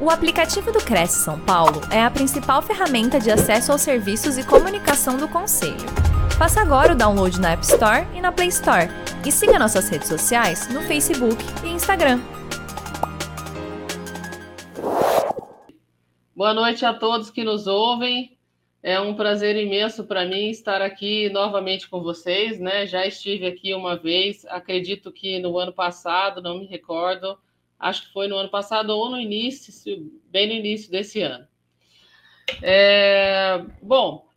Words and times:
O 0.00 0.10
aplicativo 0.10 0.70
do 0.70 0.78
Cresce 0.78 1.24
São 1.24 1.40
Paulo 1.40 1.80
é 1.92 2.00
a 2.00 2.08
principal 2.08 2.62
ferramenta 2.62 3.18
de 3.18 3.32
acesso 3.32 3.72
aos 3.72 3.80
serviços 3.80 4.38
e 4.38 4.46
comunicação 4.46 5.16
do 5.16 5.26
Conselho. 5.26 5.74
Faça 6.38 6.60
agora 6.60 6.92
o 6.92 6.96
download 6.96 7.40
na 7.40 7.50
App 7.50 7.64
Store 7.64 8.06
e 8.14 8.20
na 8.20 8.30
Play 8.30 8.46
Store. 8.46 8.86
E 9.26 9.32
siga 9.32 9.58
nossas 9.58 9.88
redes 9.88 10.06
sociais 10.06 10.72
no 10.72 10.82
Facebook 10.82 11.42
e 11.64 11.70
Instagram. 11.70 12.20
Boa 16.32 16.54
noite 16.54 16.86
a 16.86 16.94
todos 16.94 17.28
que 17.28 17.42
nos 17.42 17.66
ouvem. 17.66 18.38
É 18.80 19.00
um 19.00 19.16
prazer 19.16 19.56
imenso 19.56 20.04
para 20.04 20.24
mim 20.24 20.48
estar 20.48 20.80
aqui 20.80 21.28
novamente 21.30 21.90
com 21.90 22.00
vocês, 22.00 22.60
né? 22.60 22.86
Já 22.86 23.04
estive 23.04 23.48
aqui 23.48 23.74
uma 23.74 23.96
vez, 23.96 24.46
acredito 24.46 25.10
que 25.10 25.40
no 25.40 25.58
ano 25.58 25.72
passado, 25.72 26.40
não 26.40 26.60
me 26.60 26.66
recordo, 26.66 27.36
acho 27.78 28.06
que 28.06 28.12
foi 28.12 28.28
no 28.28 28.36
ano 28.36 28.48
passado 28.48 28.90
ou 28.90 29.10
no 29.10 29.20
início, 29.20 30.10
bem 30.30 30.46
no 30.48 30.54
início 30.54 30.90
desse 30.90 31.20
ano. 31.20 31.46
É, 32.62 33.62
bom, 33.82 34.28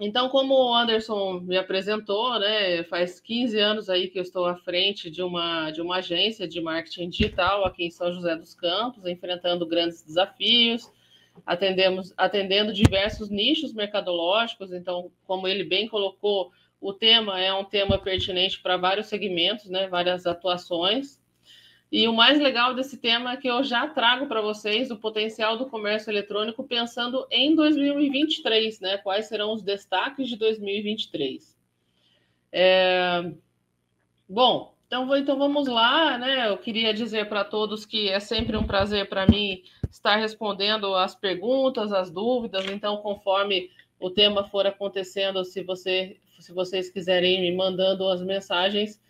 então, 0.00 0.28
como 0.28 0.54
o 0.54 0.74
Anderson 0.74 1.40
me 1.40 1.56
apresentou, 1.56 2.38
né, 2.38 2.84
faz 2.84 3.20
15 3.20 3.58
anos 3.58 3.90
aí 3.90 4.06
que 4.06 4.16
eu 4.16 4.22
estou 4.22 4.46
à 4.46 4.54
frente 4.54 5.10
de 5.10 5.22
uma, 5.22 5.72
de 5.72 5.80
uma 5.80 5.96
agência 5.96 6.46
de 6.46 6.60
marketing 6.60 7.08
digital 7.08 7.64
aqui 7.64 7.84
em 7.84 7.90
São 7.90 8.12
José 8.12 8.36
dos 8.36 8.54
Campos, 8.54 9.04
enfrentando 9.06 9.66
grandes 9.66 10.04
desafios, 10.04 10.88
atendemos, 11.44 12.14
atendendo 12.16 12.72
diversos 12.72 13.28
nichos 13.28 13.72
mercadológicos. 13.72 14.72
Então, 14.72 15.10
como 15.26 15.48
ele 15.48 15.64
bem 15.64 15.88
colocou, 15.88 16.52
o 16.80 16.92
tema 16.92 17.40
é 17.40 17.52
um 17.52 17.64
tema 17.64 17.98
pertinente 17.98 18.60
para 18.60 18.76
vários 18.76 19.08
segmentos, 19.08 19.68
né, 19.68 19.88
várias 19.88 20.28
atuações. 20.28 21.17
E 21.90 22.06
o 22.06 22.12
mais 22.12 22.38
legal 22.38 22.74
desse 22.74 22.98
tema 22.98 23.32
é 23.32 23.36
que 23.36 23.48
eu 23.48 23.64
já 23.64 23.88
trago 23.88 24.26
para 24.26 24.42
vocês 24.42 24.90
o 24.90 24.96
potencial 24.96 25.56
do 25.56 25.66
comércio 25.66 26.10
eletrônico 26.10 26.62
pensando 26.62 27.26
em 27.30 27.54
2023, 27.54 28.80
né? 28.80 28.98
Quais 28.98 29.26
serão 29.26 29.54
os 29.54 29.62
destaques 29.62 30.28
de 30.28 30.36
2023? 30.36 31.56
É... 32.52 33.32
Bom, 34.28 34.74
então, 34.86 35.16
então 35.16 35.38
vamos 35.38 35.66
lá, 35.66 36.18
né? 36.18 36.48
Eu 36.48 36.58
queria 36.58 36.92
dizer 36.92 37.26
para 37.26 37.42
todos 37.42 37.86
que 37.86 38.10
é 38.10 38.20
sempre 38.20 38.56
um 38.56 38.66
prazer 38.66 39.08
para 39.08 39.26
mim 39.26 39.62
estar 39.90 40.16
respondendo 40.16 40.94
as 40.94 41.14
perguntas, 41.14 41.90
as 41.90 42.10
dúvidas. 42.10 42.66
Então, 42.66 42.98
conforme 42.98 43.70
o 43.98 44.10
tema 44.10 44.44
for 44.44 44.66
acontecendo, 44.66 45.42
se, 45.42 45.62
você, 45.62 46.18
se 46.38 46.52
vocês 46.52 46.90
quiserem 46.90 47.40
me 47.40 47.56
mandando 47.56 48.06
as 48.08 48.22
mensagens, 48.22 49.00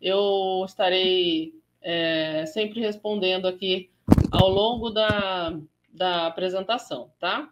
eu 0.00 0.64
estarei 0.66 1.54
é, 1.84 2.46
sempre 2.46 2.80
respondendo 2.80 3.46
aqui 3.46 3.90
ao 4.32 4.48
longo 4.48 4.90
da, 4.90 5.56
da 5.92 6.26
apresentação, 6.26 7.10
tá? 7.20 7.48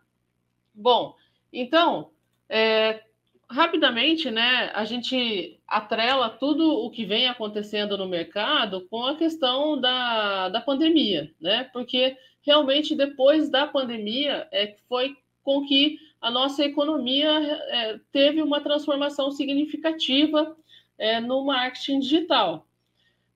Bom, 0.74 1.14
então, 1.52 2.10
é, 2.48 3.02
rapidamente, 3.48 4.30
né, 4.30 4.72
a 4.74 4.86
gente 4.86 5.60
atrela 5.68 6.30
tudo 6.30 6.66
o 6.66 6.90
que 6.90 7.04
vem 7.04 7.28
acontecendo 7.28 7.98
no 7.98 8.08
mercado 8.08 8.86
com 8.88 9.04
a 9.04 9.16
questão 9.16 9.78
da, 9.78 10.48
da 10.48 10.60
pandemia, 10.62 11.30
né? 11.38 11.64
Porque 11.72 12.16
realmente 12.40 12.94
depois 12.96 13.50
da 13.50 13.66
pandemia 13.66 14.48
é, 14.50 14.76
foi 14.88 15.14
com 15.44 15.66
que 15.66 15.98
a 16.20 16.30
nossa 16.30 16.64
economia 16.64 17.30
é, 17.30 18.00
teve 18.10 18.40
uma 18.40 18.60
transformação 18.60 19.30
significativa 19.30 20.56
é, 20.96 21.20
no 21.20 21.44
marketing 21.44 22.00
digital 22.00 22.66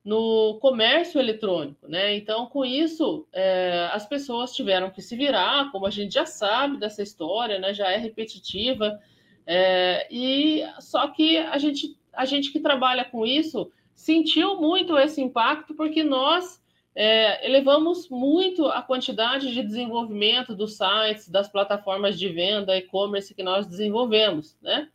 no 0.07 0.57
comércio 0.61 1.19
eletrônico, 1.19 1.85
né? 1.85 2.15
Então, 2.15 2.45
com 2.45 2.63
isso, 2.63 3.27
é, 3.33 3.89
as 3.91 4.05
pessoas 4.05 4.55
tiveram 4.55 4.89
que 4.89 5.01
se 5.01 5.17
virar, 5.17 5.69
como 5.69 5.85
a 5.85 5.89
gente 5.89 6.13
já 6.13 6.25
sabe 6.25 6.77
dessa 6.77 7.03
história, 7.03 7.59
né? 7.59 7.73
Já 7.73 7.91
é 7.91 7.97
repetitiva, 7.97 8.97
é, 9.45 10.07
e 10.09 10.63
só 10.79 11.09
que 11.09 11.37
a 11.37 11.57
gente, 11.57 11.99
a 12.13 12.23
gente 12.23 12.53
que 12.53 12.61
trabalha 12.61 13.03
com 13.03 13.25
isso 13.25 13.69
sentiu 13.93 14.55
muito 14.55 14.97
esse 14.97 15.21
impacto 15.21 15.73
porque 15.73 16.05
nós 16.05 16.63
é, 16.95 17.45
elevamos 17.45 18.07
muito 18.09 18.65
a 18.65 18.81
quantidade 18.81 19.53
de 19.53 19.61
desenvolvimento 19.61 20.55
dos 20.55 20.77
sites, 20.77 21.27
das 21.27 21.49
plataformas 21.51 22.17
de 22.17 22.29
venda, 22.29 22.77
e-commerce 22.77 23.35
que 23.35 23.43
nós 23.43 23.67
desenvolvemos, 23.67 24.57
né? 24.61 24.87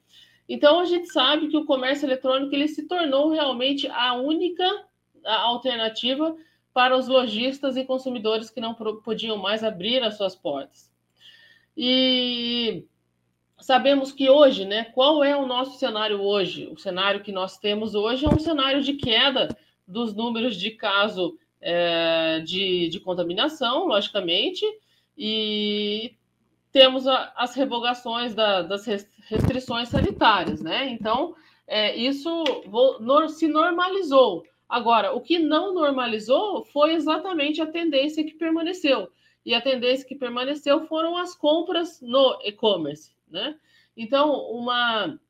Então 0.48 0.80
a 0.80 0.86
gente 0.86 1.08
sabe 1.12 1.48
que 1.48 1.56
o 1.58 1.66
comércio 1.66 2.06
eletrônico 2.06 2.54
ele 2.54 2.66
se 2.66 2.88
tornou 2.88 3.28
realmente 3.28 3.86
a 3.88 4.14
única 4.14 4.64
alternativa 5.24 6.36
para 6.72 6.96
os 6.96 7.06
lojistas 7.06 7.76
e 7.76 7.84
consumidores 7.84 8.50
que 8.50 8.60
não 8.60 8.74
podiam 8.74 9.36
mais 9.36 9.62
abrir 9.62 10.02
as 10.02 10.16
suas 10.16 10.34
portas. 10.34 10.90
E 11.76 12.84
sabemos 13.58 14.12
que 14.12 14.28
hoje, 14.28 14.64
né, 14.64 14.84
qual 14.84 15.22
é 15.22 15.36
o 15.36 15.46
nosso 15.46 15.78
cenário 15.78 16.20
hoje? 16.20 16.68
O 16.68 16.78
cenário 16.78 17.22
que 17.22 17.32
nós 17.32 17.58
temos 17.58 17.94
hoje 17.94 18.24
é 18.24 18.28
um 18.28 18.38
cenário 18.38 18.82
de 18.82 18.94
queda 18.94 19.48
dos 19.86 20.14
números 20.14 20.56
de 20.56 20.70
caso 20.70 21.36
é, 21.60 22.40
de, 22.40 22.88
de 22.88 23.00
contaminação, 23.00 23.86
logicamente, 23.86 24.64
e 25.16 26.14
temos 26.72 27.06
a, 27.06 27.32
as 27.36 27.54
revogações 27.54 28.34
da, 28.34 28.62
das 28.62 28.86
restrições 28.86 29.88
sanitárias, 29.88 30.60
né? 30.60 30.88
Então, 30.88 31.34
é, 31.66 31.94
isso 31.94 32.42
se 33.28 33.46
normalizou. 33.46 34.44
Agora, 34.72 35.12
o 35.12 35.20
que 35.20 35.38
não 35.38 35.74
normalizou 35.74 36.64
foi 36.64 36.94
exatamente 36.94 37.60
a 37.60 37.66
tendência 37.66 38.24
que 38.24 38.32
permaneceu. 38.32 39.12
E 39.44 39.52
a 39.52 39.60
tendência 39.60 40.08
que 40.08 40.14
permaneceu 40.14 40.86
foram 40.86 41.14
as 41.14 41.36
compras 41.36 42.00
no 42.00 42.38
e-commerce, 42.42 43.12
né? 43.28 43.54
Então, 43.94 44.32
uma, 44.50 45.20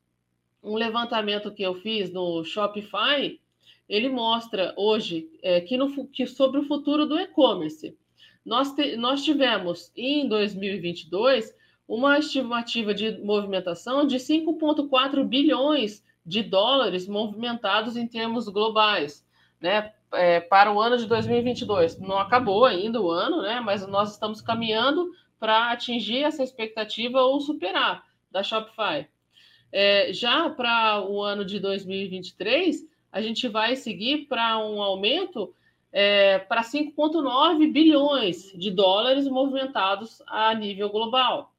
um 0.62 0.76
levantamento 0.76 1.50
que 1.50 1.64
eu 1.64 1.74
fiz 1.74 2.12
no 2.12 2.44
Shopify, 2.44 3.40
ele 3.88 4.08
mostra 4.08 4.72
hoje 4.76 5.28
é, 5.42 5.60
que, 5.60 5.76
no, 5.76 6.06
que 6.06 6.24
sobre 6.24 6.60
o 6.60 6.64
futuro 6.64 7.04
do 7.04 7.18
e-commerce. 7.18 7.98
Nós, 8.46 8.72
nós 8.96 9.24
tivemos 9.24 9.90
em 9.96 10.28
2022 10.28 11.52
uma 11.88 12.16
estimativa 12.16 12.94
de 12.94 13.18
movimentação 13.18 14.06
de 14.06 14.18
5,4 14.18 15.24
bilhões 15.24 16.00
de 16.24 16.44
dólares 16.44 17.08
movimentados 17.08 17.96
em 17.96 18.06
termos 18.06 18.46
globais 18.46 19.21
né, 19.62 19.92
é, 20.12 20.40
para 20.40 20.72
o 20.72 20.80
ano 20.80 20.98
de 20.98 21.06
2022. 21.06 21.98
Não 22.00 22.18
acabou 22.18 22.64
ainda 22.64 23.00
o 23.00 23.10
ano, 23.10 23.42
né, 23.42 23.60
mas 23.60 23.86
nós 23.86 24.12
estamos 24.12 24.40
caminhando 24.40 25.12
para 25.38 25.72
atingir 25.72 26.24
essa 26.24 26.42
expectativa 26.42 27.22
ou 27.22 27.40
superar 27.40 28.04
da 28.30 28.42
Shopify. 28.42 29.06
É, 29.72 30.12
já 30.12 30.50
para 30.50 31.00
o 31.08 31.22
ano 31.22 31.44
de 31.44 31.58
2023, 31.58 32.86
a 33.10 33.20
gente 33.22 33.48
vai 33.48 33.76
seguir 33.76 34.26
para 34.26 34.58
um 34.58 34.82
aumento 34.82 35.54
é, 35.92 36.38
para 36.38 36.62
5,9 36.62 37.70
bilhões 37.70 38.52
de 38.54 38.70
dólares 38.70 39.26
movimentados 39.26 40.22
a 40.26 40.54
nível 40.54 40.88
global. 40.88 41.52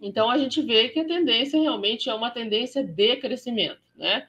Então, 0.00 0.30
a 0.30 0.38
gente 0.38 0.62
vê 0.62 0.88
que 0.88 1.00
a 1.00 1.04
tendência 1.04 1.60
realmente 1.60 2.08
é 2.08 2.14
uma 2.14 2.30
tendência 2.30 2.84
de 2.84 3.16
crescimento, 3.16 3.80
né? 3.96 4.28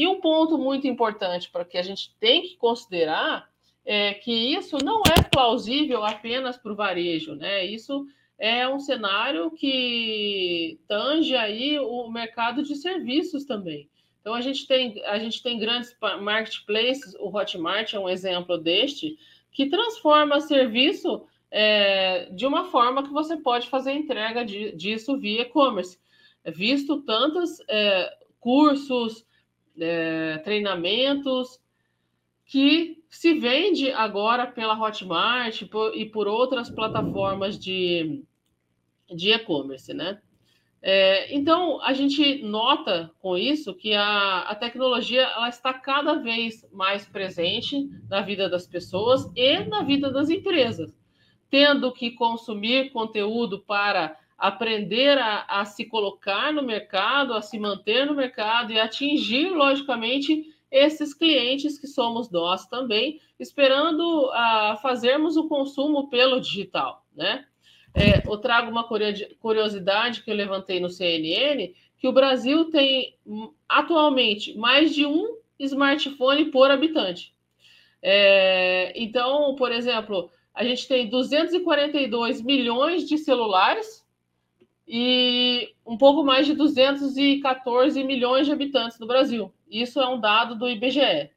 E 0.00 0.08
um 0.08 0.18
ponto 0.18 0.56
muito 0.56 0.86
importante 0.86 1.50
para 1.50 1.62
que 1.62 1.76
a 1.76 1.82
gente 1.82 2.16
tem 2.18 2.40
que 2.40 2.56
considerar 2.56 3.46
é 3.84 4.14
que 4.14 4.32
isso 4.32 4.78
não 4.82 5.02
é 5.02 5.22
plausível 5.22 6.02
apenas 6.02 6.56
para 6.56 6.72
o 6.72 6.74
varejo, 6.74 7.34
né? 7.34 7.66
Isso 7.66 8.06
é 8.38 8.66
um 8.66 8.80
cenário 8.80 9.50
que 9.50 10.80
tange 10.88 11.36
aí 11.36 11.78
o 11.78 12.10
mercado 12.10 12.62
de 12.62 12.76
serviços 12.76 13.44
também. 13.44 13.90
Então 14.22 14.32
a 14.32 14.40
gente 14.40 14.66
tem 14.66 15.04
a 15.04 15.18
gente 15.18 15.42
tem 15.42 15.58
grandes 15.58 15.94
marketplaces, 16.22 17.14
o 17.16 17.28
Hotmart 17.28 17.92
é 17.92 17.98
um 17.98 18.08
exemplo 18.08 18.56
deste, 18.56 19.18
que 19.52 19.68
transforma 19.68 20.40
serviço 20.40 21.26
é, 21.50 22.30
de 22.30 22.46
uma 22.46 22.64
forma 22.70 23.02
que 23.02 23.12
você 23.12 23.36
pode 23.36 23.68
fazer 23.68 23.92
entrega 23.92 24.46
de, 24.46 24.72
disso 24.74 25.18
via 25.18 25.42
e-commerce. 25.42 25.98
Visto 26.46 27.02
tantos 27.02 27.60
é, 27.68 28.10
cursos, 28.40 29.28
é, 29.80 30.38
treinamentos 30.38 31.60
que 32.44 33.02
se 33.08 33.34
vende 33.34 33.90
agora 33.92 34.46
pela 34.46 34.80
Hotmart 34.80 35.62
e 35.94 36.04
por 36.06 36.28
outras 36.28 36.70
plataformas 36.70 37.58
de, 37.58 38.22
e-commerce, 39.08 39.92
né? 39.92 40.20
É, 40.82 41.34
então, 41.34 41.80
a 41.82 41.92
gente 41.92 42.42
nota 42.42 43.10
com 43.20 43.36
isso 43.36 43.74
que 43.74 43.92
a, 43.92 44.40
a 44.40 44.54
tecnologia 44.54 45.22
ela 45.22 45.48
está 45.48 45.74
cada 45.74 46.14
vez 46.14 46.66
mais 46.72 47.06
presente 47.06 47.86
na 48.08 48.22
vida 48.22 48.48
das 48.48 48.66
pessoas 48.66 49.30
e 49.36 49.60
na 49.64 49.82
vida 49.82 50.10
das 50.10 50.30
empresas, 50.30 50.96
tendo 51.50 51.92
que 51.92 52.12
consumir 52.12 52.90
conteúdo 52.92 53.60
para 53.60 54.16
aprender 54.40 55.18
a, 55.18 55.44
a, 55.46 55.64
se 55.66 55.84
colocar 55.84 56.50
no 56.50 56.62
mercado, 56.62 57.34
a 57.34 57.42
se 57.42 57.58
manter 57.58 58.06
no 58.06 58.14
mercado 58.14 58.72
e 58.72 58.80
atingir, 58.80 59.50
logicamente, 59.50 60.46
esses 60.70 61.12
clientes 61.12 61.78
que 61.78 61.86
somos 61.86 62.30
nós 62.30 62.66
também, 62.66 63.20
esperando 63.38 64.30
a 64.32 64.78
fazermos 64.80 65.36
o 65.36 65.46
consumo 65.46 66.08
pelo 66.08 66.40
digital. 66.40 67.04
né? 67.14 67.44
É, 67.94 68.26
eu 68.26 68.38
trago 68.38 68.70
uma 68.70 68.88
curiosidade 69.40 70.22
que 70.22 70.30
eu 70.30 70.34
levantei 70.34 70.80
no 70.80 70.88
CNN, 70.88 71.74
que 71.98 72.08
o 72.08 72.12
Brasil 72.12 72.70
tem 72.70 73.18
hum, 73.26 73.52
atualmente 73.68 74.56
mais 74.56 74.94
de 74.94 75.04
um 75.04 75.36
smartphone 75.58 76.46
por 76.46 76.70
habitante. 76.70 77.34
É, 78.00 78.94
então, 78.96 79.54
por 79.56 79.70
exemplo, 79.70 80.30
a 80.54 80.64
gente 80.64 80.88
tem 80.88 81.10
242 81.10 82.40
milhões 82.40 83.06
de 83.06 83.18
celulares 83.18 83.99
e 84.92 85.72
um 85.86 85.96
pouco 85.96 86.24
mais 86.24 86.48
de 86.48 86.52
214 86.52 88.02
milhões 88.02 88.44
de 88.44 88.52
habitantes 88.52 88.98
no 88.98 89.06
Brasil. 89.06 89.54
Isso 89.70 90.00
é 90.00 90.08
um 90.08 90.18
dado 90.18 90.56
do 90.56 90.68
IBGE. 90.68 91.30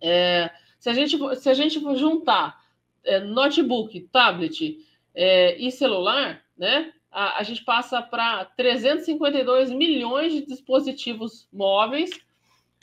É, 0.00 0.50
se, 0.76 0.90
a 0.90 0.92
gente, 0.92 1.16
se 1.36 1.48
a 1.48 1.54
gente 1.54 1.78
juntar 1.96 2.60
é, 3.04 3.20
notebook, 3.20 4.00
tablet 4.10 4.84
é, 5.14 5.56
e 5.56 5.70
celular, 5.70 6.42
né, 6.58 6.92
a, 7.12 7.38
a 7.38 7.42
gente 7.44 7.64
passa 7.64 8.02
para 8.02 8.44
352 8.44 9.70
milhões 9.70 10.32
de 10.32 10.44
dispositivos 10.44 11.46
móveis, 11.52 12.10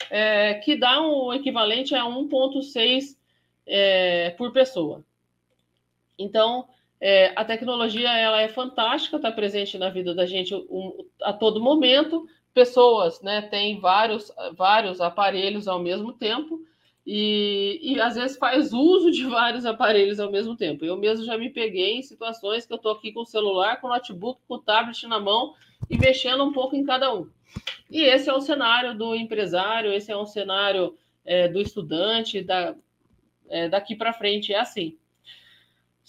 é, 0.08 0.54
que 0.54 0.74
dá 0.74 1.02
um 1.02 1.34
equivalente 1.34 1.94
a 1.94 2.04
1,6 2.04 3.14
é, 3.66 4.30
por 4.30 4.54
pessoa. 4.54 5.04
Então, 6.18 6.66
é, 7.00 7.32
a 7.34 7.44
tecnologia 7.44 8.10
ela 8.10 8.42
é 8.42 8.48
fantástica, 8.48 9.16
está 9.16 9.32
presente 9.32 9.78
na 9.78 9.88
vida 9.88 10.14
da 10.14 10.26
gente 10.26 10.54
um, 10.54 11.04
a 11.22 11.32
todo 11.32 11.60
momento. 11.60 12.26
Pessoas 12.52 13.22
né, 13.22 13.42
têm 13.42 13.80
vários, 13.80 14.30
vários 14.54 15.00
aparelhos 15.00 15.66
ao 15.66 15.78
mesmo 15.78 16.12
tempo 16.12 16.60
e, 17.06 17.80
e 17.82 18.00
às 18.00 18.16
vezes 18.16 18.36
faz 18.36 18.72
uso 18.72 19.10
de 19.10 19.24
vários 19.24 19.64
aparelhos 19.64 20.20
ao 20.20 20.30
mesmo 20.30 20.54
tempo. 20.54 20.84
Eu 20.84 20.96
mesmo 20.96 21.24
já 21.24 21.38
me 21.38 21.48
peguei 21.48 21.94
em 21.94 22.02
situações 22.02 22.66
que 22.66 22.72
eu 22.72 22.76
estou 22.76 22.92
aqui 22.92 23.12
com 23.12 23.20
o 23.20 23.26
celular, 23.26 23.80
com 23.80 23.86
o 23.86 23.90
notebook, 23.90 24.40
com 24.46 24.54
o 24.54 24.58
tablet 24.58 25.06
na 25.06 25.18
mão 25.18 25.54
e 25.88 25.96
mexendo 25.96 26.44
um 26.44 26.52
pouco 26.52 26.76
em 26.76 26.84
cada 26.84 27.14
um. 27.14 27.26
E 27.90 28.02
esse 28.02 28.28
é 28.28 28.32
o 28.32 28.40
cenário 28.40 28.96
do 28.96 29.14
empresário, 29.14 29.92
esse 29.92 30.12
é 30.12 30.16
um 30.16 30.26
cenário 30.26 30.96
é, 31.24 31.48
do 31.48 31.60
estudante, 31.60 32.42
da, 32.42 32.74
é, 33.48 33.68
daqui 33.68 33.96
para 33.96 34.12
frente 34.12 34.52
é 34.52 34.60
assim. 34.60 34.96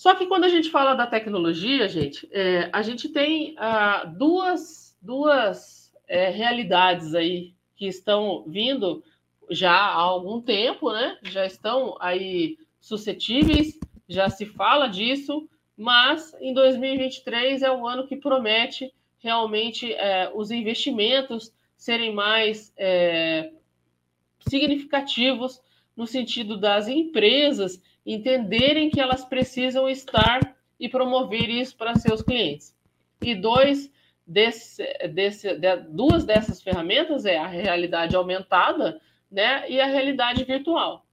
Só 0.01 0.15
que 0.15 0.25
quando 0.25 0.45
a 0.45 0.49
gente 0.49 0.71
fala 0.71 0.95
da 0.95 1.05
tecnologia, 1.05 1.87
gente, 1.87 2.27
é, 2.31 2.71
a 2.73 2.81
gente 2.81 3.07
tem 3.07 3.53
ah, 3.55 4.03
duas, 4.03 4.97
duas 4.99 5.93
é, 6.07 6.27
realidades 6.31 7.13
aí 7.13 7.53
que 7.75 7.85
estão 7.85 8.43
vindo 8.47 9.03
já 9.51 9.71
há 9.71 9.93
algum 9.93 10.41
tempo, 10.41 10.91
né? 10.91 11.19
Já 11.21 11.45
estão 11.45 11.95
aí 11.99 12.57
suscetíveis, 12.79 13.79
já 14.09 14.27
se 14.27 14.43
fala 14.43 14.87
disso, 14.87 15.47
mas 15.77 16.35
em 16.41 16.51
2023 16.51 17.61
é 17.61 17.71
o 17.71 17.85
ano 17.85 18.07
que 18.07 18.15
promete 18.15 18.91
realmente 19.19 19.93
é, 19.93 20.31
os 20.33 20.49
investimentos 20.49 21.53
serem 21.77 22.11
mais 22.11 22.73
é, 22.75 23.51
significativos 24.47 25.61
no 25.95 26.07
sentido 26.07 26.57
das 26.57 26.87
empresas 26.87 27.79
entenderem 28.05 28.89
que 28.89 28.99
elas 28.99 29.23
precisam 29.23 29.89
estar 29.89 30.55
e 30.79 30.89
promover 30.89 31.49
isso 31.49 31.77
para 31.77 31.95
seus 31.95 32.21
clientes. 32.21 32.75
E 33.21 33.35
dois 33.35 33.91
desse, 34.25 34.83
desse, 35.09 35.55
de, 35.55 35.75
duas 35.89 36.23
dessas 36.23 36.61
ferramentas 36.61 37.25
é 37.25 37.37
a 37.37 37.47
realidade 37.47 38.15
aumentada 38.15 38.99
né, 39.29 39.69
e 39.69 39.79
a 39.79 39.85
realidade 39.85 40.43
virtual. 40.43 41.05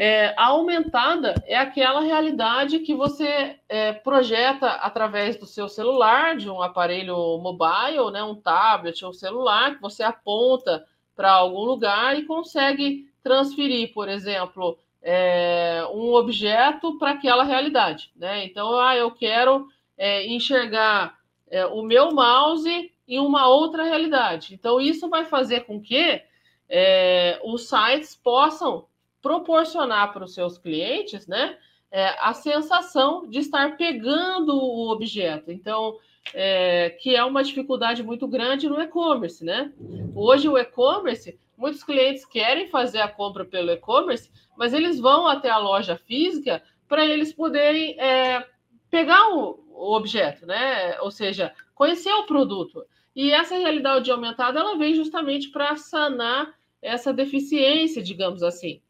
É, 0.00 0.32
a 0.36 0.46
aumentada 0.46 1.34
é 1.44 1.56
aquela 1.56 2.00
realidade 2.00 2.78
que 2.78 2.94
você 2.94 3.58
é, 3.68 3.92
projeta 3.92 4.68
através 4.68 5.36
do 5.36 5.44
seu 5.44 5.68
celular, 5.68 6.36
de 6.36 6.48
um 6.48 6.62
aparelho 6.62 7.16
mobile, 7.38 8.12
né, 8.12 8.22
um 8.22 8.36
tablet 8.36 9.04
ou 9.04 9.12
celular, 9.12 9.74
que 9.74 9.82
você 9.82 10.04
aponta 10.04 10.86
para 11.16 11.32
algum 11.32 11.64
lugar 11.64 12.16
e 12.16 12.24
consegue 12.26 13.10
transferir, 13.24 13.92
por 13.92 14.08
exemplo, 14.08 14.78
é, 15.10 15.86
um 15.94 16.12
objeto 16.12 16.98
para 16.98 17.12
aquela 17.12 17.42
realidade. 17.42 18.12
Né? 18.14 18.44
Então, 18.44 18.78
ah, 18.78 18.94
eu 18.94 19.10
quero 19.10 19.66
é, 19.96 20.26
enxergar 20.26 21.18
é, 21.50 21.64
o 21.64 21.80
meu 21.80 22.12
mouse 22.12 22.92
em 23.08 23.18
uma 23.18 23.48
outra 23.48 23.84
realidade. 23.84 24.52
Então, 24.52 24.78
isso 24.78 25.08
vai 25.08 25.24
fazer 25.24 25.60
com 25.60 25.80
que 25.80 26.20
é, 26.68 27.40
os 27.42 27.66
sites 27.70 28.14
possam 28.14 28.84
proporcionar 29.22 30.12
para 30.12 30.24
os 30.24 30.34
seus 30.34 30.58
clientes, 30.58 31.26
né, 31.26 31.56
é, 31.90 32.14
a 32.20 32.34
sensação 32.34 33.26
de 33.30 33.38
estar 33.38 33.78
pegando 33.78 34.54
o 34.54 34.90
objeto. 34.90 35.50
Então, 35.50 35.96
é, 36.34 36.90
que 37.00 37.16
é 37.16 37.24
uma 37.24 37.42
dificuldade 37.42 38.02
muito 38.02 38.28
grande 38.28 38.68
no 38.68 38.78
e-commerce, 38.78 39.42
né? 39.42 39.72
Hoje 40.14 40.50
o 40.50 40.58
e-commerce, 40.58 41.40
muitos 41.58 41.82
clientes 41.82 42.24
querem 42.24 42.68
fazer 42.68 43.00
a 43.00 43.08
compra 43.08 43.44
pelo 43.44 43.70
e-commerce, 43.72 44.30
mas 44.56 44.72
eles 44.72 45.00
vão 45.00 45.26
até 45.26 45.50
a 45.50 45.58
loja 45.58 45.96
física 45.96 46.62
para 46.88 47.04
eles 47.04 47.32
poderem 47.32 48.00
é, 48.00 48.46
pegar 48.88 49.34
o, 49.34 49.62
o 49.70 49.94
objeto, 49.94 50.46
né? 50.46 50.98
Ou 51.00 51.10
seja, 51.10 51.52
conhecer 51.74 52.12
o 52.12 52.26
produto. 52.26 52.86
E 53.14 53.32
essa 53.32 53.56
realidade 53.56 54.10
aumentada 54.10 54.60
ela 54.60 54.78
vem 54.78 54.94
justamente 54.94 55.48
para 55.50 55.76
sanar 55.76 56.54
essa 56.80 57.12
deficiência, 57.12 58.00
digamos 58.00 58.42
assim. 58.42 58.80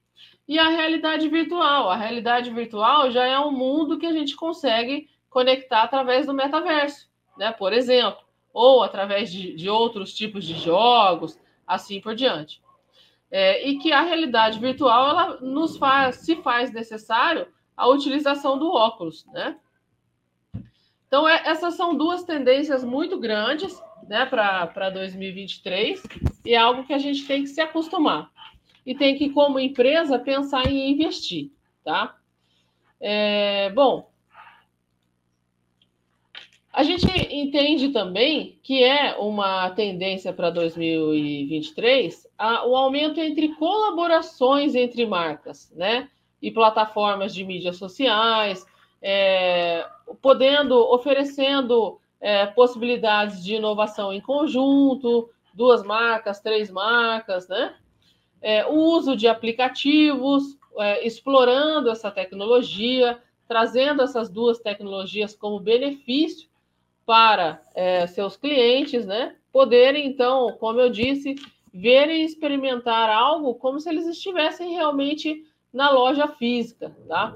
E 0.47 0.59
a 0.59 0.69
realidade 0.69 1.29
virtual. 1.29 1.91
A 1.91 1.97
realidade 1.97 2.51
virtual 2.51 3.11
já 3.11 3.25
é 3.25 3.39
um 3.39 3.51
mundo 3.51 3.99
que 3.99 4.07
a 4.07 4.13
gente 4.13 4.37
consegue 4.37 5.09
conectar 5.31 5.83
através 5.83 6.27
do 6.27 6.35
metaverso, 6.35 7.09
né? 7.39 7.51
Por 7.53 7.73
exemplo, 7.73 8.21
ou 8.53 8.83
através 8.83 9.33
de, 9.33 9.55
de 9.55 9.69
outros 9.71 10.15
tipos 10.15 10.45
de 10.45 10.55
jogos, 10.55 11.39
assim 11.69 12.01
por 12.01 12.15
diante. 12.15 12.61
É, 13.31 13.69
e 13.69 13.79
que 13.79 13.93
a 13.93 14.01
realidade 14.01 14.59
virtual 14.59 15.11
ela 15.11 15.41
nos 15.41 15.77
faz, 15.77 16.17
se 16.17 16.37
faz 16.37 16.73
necessário 16.73 17.47
a 17.77 17.87
utilização 17.87 18.59
do 18.59 18.73
óculos, 18.73 19.27
né? 19.27 19.57
Então, 21.07 21.29
é, 21.29 21.43
essas 21.45 21.75
são 21.75 21.95
duas 21.97 22.25
tendências 22.25 22.83
muito 22.83 23.19
grandes 23.19 23.81
né, 24.07 24.27
para 24.27 24.91
2023 24.91 26.03
e 26.45 26.55
é 26.55 26.57
algo 26.57 26.85
que 26.85 26.93
a 26.93 26.99
gente 26.99 27.27
tem 27.27 27.43
que 27.43 27.49
se 27.49 27.61
acostumar. 27.61 28.31
E 28.85 28.95
tem 28.95 29.17
que, 29.17 29.31
como 29.31 29.61
empresa, 29.61 30.19
pensar 30.19 30.67
em 30.67 30.91
investir, 30.91 31.51
tá? 31.85 32.17
É, 33.01 33.71
bom, 33.71 34.11
a 36.79 36.85
gente 36.85 37.09
entende 37.35 37.89
também 37.89 38.57
que 38.63 38.85
é 38.85 39.17
uma 39.17 39.69
tendência 39.71 40.33
para 40.33 40.49
2023 40.49 42.29
a, 42.39 42.65
o 42.69 42.77
aumento 42.77 43.19
entre 43.19 43.49
colaborações 43.57 44.77
entre 44.77 45.05
marcas, 45.05 45.73
né? 45.75 46.09
E 46.41 46.53
plataformas 46.53 47.35
de 47.35 47.43
mídias 47.43 47.79
sociais, 47.79 48.65
é, 49.03 49.85
podendo, 50.23 50.77
oferecendo 50.77 51.99
é, 52.21 52.47
possibilidades 52.47 53.43
de 53.43 53.57
inovação 53.57 54.13
em 54.13 54.21
conjunto, 54.21 55.29
duas 55.53 55.83
marcas, 55.83 56.39
três 56.39 56.71
marcas, 56.71 57.49
né? 57.49 57.75
É, 58.41 58.65
o 58.67 58.75
uso 58.75 59.17
de 59.17 59.27
aplicativos, 59.27 60.57
é, 60.79 61.05
explorando 61.05 61.91
essa 61.91 62.09
tecnologia, 62.09 63.21
trazendo 63.49 64.01
essas 64.01 64.31
duas 64.31 64.61
tecnologias 64.61 65.35
como 65.35 65.59
benefício 65.59 66.47
para 67.09 67.63
é, 67.75 68.07
seus 68.07 68.37
clientes, 68.37 69.07
né? 69.07 69.35
Poderem, 69.51 70.07
então, 70.07 70.55
como 70.61 70.79
eu 70.79 70.91
disse, 70.91 71.37
ver 71.73 72.11
e 72.11 72.23
experimentar 72.23 73.09
algo 73.09 73.55
como 73.55 73.81
se 73.81 73.89
eles 73.89 74.07
estivessem 74.07 74.75
realmente 74.75 75.43
na 75.73 75.89
loja 75.89 76.29
física, 76.29 76.95
tá? 77.09 77.35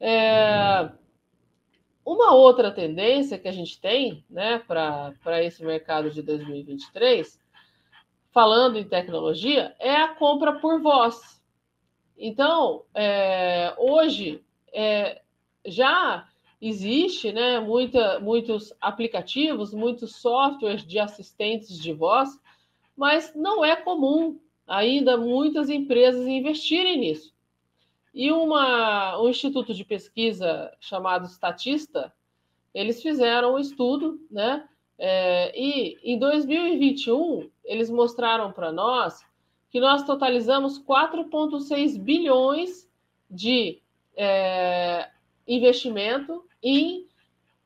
É, 0.00 0.90
uma 2.02 2.32
outra 2.32 2.70
tendência 2.70 3.38
que 3.38 3.46
a 3.46 3.52
gente 3.52 3.78
tem 3.78 4.24
né, 4.30 4.58
para 4.66 5.44
esse 5.44 5.62
mercado 5.62 6.10
de 6.10 6.22
2023, 6.22 7.38
falando 8.32 8.78
em 8.78 8.88
tecnologia, 8.88 9.76
é 9.78 9.96
a 9.96 10.14
compra 10.14 10.60
por 10.60 10.80
voz. 10.80 11.42
Então, 12.16 12.84
é, 12.94 13.74
hoje 13.76 14.42
é, 14.72 15.20
já 15.66 16.26
existe 16.60 17.32
né, 17.32 17.60
muita, 17.60 18.18
muitos 18.20 18.72
aplicativos, 18.80 19.72
muitos 19.72 20.16
softwares 20.16 20.84
de 20.84 20.98
assistentes 20.98 21.78
de 21.78 21.92
voz, 21.92 22.38
mas 22.96 23.32
não 23.34 23.64
é 23.64 23.76
comum 23.76 24.40
ainda 24.66 25.16
muitas 25.16 25.70
empresas 25.70 26.26
investirem 26.26 26.98
nisso. 26.98 27.32
E 28.12 28.32
uma, 28.32 29.20
um 29.20 29.28
instituto 29.28 29.72
de 29.72 29.84
pesquisa 29.84 30.72
chamado 30.80 31.28
Statista, 31.28 32.12
eles 32.74 33.00
fizeram 33.00 33.54
um 33.54 33.58
estudo, 33.58 34.20
né? 34.30 34.68
É, 34.98 35.52
e 35.56 35.96
em 36.02 36.18
2021, 36.18 37.48
eles 37.64 37.88
mostraram 37.88 38.50
para 38.50 38.72
nós 38.72 39.24
que 39.70 39.78
nós 39.78 40.02
totalizamos 40.02 40.82
4,6 40.82 41.96
bilhões 41.98 42.90
de 43.30 43.80
é, 44.16 45.08
investimento 45.46 46.47
em 46.62 47.06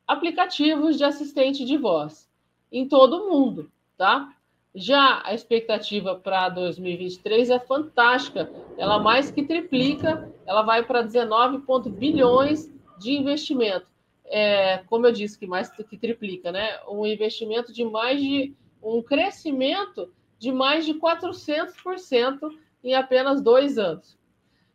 aplicativos 0.07 0.97
de 0.97 1.05
assistente 1.05 1.65
de 1.65 1.77
voz 1.77 2.29
em 2.71 2.89
todo 2.89 3.17
o 3.17 3.31
mundo, 3.31 3.71
tá? 3.97 4.35
Já 4.75 5.21
a 5.25 5.35
expectativa 5.35 6.15
para 6.15 6.49
2023 6.49 7.51
é 7.51 7.59
fantástica. 7.59 8.51
Ela 8.79 8.99
mais 8.99 9.31
que 9.31 9.43
triplica, 9.43 10.33
ela 10.47 10.63
vai 10.63 10.83
para 10.83 11.03
19 11.03 11.63
bilhões 11.91 12.73
de 12.99 13.13
investimento. 13.13 13.87
É, 14.25 14.79
como 14.87 15.07
eu 15.07 15.13
disse, 15.13 15.39
que 15.39 15.47
mais 15.47 15.71
que 15.71 15.97
triplica, 15.99 16.51
né? 16.51 16.81
Um 16.89 17.05
investimento 17.05 17.71
de 17.71 17.85
mais 17.85 18.19
de 18.19 18.55
um 18.83 19.03
crescimento 19.03 20.11
de 20.39 20.51
mais 20.51 20.87
de 20.87 20.95
400% 20.95 22.51
em 22.83 22.95
apenas 22.95 23.43
dois 23.43 23.79
anos. 23.79 24.19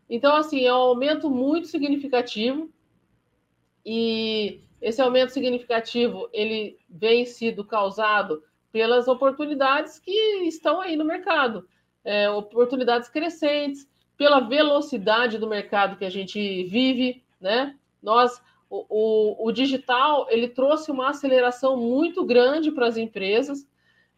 Então, 0.09 0.35
assim, 0.35 0.63
é 0.63 0.73
um 0.73 0.77
aumento 0.77 1.29
muito 1.29 1.67
significativo 1.67 2.69
e 3.89 4.59
esse 4.81 5.01
aumento 5.01 5.31
significativo 5.31 6.27
ele 6.33 6.77
vem 6.89 7.25
sido 7.25 7.63
causado 7.63 8.43
pelas 8.69 9.07
oportunidades 9.07 9.97
que 9.97 10.11
estão 10.45 10.81
aí 10.81 10.97
no 10.97 11.05
mercado, 11.05 11.65
é, 12.03 12.29
oportunidades 12.29 13.07
crescentes, 13.07 13.87
pela 14.17 14.41
velocidade 14.41 15.37
do 15.37 15.47
mercado 15.47 15.95
que 15.97 16.03
a 16.03 16.09
gente 16.09 16.65
vive, 16.65 17.23
né? 17.39 17.77
Nós, 18.03 18.41
o, 18.69 18.85
o, 18.89 19.47
o 19.47 19.51
digital, 19.53 20.27
ele 20.29 20.49
trouxe 20.49 20.91
uma 20.91 21.11
aceleração 21.11 21.77
muito 21.77 22.25
grande 22.25 22.71
para 22.71 22.87
as 22.87 22.97
empresas 22.97 23.65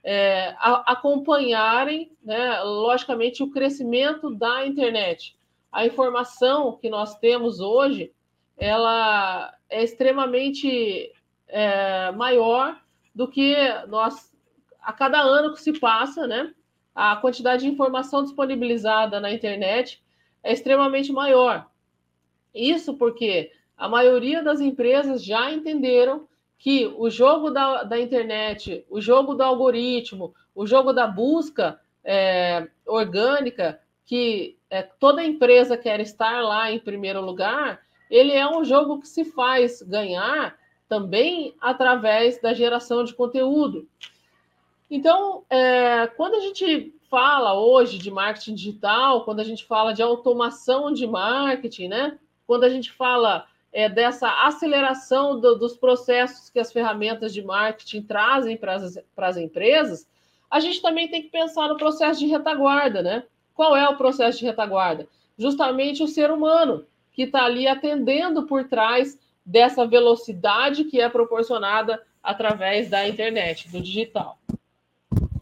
é, 0.04 0.56
a, 0.58 0.94
acompanharem, 0.94 2.12
né, 2.24 2.60
logicamente, 2.62 3.44
o 3.44 3.52
crescimento 3.52 4.34
da 4.34 4.66
internet. 4.66 5.38
A 5.72 5.86
informação 5.86 6.76
que 6.76 6.90
nós 6.90 7.20
temos 7.20 7.60
hoje, 7.60 8.12
ela 8.60 9.54
é 9.70 9.84
extremamente 9.84 11.12
é, 11.48 12.12
maior 12.12 12.80
do 13.16 13.28
que 13.28 13.56
nós 13.88 14.30
a 14.82 14.94
cada 14.94 15.22
ano 15.22 15.54
que 15.54 15.62
se 15.62 15.80
passa, 15.80 16.28
né, 16.28 16.54
a 16.94 17.16
quantidade 17.16 17.64
de 17.64 17.70
informação 17.70 18.24
disponibilizada 18.24 19.20
na 19.20 19.32
internet 19.32 20.04
é 20.44 20.52
extremamente 20.52 21.12
maior. 21.12 21.68
Isso 22.54 22.96
porque 22.96 23.52
a 23.78 23.88
maioria 23.88 24.44
das 24.44 24.60
empresas 24.60 25.24
já 25.24 25.52
entenderam 25.52 26.28
que 26.58 26.94
o 26.98 27.10
jogo 27.10 27.50
da, 27.50 27.84
da 27.84 28.00
internet, 28.00 28.86
o 28.90 29.00
jogo 29.00 29.34
do 29.34 29.44
algoritmo, 29.44 30.34
o 30.54 30.68
jogo 30.68 30.92
da 30.92 31.08
busca 31.08 31.80
é, 32.04 32.68
orgânica, 32.86 33.80
que 34.06 34.58
é, 34.70 34.82
toda 34.82 35.24
empresa 35.24 35.78
quer 35.78 36.02
estar 36.02 36.42
lá 36.42 36.70
em 36.72 36.80
primeiro 36.80 37.22
lugar, 37.22 37.82
ele 38.10 38.34
é 38.34 38.48
um 38.48 38.64
jogo 38.64 39.00
que 39.00 39.08
se 39.08 39.24
faz 39.24 39.82
ganhar 39.82 40.58
também 40.88 41.54
através 41.62 42.42
da 42.42 42.54
geração 42.54 43.04
de 43.04 43.14
conteúdo. 43.14 43.88
Então, 44.90 45.44
é, 45.50 46.08
quando 46.08 46.36
a 46.36 46.40
gente 46.40 46.94
fala 47.10 47.54
hoje 47.54 47.98
de 47.98 48.10
marketing 48.10 48.56
digital, 48.56 49.24
quando 49.24 49.40
a 49.40 49.44
gente 49.44 49.66
fala 49.66 49.94
de 49.94 50.02
automação 50.02 50.92
de 50.92 51.06
marketing, 51.06 51.88
né? 51.88 52.18
Quando 52.48 52.64
a 52.64 52.70
gente 52.70 52.92
fala 52.92 53.46
é, 53.72 53.88
dessa 53.88 54.46
aceleração 54.46 55.40
do, 55.40 55.56
dos 55.56 55.78
processos 55.78 56.50
que 56.50 56.60
as 56.60 56.72
ferramentas 56.72 57.34
de 57.34 57.44
marketing 57.44 58.02
trazem 58.02 58.58
para 58.58 59.28
as 59.28 59.38
empresas, 59.38 60.08
a 60.50 60.60
gente 60.60 60.82
também 60.82 61.08
tem 61.08 61.22
que 61.22 61.30
pensar 61.30 61.68
no 61.68 61.78
processo 61.78 62.20
de 62.20 62.26
retaguarda, 62.26 63.04
né? 63.04 63.24
Qual 63.54 63.76
é 63.76 63.88
o 63.88 63.98
processo 63.98 64.40
de 64.40 64.46
retaguarda? 64.46 65.08
Justamente 65.38 66.02
o 66.02 66.08
ser 66.08 66.32
humano 66.32 66.86
que 67.12 67.24
está 67.24 67.44
ali 67.44 67.68
atendendo 67.68 68.44
por 68.44 68.68
trás 68.68 69.20
dessa 69.46 69.86
velocidade 69.86 70.84
que 70.84 71.02
é 71.02 71.10
proporcionada 71.10 72.02
através 72.22 72.90
da 72.90 73.08
internet, 73.08 73.70
do 73.70 73.82
digital. 73.82 74.38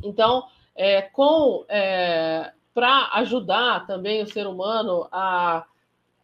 Então, 0.04 0.46
é, 0.76 1.02
com 1.02 1.66
é, 1.68 2.52
para 2.74 3.10
ajudar 3.16 3.88
também 3.88 4.22
o 4.22 4.28
ser 4.28 4.46
humano 4.46 5.08
a, 5.12 5.66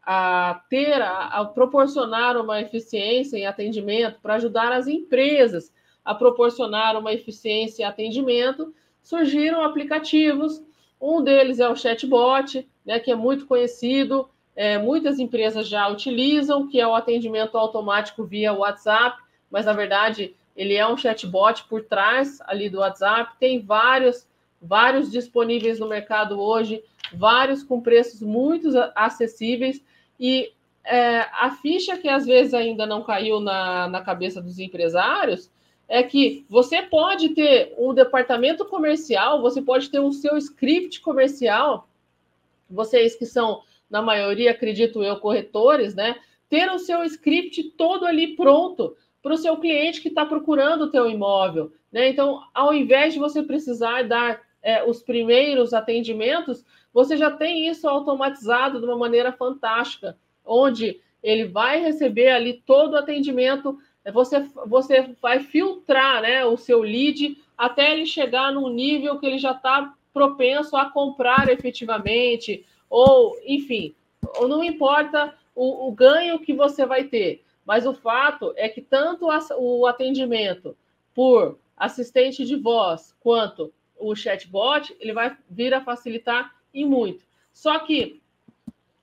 a 0.05 0.61
ter, 0.69 1.01
a, 1.01 1.25
a 1.27 1.45
proporcionar 1.45 2.37
uma 2.37 2.61
eficiência 2.61 3.37
em 3.37 3.45
atendimento, 3.47 4.19
para 4.21 4.35
ajudar 4.35 4.71
as 4.71 4.87
empresas 4.87 5.73
a 6.05 6.13
proporcionar 6.13 6.97
uma 6.97 7.11
eficiência 7.11 7.83
em 7.83 7.85
atendimento, 7.85 8.73
surgiram 9.01 9.63
aplicativos. 9.63 10.61
Um 11.01 11.23
deles 11.23 11.59
é 11.59 11.67
o 11.67 11.75
chatbot, 11.75 12.69
né, 12.85 12.99
que 12.99 13.11
é 13.11 13.15
muito 13.15 13.47
conhecido, 13.47 14.29
é, 14.55 14.77
muitas 14.77 15.19
empresas 15.19 15.67
já 15.67 15.87
utilizam, 15.87 16.67
que 16.67 16.79
é 16.79 16.87
o 16.87 16.93
atendimento 16.93 17.57
automático 17.57 18.23
via 18.23 18.53
WhatsApp, 18.53 19.17
mas 19.49 19.65
na 19.65 19.73
verdade 19.73 20.35
ele 20.55 20.75
é 20.75 20.87
um 20.87 20.97
chatbot 20.97 21.63
por 21.65 21.83
trás 21.83 22.39
ali 22.41 22.69
do 22.69 22.79
WhatsApp, 22.79 23.33
tem 23.39 23.59
vários, 23.59 24.27
vários 24.61 25.11
disponíveis 25.11 25.79
no 25.79 25.87
mercado 25.87 26.39
hoje, 26.39 26.83
vários 27.11 27.63
com 27.63 27.81
preços 27.81 28.21
muito 28.21 28.69
acessíveis, 28.95 29.83
e 30.19 30.51
é, 30.85 31.21
a 31.31 31.51
ficha 31.61 31.97
que 31.97 32.09
às 32.09 32.25
vezes 32.25 32.53
ainda 32.53 32.85
não 32.85 33.03
caiu 33.03 33.39
na, 33.39 33.87
na 33.87 34.01
cabeça 34.01 34.41
dos 34.41 34.59
empresários 34.59 35.49
é 35.87 36.01
que 36.01 36.45
você 36.49 36.81
pode 36.81 37.29
ter 37.29 37.73
um 37.77 37.93
departamento 37.93 38.65
comercial, 38.65 39.41
você 39.41 39.61
pode 39.61 39.89
ter 39.89 39.99
o 39.99 40.11
seu 40.11 40.37
script 40.37 41.01
comercial, 41.01 41.87
vocês 42.69 43.15
que 43.15 43.25
são, 43.25 43.61
na 43.89 44.01
maioria, 44.01 44.51
acredito 44.51 45.03
eu, 45.03 45.17
corretores, 45.17 45.95
né? 45.95 46.15
Ter 46.49 46.69
o 46.71 46.79
seu 46.79 47.03
script 47.03 47.63
todo 47.77 48.05
ali 48.05 48.35
pronto 48.35 48.95
para 49.21 49.33
o 49.33 49.37
seu 49.37 49.57
cliente 49.57 50.01
que 50.01 50.09
está 50.09 50.25
procurando 50.25 50.83
o 50.83 50.91
teu 50.91 51.09
imóvel. 51.09 51.71
Né? 51.91 52.09
Então, 52.09 52.41
ao 52.53 52.73
invés 52.73 53.13
de 53.13 53.19
você 53.19 53.41
precisar 53.41 54.03
dar 54.03 54.41
é, 54.61 54.83
os 54.83 55.01
primeiros 55.01 55.73
atendimentos, 55.73 56.65
você 56.93 57.15
já 57.15 57.31
tem 57.31 57.67
isso 57.67 57.87
automatizado 57.87 58.79
de 58.79 58.85
uma 58.85 58.97
maneira 58.97 59.31
fantástica, 59.31 60.17
onde 60.45 60.99
ele 61.23 61.45
vai 61.45 61.79
receber 61.79 62.31
ali 62.31 62.61
todo 62.65 62.93
o 62.93 62.97
atendimento, 62.97 63.79
você, 64.11 64.45
você 64.67 65.15
vai 65.21 65.39
filtrar 65.39 66.21
né, 66.21 66.45
o 66.45 66.57
seu 66.57 66.81
lead 66.81 67.37
até 67.57 67.93
ele 67.93 68.05
chegar 68.05 68.51
num 68.51 68.69
nível 68.69 69.17
que 69.17 69.25
ele 69.25 69.37
já 69.37 69.51
está 69.51 69.93
propenso 70.13 70.75
a 70.75 70.89
comprar 70.89 71.49
efetivamente, 71.49 72.65
ou 72.93 73.35
enfim, 73.43 73.95
não 74.39 74.63
importa 74.63 75.35
o, 75.55 75.87
o 75.87 75.91
ganho 75.91 76.37
que 76.37 76.53
você 76.53 76.85
vai 76.85 77.05
ter, 77.05 77.43
mas 77.65 77.87
o 77.87 77.93
fato 77.95 78.53
é 78.55 78.69
que 78.69 78.81
tanto 78.81 79.25
o 79.57 79.87
atendimento 79.87 80.77
por 81.11 81.57
assistente 81.75 82.45
de 82.45 82.55
voz 82.55 83.15
quanto 83.19 83.73
o 83.97 84.15
chatbot, 84.15 84.95
ele 84.99 85.11
vai 85.11 85.35
vir 85.49 85.73
a 85.73 85.81
facilitar 85.81 86.53
e 86.71 86.85
muito. 86.85 87.25
Só 87.51 87.79
que 87.79 88.21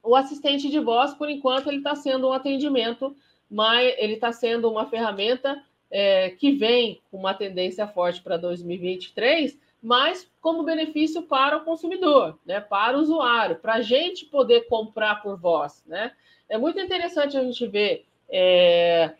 o 0.04 0.14
assistente 0.14 0.70
de 0.70 0.78
voz, 0.78 1.12
por 1.12 1.28
enquanto, 1.28 1.68
ele 1.68 1.78
está 1.78 1.97
sendo 1.97 2.28
um 2.28 2.32
atendimento, 2.32 3.16
mas 3.50 3.92
ele 3.99 4.14
está 4.14 4.30
sendo 4.30 4.70
uma 4.70 4.87
ferramenta 4.87 5.61
é, 5.90 6.30
que 6.30 6.52
vem 6.52 7.00
com 7.11 7.16
uma 7.16 7.35
tendência 7.35 7.88
forte 7.88 8.23
para 8.23 8.37
2023, 8.37 9.59
mas 9.83 10.31
como 10.41 10.63
benefício 10.63 11.23
para 11.23 11.57
o 11.57 11.65
consumidor, 11.65 12.39
né, 12.45 12.61
para 12.61 12.97
o 12.97 13.01
usuário, 13.01 13.57
para 13.57 13.75
a 13.75 13.81
gente 13.81 14.27
poder 14.27 14.63
comprar 14.69 15.23
por 15.23 15.39
voz. 15.39 15.83
Né? 15.87 16.13
É 16.49 16.59
muito 16.59 16.79
interessante 16.79 17.37
a 17.37 17.43
gente 17.43 17.67
ver 17.67 18.07
é, 18.29 19.13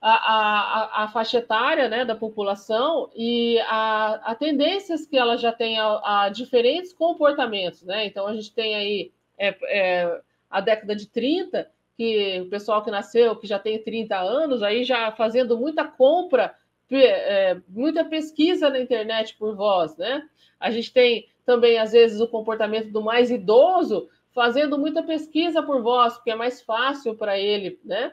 a, 0.00 0.12
a, 0.12 1.04
a, 1.04 1.08
faixa 1.08 1.38
etária 1.38 1.88
né, 1.88 2.04
da 2.04 2.14
população 2.14 3.10
e 3.14 3.58
a, 3.60 4.30
a 4.30 4.34
tendências 4.34 5.06
que 5.06 5.18
ela 5.18 5.36
já 5.36 5.52
tem 5.52 5.78
a, 5.78 6.24
a, 6.24 6.28
diferentes 6.28 6.92
comportamentos. 6.92 7.82
Né? 7.82 8.06
Então, 8.06 8.26
a 8.26 8.34
gente 8.34 8.52
tem 8.52 8.74
aí 8.74 9.12
é, 9.38 9.56
é, 9.64 10.20
a 10.48 10.60
década 10.60 10.94
de 10.94 11.08
30, 11.08 11.68
que 11.96 12.42
o 12.42 12.50
pessoal 12.50 12.84
que 12.84 12.90
nasceu, 12.90 13.36
que 13.36 13.46
já 13.46 13.58
tem 13.58 13.82
30 13.82 14.16
anos, 14.16 14.62
aí 14.62 14.84
já 14.84 15.10
fazendo 15.12 15.58
muita 15.58 15.84
compra, 15.84 16.54
é, 16.94 17.60
muita 17.68 18.04
pesquisa 18.04 18.70
na 18.70 18.78
internet 18.78 19.34
por 19.36 19.56
voz. 19.56 19.96
Né? 19.96 20.22
A 20.60 20.70
gente 20.70 20.92
tem 20.92 21.28
também, 21.44 21.78
às 21.78 21.92
vezes, 21.92 22.20
o 22.20 22.28
comportamento 22.28 22.90
do 22.90 23.02
mais 23.02 23.30
idoso, 23.30 24.08
fazendo 24.34 24.78
muita 24.78 25.02
pesquisa 25.02 25.62
por 25.62 25.82
voz, 25.82 26.14
porque 26.14 26.30
é 26.30 26.34
mais 26.34 26.60
fácil 26.60 27.14
para 27.14 27.38
ele, 27.38 27.78
né? 27.84 28.12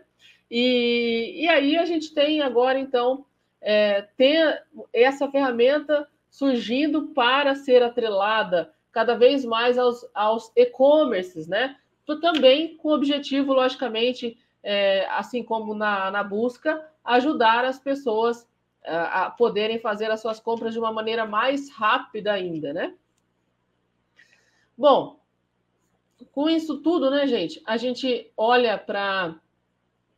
E, 0.49 1.43
e 1.43 1.49
aí 1.49 1.75
a 1.75 1.83
gente 1.83 2.13
tem 2.13 2.41
agora, 2.41 2.79
então, 2.79 3.25
é, 3.59 4.03
ter 4.15 4.63
essa 4.93 5.29
ferramenta 5.29 6.07
surgindo 6.29 7.07
para 7.07 7.55
ser 7.55 7.81
atrelada 7.81 8.71
cada 8.91 9.15
vez 9.15 9.43
mais 9.43 9.77
aos, 9.77 10.07
aos 10.13 10.51
e-commerces, 10.55 11.47
né? 11.47 11.75
Também 12.21 12.77
com 12.77 12.89
o 12.89 12.93
objetivo, 12.93 13.53
logicamente, 13.53 14.37
é, 14.61 15.07
assim 15.09 15.43
como 15.43 15.73
na, 15.73 16.11
na 16.11 16.23
busca, 16.23 16.85
ajudar 17.03 17.65
as 17.65 17.79
pessoas 17.79 18.47
é, 18.83 18.95
a 18.95 19.29
poderem 19.29 19.79
fazer 19.79 20.11
as 20.11 20.21
suas 20.21 20.39
compras 20.39 20.73
de 20.73 20.79
uma 20.79 20.91
maneira 20.91 21.25
mais 21.25 21.69
rápida 21.69 22.33
ainda, 22.33 22.73
né? 22.73 22.93
Bom, 24.77 25.19
com 26.31 26.49
isso 26.49 26.79
tudo, 26.79 27.09
né, 27.09 27.27
gente? 27.27 27.61
A 27.65 27.77
gente 27.77 28.31
olha 28.35 28.77
para 28.77 29.35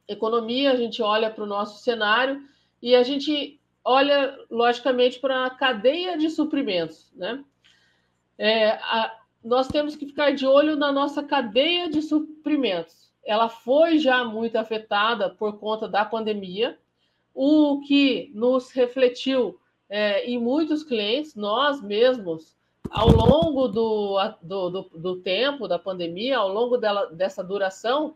economia, 0.08 0.72
a 0.72 0.76
gente 0.76 1.02
olha 1.02 1.30
para 1.30 1.44
o 1.44 1.48
nosso 1.48 1.84
cenário 1.84 2.42
e 2.82 2.96
a 2.96 3.04
gente 3.04 3.60
olha, 3.84 4.38
logicamente, 4.50 5.20
para 5.20 5.46
a 5.46 5.50
cadeia 5.50 6.18
de 6.18 6.30
suprimentos. 6.30 7.12
Né? 7.16 7.44
É, 8.38 8.70
a, 8.72 9.20
nós 9.44 9.68
temos 9.68 9.96
que 9.96 10.08
ficar 10.08 10.34
de 10.34 10.46
olho 10.48 10.76
na 10.76 10.92
nossa 10.92 11.24
cadeia 11.24 11.90
de 11.90 12.02
suprimentos. 12.02 13.14
Ela 13.24 13.48
foi 13.48 14.00
já 14.00 14.24
muito 14.24 14.56
afetada 14.56 15.30
por 15.30 15.60
conta 15.60 15.88
da 15.88 16.04
pandemia, 16.04 16.80
o 17.36 17.82
que 17.82 18.32
nos 18.34 18.72
refletiu 18.72 19.60
é, 19.90 20.24
em 20.26 20.40
muitos 20.40 20.84
clientes, 20.84 21.36
nós 21.36 21.82
mesmos, 21.82 22.56
ao 22.90 23.10
longo 23.10 23.68
do, 23.68 24.18
do, 24.42 24.70
do, 24.70 24.82
do 24.96 25.16
tempo 25.18 25.68
da 25.68 25.78
pandemia, 25.78 26.38
ao 26.38 26.52
longo 26.52 26.78
dela, 26.78 27.08
dessa 27.08 27.44
duração, 27.44 28.16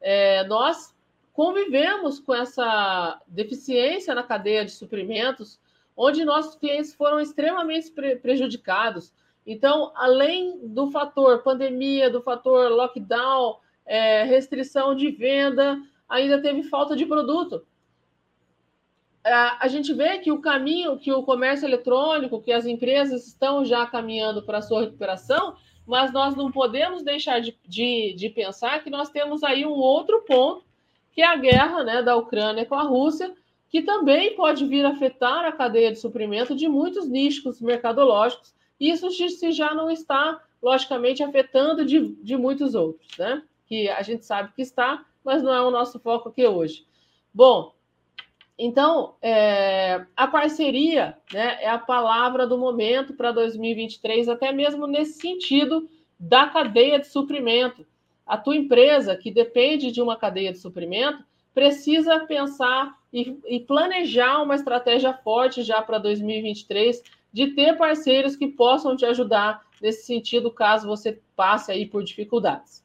é, 0.00 0.44
nós 0.44 0.94
convivemos 1.32 2.20
com 2.20 2.34
essa 2.34 3.20
deficiência 3.26 4.14
na 4.14 4.22
cadeia 4.22 4.64
de 4.64 4.72
suprimentos, 4.72 5.58
onde 5.96 6.24
nossos 6.24 6.54
clientes 6.54 6.94
foram 6.94 7.18
extremamente 7.18 7.90
pre 7.90 8.16
prejudicados. 8.16 9.14
Então, 9.46 9.92
além 9.94 10.58
do 10.68 10.90
fator 10.90 11.42
pandemia, 11.42 12.10
do 12.10 12.20
fator 12.20 12.70
lockdown, 12.70 13.56
é, 13.86 14.24
restrição 14.24 14.94
de 14.94 15.10
venda, 15.10 15.80
ainda 16.06 16.40
teve 16.42 16.62
falta 16.64 16.94
de 16.94 17.06
produto. 17.06 17.66
É, 19.28 19.56
a 19.60 19.68
gente 19.68 19.92
vê 19.92 20.18
que 20.18 20.32
o 20.32 20.40
caminho, 20.40 20.98
que 20.98 21.12
o 21.12 21.22
comércio 21.22 21.66
eletrônico, 21.66 22.40
que 22.40 22.50
as 22.50 22.64
empresas 22.64 23.26
estão 23.26 23.62
já 23.62 23.84
caminhando 23.84 24.42
para 24.42 24.56
a 24.56 24.62
sua 24.62 24.80
recuperação, 24.80 25.54
mas 25.86 26.10
nós 26.14 26.34
não 26.34 26.50
podemos 26.50 27.02
deixar 27.02 27.38
de, 27.38 27.54
de, 27.66 28.14
de 28.14 28.30
pensar 28.30 28.82
que 28.82 28.88
nós 28.88 29.10
temos 29.10 29.44
aí 29.44 29.66
um 29.66 29.74
outro 29.74 30.24
ponto 30.26 30.64
que 31.12 31.20
é 31.20 31.26
a 31.26 31.36
guerra 31.36 31.84
né, 31.84 32.02
da 32.02 32.16
Ucrânia 32.16 32.64
com 32.64 32.74
a 32.74 32.82
Rússia, 32.84 33.34
que 33.68 33.82
também 33.82 34.34
pode 34.34 34.64
vir 34.64 34.86
afetar 34.86 35.44
a 35.44 35.52
cadeia 35.52 35.92
de 35.92 35.98
suprimento 35.98 36.54
de 36.54 36.66
muitos 36.66 37.06
nichos 37.06 37.60
mercadológicos. 37.60 38.54
Isso 38.80 39.10
se 39.10 39.52
já 39.52 39.74
não 39.74 39.90
está, 39.90 40.40
logicamente, 40.62 41.22
afetando 41.22 41.84
de, 41.84 42.14
de 42.22 42.34
muitos 42.34 42.74
outros, 42.74 43.18
né? 43.18 43.42
Que 43.66 43.90
a 43.90 44.00
gente 44.00 44.24
sabe 44.24 44.54
que 44.54 44.62
está, 44.62 45.04
mas 45.22 45.42
não 45.42 45.52
é 45.52 45.60
o 45.60 45.70
nosso 45.70 45.98
foco 45.98 46.30
aqui 46.30 46.46
hoje. 46.46 46.86
Bom, 47.34 47.74
então, 48.58 49.14
é, 49.22 50.04
a 50.16 50.26
parceria 50.26 51.16
né, 51.32 51.62
é 51.62 51.68
a 51.68 51.78
palavra 51.78 52.46
do 52.46 52.58
momento 52.58 53.14
para 53.14 53.30
2023, 53.30 54.28
até 54.28 54.50
mesmo 54.52 54.86
nesse 54.86 55.20
sentido 55.20 55.88
da 56.18 56.48
cadeia 56.48 56.98
de 56.98 57.06
suprimento 57.06 57.86
a 58.28 58.36
tua 58.36 58.56
empresa, 58.56 59.16
que 59.16 59.30
depende 59.30 59.90
de 59.90 60.02
uma 60.02 60.14
cadeia 60.14 60.52
de 60.52 60.58
suprimento, 60.58 61.24
precisa 61.54 62.20
pensar 62.26 62.94
e, 63.10 63.38
e 63.48 63.60
planejar 63.60 64.42
uma 64.42 64.54
estratégia 64.54 65.14
forte 65.14 65.62
já 65.62 65.80
para 65.80 65.98
2023 65.98 67.02
de 67.32 67.48
ter 67.54 67.76
parceiros 67.76 68.36
que 68.36 68.46
possam 68.46 68.94
te 68.94 69.06
ajudar 69.06 69.62
nesse 69.80 70.04
sentido, 70.04 70.50
caso 70.50 70.86
você 70.86 71.20
passe 71.34 71.72
aí 71.72 71.86
por 71.86 72.04
dificuldades. 72.04 72.84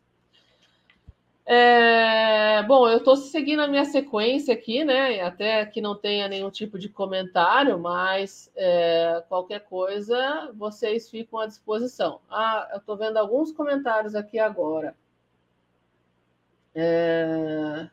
É, 1.45 2.63
bom, 2.63 2.87
eu 2.87 2.99
estou 2.99 3.17
seguindo 3.17 3.61
a 3.61 3.67
minha 3.67 3.83
sequência 3.83 4.53
aqui, 4.53 4.83
né? 4.85 5.19
Até 5.21 5.65
que 5.65 5.81
não 5.81 5.95
tenha 5.95 6.27
nenhum 6.27 6.49
tipo 6.49 6.79
de 6.79 6.87
comentário, 6.87 7.77
mas 7.77 8.49
é, 8.55 9.23
qualquer 9.27 9.59
coisa 9.65 10.51
vocês 10.55 11.09
ficam 11.09 11.39
à 11.39 11.45
disposição. 11.45 12.21
Ah, 12.29 12.69
eu 12.71 12.77
estou 12.77 12.95
vendo 12.95 13.17
alguns 13.17 13.51
comentários 13.51 14.15
aqui 14.15 14.39
agora. 14.39 14.95
É... 16.75 17.87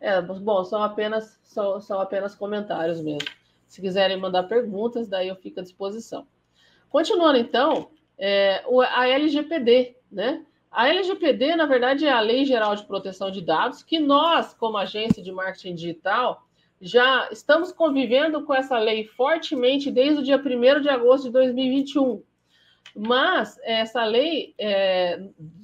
é... 0.00 0.20
bom, 0.20 0.64
são 0.64 0.82
apenas, 0.82 1.38
são, 1.44 1.80
são 1.80 2.00
apenas 2.00 2.34
comentários 2.34 3.00
mesmo. 3.00 3.28
Se 3.66 3.80
quiserem 3.80 4.18
mandar 4.18 4.44
perguntas, 4.44 5.08
daí 5.08 5.28
eu 5.28 5.36
fico 5.36 5.60
à 5.60 5.62
disposição. 5.62 6.26
Continuando, 6.90 7.38
então, 7.38 7.90
é, 8.18 8.64
a 8.88 9.08
LGPD, 9.08 9.96
né? 10.10 10.44
A 10.70 10.88
LGPD, 10.88 11.56
na 11.56 11.66
verdade, 11.66 12.06
é 12.06 12.12
a 12.12 12.20
Lei 12.20 12.44
Geral 12.44 12.76
de 12.76 12.84
Proteção 12.84 13.30
de 13.30 13.42
Dados, 13.42 13.82
que 13.82 13.98
nós, 13.98 14.54
como 14.54 14.78
agência 14.78 15.22
de 15.22 15.32
marketing 15.32 15.74
digital, 15.74 16.46
já 16.80 17.28
estamos 17.32 17.72
convivendo 17.72 18.44
com 18.44 18.54
essa 18.54 18.78
lei 18.78 19.04
fortemente 19.04 19.90
desde 19.90 20.20
o 20.20 20.22
dia 20.22 20.38
1 20.38 20.80
de 20.80 20.88
agosto 20.88 21.24
de 21.24 21.32
2021. 21.32 22.22
Mas 22.96 23.58
essa 23.62 24.04
lei, 24.04 24.54
é, 24.58 25.20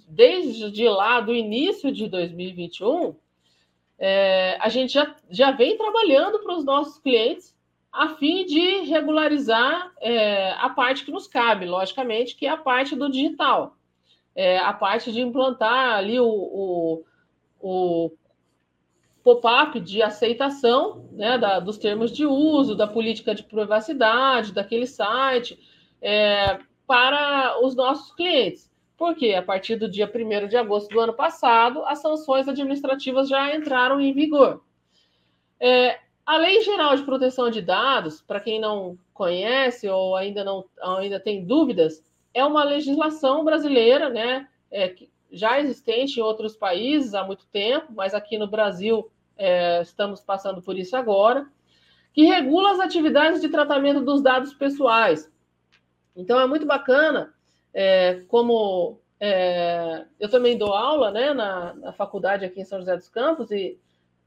desde 0.08 0.88
lá 0.88 1.20
do 1.20 1.34
início 1.34 1.92
de 1.92 2.08
2021, 2.08 3.14
é, 3.98 4.58
a 4.60 4.68
gente 4.68 4.92
já, 4.92 5.14
já 5.30 5.52
vem 5.52 5.78
trabalhando 5.78 6.40
para 6.40 6.56
os 6.56 6.64
nossos 6.64 6.98
clientes 6.98 7.56
a 7.92 8.10
fim 8.16 8.44
de 8.44 8.80
regularizar 8.80 9.92
é, 10.00 10.50
a 10.52 10.68
parte 10.68 11.04
que 11.04 11.10
nos 11.10 11.26
cabe, 11.26 11.64
logicamente, 11.64 12.36
que 12.36 12.46
é 12.46 12.50
a 12.50 12.56
parte 12.56 12.94
do 12.94 13.08
digital. 13.08 13.76
É, 14.36 14.58
a 14.58 14.72
parte 14.72 15.10
de 15.10 15.20
implantar 15.20 15.96
ali 15.96 16.20
o, 16.20 16.28
o, 16.28 17.04
o 17.58 18.10
pop-up 19.24 19.80
de 19.80 20.02
aceitação 20.02 21.08
né, 21.12 21.38
da, 21.38 21.58
dos 21.58 21.78
termos 21.78 22.12
de 22.12 22.24
uso, 22.26 22.76
da 22.76 22.86
política 22.86 23.34
de 23.34 23.42
privacidade, 23.42 24.52
daquele 24.52 24.86
site. 24.86 25.58
É, 26.00 26.58
para 26.86 27.58
os 27.62 27.74
nossos 27.74 28.14
clientes. 28.14 28.70
Porque 28.96 29.34
a 29.34 29.42
partir 29.42 29.76
do 29.76 29.90
dia 29.90 30.10
1 30.12 30.48
de 30.48 30.56
agosto 30.56 30.88
do 30.88 31.00
ano 31.00 31.12
passado, 31.12 31.84
as 31.84 32.00
sanções 32.00 32.48
administrativas 32.48 33.28
já 33.28 33.54
entraram 33.54 34.00
em 34.00 34.12
vigor. 34.12 34.62
É, 35.60 35.98
a 36.24 36.38
Lei 36.38 36.62
Geral 36.62 36.96
de 36.96 37.02
Proteção 37.02 37.50
de 37.50 37.60
Dados, 37.60 38.22
para 38.22 38.40
quem 38.40 38.58
não 38.58 38.96
conhece 39.12 39.88
ou 39.88 40.16
ainda 40.16 40.44
não 40.44 40.64
ainda 40.82 41.20
tem 41.20 41.44
dúvidas, 41.44 42.02
é 42.36 42.44
uma 42.44 42.62
legislação 42.62 43.42
brasileira, 43.42 44.10
né, 44.10 44.46
é, 44.70 44.94
já 45.32 45.58
existente 45.58 46.20
em 46.20 46.22
outros 46.22 46.54
países 46.54 47.14
há 47.14 47.24
muito 47.24 47.46
tempo, 47.46 47.86
mas 47.94 48.12
aqui 48.12 48.36
no 48.36 48.46
Brasil 48.46 49.10
é, 49.38 49.80
estamos 49.80 50.20
passando 50.20 50.60
por 50.60 50.76
isso 50.78 50.94
agora, 50.94 51.48
que 52.12 52.24
regula 52.24 52.72
as 52.72 52.80
atividades 52.80 53.40
de 53.40 53.48
tratamento 53.48 54.02
dos 54.02 54.20
dados 54.22 54.52
pessoais, 54.52 55.32
então 56.14 56.38
é 56.38 56.46
muito 56.46 56.66
bacana, 56.66 57.32
é, 57.72 58.20
como 58.28 59.00
é, 59.18 60.04
eu 60.20 60.28
também 60.28 60.58
dou 60.58 60.74
aula 60.74 61.10
né, 61.10 61.32
na, 61.32 61.72
na, 61.72 61.92
faculdade 61.94 62.44
aqui 62.44 62.60
em 62.60 62.64
São 62.66 62.80
José 62.80 62.96
dos 62.96 63.08
Campos, 63.08 63.50
e, 63.50 63.78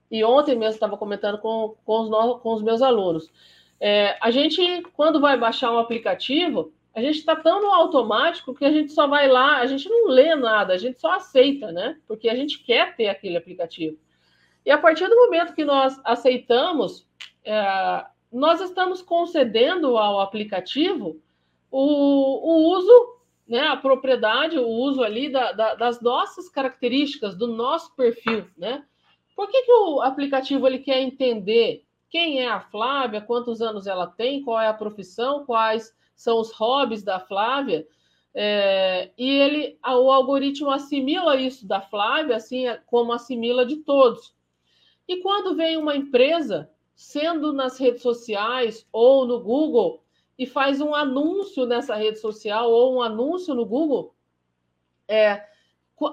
e 0.10 0.24
ontem 0.24 0.56
mesmo 0.56 0.74
estava 0.74 0.98
comentando 0.98 1.38
com, 1.38 1.76
com, 1.86 2.00
os, 2.00 2.42
com 2.42 2.54
os 2.56 2.64
meus 2.64 2.82
alunos. 2.82 3.32
É, 3.80 4.18
a 4.20 4.32
gente, 4.32 4.82
quando 4.96 5.22
vai 5.22 5.38
baixar 5.38 5.72
um 5.72 5.78
aplicativo, 5.78 6.74
a 6.94 7.02
gente 7.02 7.20
está 7.20 7.36
tão 7.36 7.62
no 7.62 7.72
automático 7.72 8.54
que 8.54 8.66
a 8.66 8.72
gente 8.72 8.92
só 8.92 9.08
vai 9.08 9.28
lá, 9.28 9.58
a 9.58 9.66
gente 9.66 9.88
não 9.88 10.08
lê 10.08 10.36
nada, 10.36 10.74
a 10.74 10.78
gente 10.78 11.00
só 11.00 11.12
aceita, 11.14 11.72
né? 11.72 11.98
Porque 12.08 12.28
a 12.28 12.36
gente 12.36 12.64
quer 12.64 12.96
ter 12.96 13.08
aquele 13.08 13.38
aplicativo. 13.38 13.98
E 14.66 14.72
a 14.72 14.78
partir 14.78 15.08
do 15.08 15.16
momento 15.16 15.54
que 15.54 15.64
nós 15.64 16.00
aceitamos, 16.04 17.08
é, 17.46 18.06
nós 18.32 18.60
estamos 18.62 19.02
concedendo 19.02 19.98
ao 19.98 20.20
aplicativo 20.20 21.22
o, 21.72 21.80
o 21.80 22.76
uso, 22.76 23.20
né, 23.48 23.68
a 23.68 23.78
propriedade, 23.78 24.58
o 24.58 24.68
uso 24.68 25.04
ali 25.04 25.30
da, 25.30 25.52
da, 25.52 25.76
das 25.76 26.02
nossas 26.02 26.50
características, 26.50 27.36
do 27.36 27.48
nosso 27.48 27.96
perfil, 27.96 28.48
né? 28.58 28.84
Por 29.36 29.50
que, 29.50 29.62
que 29.62 29.72
o 29.72 30.02
aplicativo 30.02 30.68
ele 30.68 30.80
quer 30.80 31.02
entender 31.02 31.86
quem 32.10 32.42
é 32.42 32.50
a 32.50 32.60
Flávia, 32.60 33.22
quantos 33.22 33.62
anos 33.62 33.88
ela 33.88 34.08
tem, 34.08 34.44
qual 34.44 34.60
é 34.60 34.68
a 34.68 34.74
profissão, 34.74 35.46
quais 35.46 35.96
são 36.20 36.38
os 36.38 36.52
hobbies 36.52 37.02
da 37.02 37.18
Flávia, 37.18 37.88
é, 38.36 39.10
e 39.18 39.30
ele, 39.30 39.80
o 39.86 40.12
algoritmo 40.12 40.70
assimila 40.70 41.38
isso 41.38 41.66
da 41.66 41.80
Flávia, 41.80 42.36
assim 42.36 42.66
como 42.88 43.14
assimila 43.14 43.66
de 43.66 43.78
todos. 43.78 44.36
E 45.08 45.22
quando 45.22 45.56
vem 45.56 45.78
uma 45.78 45.96
empresa, 45.96 46.70
sendo 46.94 47.54
nas 47.54 47.78
redes 47.80 48.02
sociais 48.02 48.86
ou 48.92 49.26
no 49.26 49.40
Google, 49.40 50.04
e 50.38 50.46
faz 50.46 50.82
um 50.82 50.94
anúncio 50.94 51.66
nessa 51.66 51.96
rede 51.96 52.20
social 52.20 52.70
ou 52.70 52.98
um 52.98 53.02
anúncio 53.02 53.56
no 53.56 53.66
Google, 53.66 54.14
é, 55.08 55.46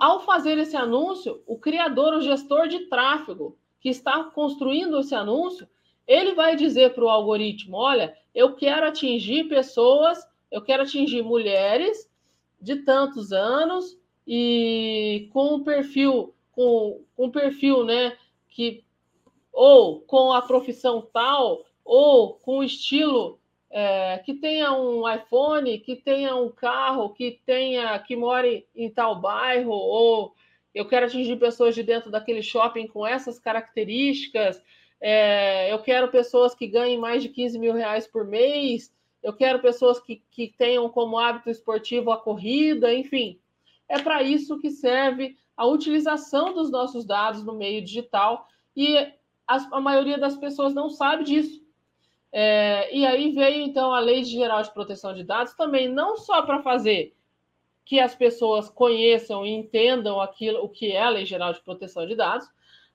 ao 0.01 0.21
fazer 0.21 0.57
esse 0.57 0.77
anúncio, 0.77 1.43
o 1.49 1.59
criador, 1.59 2.15
o 2.15 2.23
gestor 2.23 2.69
de 2.69 2.87
tráfego 2.87 3.59
que 3.81 3.89
está 3.89 4.23
construindo 4.23 5.01
esse 5.01 5.17
anúncio, 5.17 5.69
ele 6.07 6.33
vai 6.35 6.55
dizer 6.55 6.95
para 6.95 7.05
o 7.05 7.09
algoritmo: 7.09 7.77
olha, 7.77 8.17
eu 8.37 8.55
quero 8.55 8.87
atingir 8.87 9.45
pessoas, 9.45 10.19
eu 10.53 10.61
quero 10.61 10.83
atingir 10.83 11.23
mulheres 11.23 12.07
de 12.61 12.77
tantos 12.77 13.33
anos 13.33 13.99
e 14.29 15.31
com 15.33 15.55
um 15.55 15.65
perfil, 15.65 16.35
com 16.53 17.03
um 17.17 17.31
perfil, 17.31 17.83
né, 17.83 18.15
que 18.51 18.85
ou 19.51 20.03
com 20.03 20.35
a 20.35 20.43
profissão 20.43 21.01
tal, 21.01 21.65
ou 21.83 22.35
com 22.35 22.59
o 22.59 22.63
estilo 22.63 23.41
é, 23.71 24.19
que 24.19 24.35
tenha 24.35 24.71
um 24.71 25.11
iPhone, 25.11 25.79
que 25.79 25.97
tenha 25.97 26.37
um 26.37 26.51
carro, 26.51 27.15
que 27.15 27.41
tenha 27.47 27.99
que 28.01 28.15
more 28.15 28.67
em 28.77 28.91
tal 28.91 29.19
bairro 29.19 29.73
ou 29.73 30.35
eu 30.75 30.87
quero 30.87 31.07
atingir 31.07 31.39
pessoas 31.39 31.75
de 31.75 31.83
dentro 31.83 32.11
daquele 32.11 32.43
shopping 32.43 32.87
com 32.87 33.07
essas 33.07 33.39
características, 33.39 34.63
é, 35.01 35.73
eu 35.73 35.79
quero 35.81 36.11
pessoas 36.11 36.55
que 36.55 36.67
ganhem 36.67 36.99
mais 36.99 37.23
de 37.23 37.29
15 37.29 37.59
mil 37.59 37.75
reais 37.75 38.07
por 38.07 38.25
mês, 38.25 38.93
eu 39.23 39.33
quero 39.33 39.61
pessoas 39.61 39.99
que, 39.99 40.23
que 40.31 40.55
tenham 40.57 40.89
como 40.89 41.19
hábito 41.19 41.51
esportivo 41.51 42.13
a 42.13 42.17
corrida, 42.17 42.95
enfim. 42.95 43.41
É 43.89 43.99
para 43.99 44.23
isso 44.23 44.59
que 44.59 44.71
serve 44.71 45.37
a 45.57 45.67
utilização 45.67 46.53
dos 46.53 46.71
nossos 46.71 47.05
dados 47.05 47.43
no 47.43 47.55
meio 47.55 47.83
digital 47.83 48.47
e 48.75 48.97
a, 49.47 49.57
a 49.73 49.81
maioria 49.81 50.19
das 50.19 50.37
pessoas 50.37 50.75
não 50.75 50.91
sabe 50.91 51.25
disso. 51.25 51.65
É, 52.33 52.95
e 52.95 53.07
aí 53.07 53.33
veio 53.33 53.63
então 53.63 53.95
a 53.95 54.01
Lei 54.01 54.23
Geral 54.25 54.63
de 54.63 54.73
Proteção 54.73 55.15
de 55.15 55.25
Dados 55.25 55.55
também, 55.55 55.89
não 55.89 56.17
só 56.17 56.43
para 56.43 56.63
fazer 56.63 57.17
que 57.85 58.01
as 58.01 58.15
pessoas 58.15 58.69
conheçam 58.69 59.47
e 59.47 59.51
entendam 59.51 60.21
aquilo, 60.21 60.63
o 60.63 60.69
que 60.69 60.93
é 60.93 61.01
a 61.01 61.09
Lei 61.09 61.25
Geral 61.25 61.53
de 61.53 61.61
Proteção 61.63 62.07
de 62.07 62.15
Dados, 62.15 62.49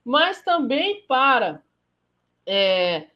mas 0.04 0.42
também 0.42 1.02
para 1.06 1.62
é, 2.46 3.06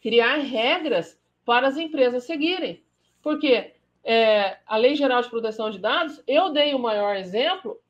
criar 0.00 0.36
regras 0.36 1.18
para 1.44 1.66
as 1.66 1.76
empresas 1.76 2.24
seguirem. 2.24 2.82
Porque 3.22 3.72
é, 4.02 4.58
a 4.66 4.76
Lei 4.76 4.94
Geral 4.94 5.22
de 5.22 5.30
Proteção 5.30 5.70
de 5.70 5.78
Dados, 5.78 6.22
eu 6.26 6.50
dei 6.50 6.74
o 6.74 6.78
maior 6.78 7.16
exemplo 7.16 7.80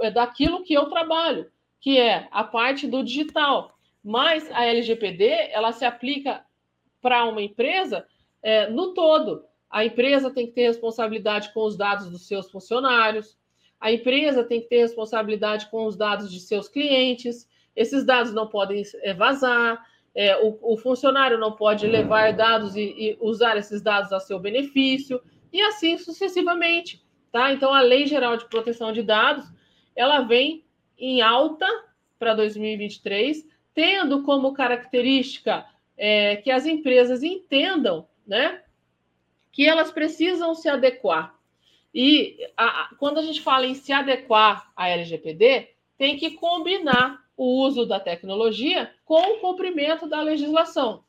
é, 0.00 0.10
daquilo 0.10 0.62
que 0.62 0.74
eu 0.74 0.86
trabalho, 0.86 1.50
que 1.80 1.98
é 1.98 2.28
a 2.30 2.44
parte 2.44 2.86
do 2.86 3.02
digital. 3.02 3.78
Mas 4.04 4.50
a 4.50 4.66
LGPD, 4.66 5.50
ela 5.50 5.72
se 5.72 5.84
aplica 5.84 6.44
para 7.00 7.24
uma 7.24 7.42
empresa 7.42 8.06
é, 8.42 8.68
no 8.68 8.92
todo. 8.94 9.44
A 9.70 9.84
empresa 9.84 10.30
tem 10.30 10.46
que 10.46 10.52
ter 10.52 10.66
responsabilidade 10.66 11.52
com 11.54 11.64
os 11.64 11.76
dados 11.76 12.10
dos 12.10 12.26
seus 12.26 12.50
funcionários, 12.50 13.38
a 13.80 13.90
empresa 13.90 14.44
tem 14.44 14.60
que 14.60 14.68
ter 14.68 14.78
responsabilidade 14.78 15.68
com 15.68 15.86
os 15.86 15.96
dados 15.96 16.30
de 16.30 16.38
seus 16.38 16.68
clientes, 16.68 17.48
esses 17.74 18.04
dados 18.04 18.32
não 18.32 18.46
podem 18.46 18.82
é, 19.02 19.14
vazar, 19.14 19.84
é, 20.14 20.36
o, 20.36 20.58
o, 20.60 20.76
funcionário 20.76 21.38
não 21.38 21.52
pode 21.52 21.86
levar 21.86 22.32
dados 22.32 22.76
e, 22.76 22.82
e, 22.82 23.18
usar 23.20 23.56
esses 23.56 23.80
dados 23.80 24.12
a 24.12 24.20
seu 24.20 24.38
benefício, 24.38 25.20
e 25.52 25.60
assim 25.62 25.96
sucessivamente. 25.96 27.02
Tá? 27.30 27.52
Então, 27.52 27.72
a 27.72 27.80
Lei 27.80 28.06
Geral 28.06 28.36
de 28.36 28.46
Proteção 28.46 28.92
de 28.92 29.02
Dados 29.02 29.46
ela 29.96 30.20
vem 30.20 30.64
em 30.98 31.20
alta 31.20 31.66
para 32.18 32.34
2023, 32.34 33.46
tendo 33.74 34.22
como 34.22 34.52
característica 34.52 35.66
é, 35.96 36.36
que 36.36 36.50
as 36.50 36.66
empresas 36.66 37.22
entendam 37.22 38.06
né, 38.26 38.62
que 39.50 39.66
elas 39.66 39.90
precisam 39.90 40.54
se 40.54 40.68
adequar. 40.68 41.34
E 41.94 42.38
a, 42.56 42.90
quando 42.98 43.18
a 43.18 43.22
gente 43.22 43.40
fala 43.40 43.66
em 43.66 43.74
se 43.74 43.92
adequar 43.92 44.70
à 44.76 44.88
LGPD, 44.88 45.70
tem 45.98 46.16
que 46.16 46.32
combinar 46.32 47.21
o 47.36 47.64
uso 47.64 47.86
da 47.86 47.98
tecnologia 47.98 48.90
com 49.04 49.34
o 49.34 49.38
cumprimento 49.40 50.06
da 50.08 50.20
legislação. 50.20 51.04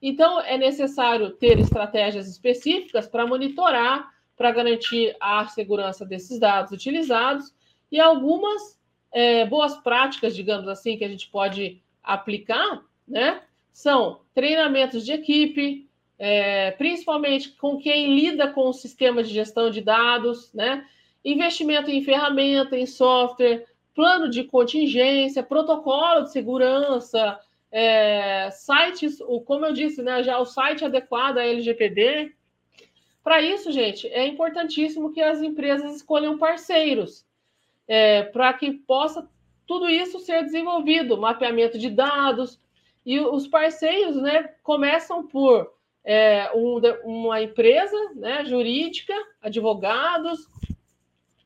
Então, 0.00 0.40
é 0.40 0.58
necessário 0.58 1.30
ter 1.30 1.58
estratégias 1.58 2.28
específicas 2.28 3.06
para 3.06 3.26
monitorar, 3.26 4.10
para 4.36 4.50
garantir 4.50 5.16
a 5.20 5.46
segurança 5.48 6.04
desses 6.04 6.38
dados 6.38 6.72
utilizados 6.72 7.54
e 7.90 7.98
algumas 7.98 8.78
é, 9.10 9.46
boas 9.46 9.76
práticas, 9.78 10.36
digamos 10.36 10.68
assim, 10.68 10.98
que 10.98 11.04
a 11.04 11.08
gente 11.08 11.28
pode 11.30 11.82
aplicar, 12.02 12.82
né? 13.08 13.42
São 13.72 14.20
treinamentos 14.34 15.04
de 15.04 15.12
equipe, 15.12 15.88
é, 16.18 16.70
principalmente 16.72 17.50
com 17.50 17.78
quem 17.78 18.14
lida 18.14 18.50
com 18.52 18.68
o 18.68 18.72
sistema 18.74 19.22
de 19.22 19.32
gestão 19.32 19.70
de 19.70 19.80
dados, 19.80 20.52
né? 20.52 20.86
Investimento 21.24 21.90
em 21.90 22.02
ferramenta, 22.02 22.76
em 22.76 22.86
software, 22.86 23.66
plano 23.96 24.28
de 24.28 24.44
contingência, 24.44 25.42
protocolo 25.42 26.24
de 26.24 26.30
segurança, 26.30 27.40
é, 27.72 28.50
sites, 28.50 29.18
o, 29.22 29.40
como 29.40 29.64
eu 29.64 29.72
disse, 29.72 30.02
né, 30.02 30.22
já 30.22 30.38
o 30.38 30.44
site 30.44 30.84
adequado 30.84 31.38
à 31.38 31.44
LGPD. 31.44 32.32
Para 33.24 33.40
isso, 33.40 33.72
gente, 33.72 34.06
é 34.08 34.26
importantíssimo 34.26 35.12
que 35.12 35.22
as 35.22 35.40
empresas 35.40 35.96
escolham 35.96 36.36
parceiros 36.36 37.26
é, 37.88 38.22
para 38.24 38.52
que 38.52 38.70
possa 38.70 39.28
tudo 39.66 39.88
isso 39.88 40.20
ser 40.20 40.44
desenvolvido, 40.44 41.16
mapeamento 41.16 41.78
de 41.78 41.90
dados, 41.90 42.60
e 43.04 43.18
os 43.18 43.48
parceiros 43.48 44.16
né, 44.16 44.42
começam 44.62 45.26
por 45.26 45.72
é, 46.04 46.50
um, 46.54 46.80
uma 47.04 47.42
empresa 47.42 47.96
né, 48.14 48.44
jurídica, 48.44 49.14
advogados, 49.40 50.48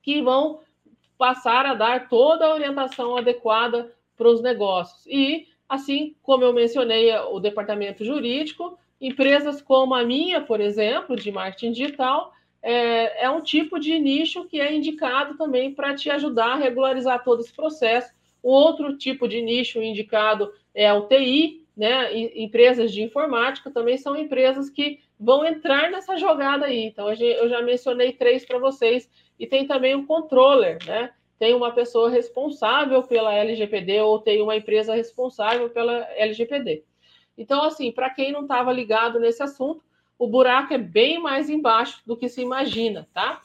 que 0.02 0.20
vão 0.20 0.60
passar 1.20 1.66
a 1.66 1.74
dar 1.74 2.08
toda 2.08 2.46
a 2.46 2.54
orientação 2.54 3.14
adequada 3.14 3.94
para 4.16 4.26
os 4.26 4.40
negócios. 4.40 5.04
E, 5.06 5.48
assim 5.68 6.16
como 6.22 6.44
eu 6.44 6.54
mencionei 6.54 7.14
o 7.14 7.38
departamento 7.38 8.02
jurídico, 8.02 8.78
empresas 8.98 9.60
como 9.60 9.94
a 9.94 10.02
minha, 10.02 10.40
por 10.40 10.62
exemplo, 10.62 11.14
de 11.14 11.30
marketing 11.30 11.72
digital, 11.72 12.32
é, 12.62 13.24
é 13.24 13.30
um 13.30 13.42
tipo 13.42 13.78
de 13.78 13.98
nicho 13.98 14.46
que 14.46 14.58
é 14.58 14.74
indicado 14.74 15.36
também 15.36 15.74
para 15.74 15.94
te 15.94 16.08
ajudar 16.08 16.52
a 16.52 16.56
regularizar 16.56 17.22
todo 17.22 17.40
esse 17.40 17.52
processo. 17.52 18.10
O 18.42 18.50
outro 18.50 18.96
tipo 18.96 19.28
de 19.28 19.42
nicho 19.42 19.82
indicado 19.82 20.50
é 20.74 20.90
o 20.90 21.06
TI, 21.06 21.66
né? 21.76 22.16
empresas 22.34 22.92
de 22.92 23.02
informática 23.02 23.70
também 23.70 23.98
são 23.98 24.16
empresas 24.16 24.70
que 24.70 25.00
vão 25.18 25.44
entrar 25.44 25.90
nessa 25.90 26.16
jogada 26.16 26.64
aí. 26.64 26.82
Então, 26.84 27.12
eu 27.12 27.46
já 27.46 27.60
mencionei 27.60 28.12
três 28.12 28.42
para 28.46 28.58
vocês, 28.58 29.06
e 29.40 29.46
tem 29.46 29.66
também 29.66 29.94
o 29.94 30.06
controller, 30.06 30.78
né? 30.86 31.10
Tem 31.38 31.54
uma 31.54 31.72
pessoa 31.72 32.10
responsável 32.10 33.02
pela 33.02 33.34
LGPD 33.34 34.02
ou 34.02 34.18
tem 34.18 34.42
uma 34.42 34.54
empresa 34.54 34.94
responsável 34.94 35.70
pela 35.70 36.06
LGPD. 36.14 36.84
Então, 37.38 37.62
assim, 37.64 37.90
para 37.90 38.10
quem 38.10 38.30
não 38.32 38.42
estava 38.42 38.70
ligado 38.70 39.18
nesse 39.18 39.42
assunto, 39.42 39.82
o 40.18 40.28
buraco 40.28 40.74
é 40.74 40.78
bem 40.78 41.18
mais 41.18 41.48
embaixo 41.48 42.02
do 42.06 42.14
que 42.14 42.28
se 42.28 42.42
imagina, 42.42 43.08
tá? 43.14 43.40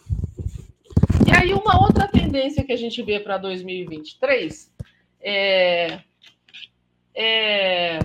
E 1.26 1.32
aí, 1.32 1.54
uma 1.54 1.82
outra 1.82 2.10
tendência 2.10 2.66
que 2.66 2.74
a 2.74 2.78
gente 2.78 3.02
vê 3.02 3.18
para 3.22 3.38
2023 3.38 4.76
é, 5.22 6.00
é 7.16 8.00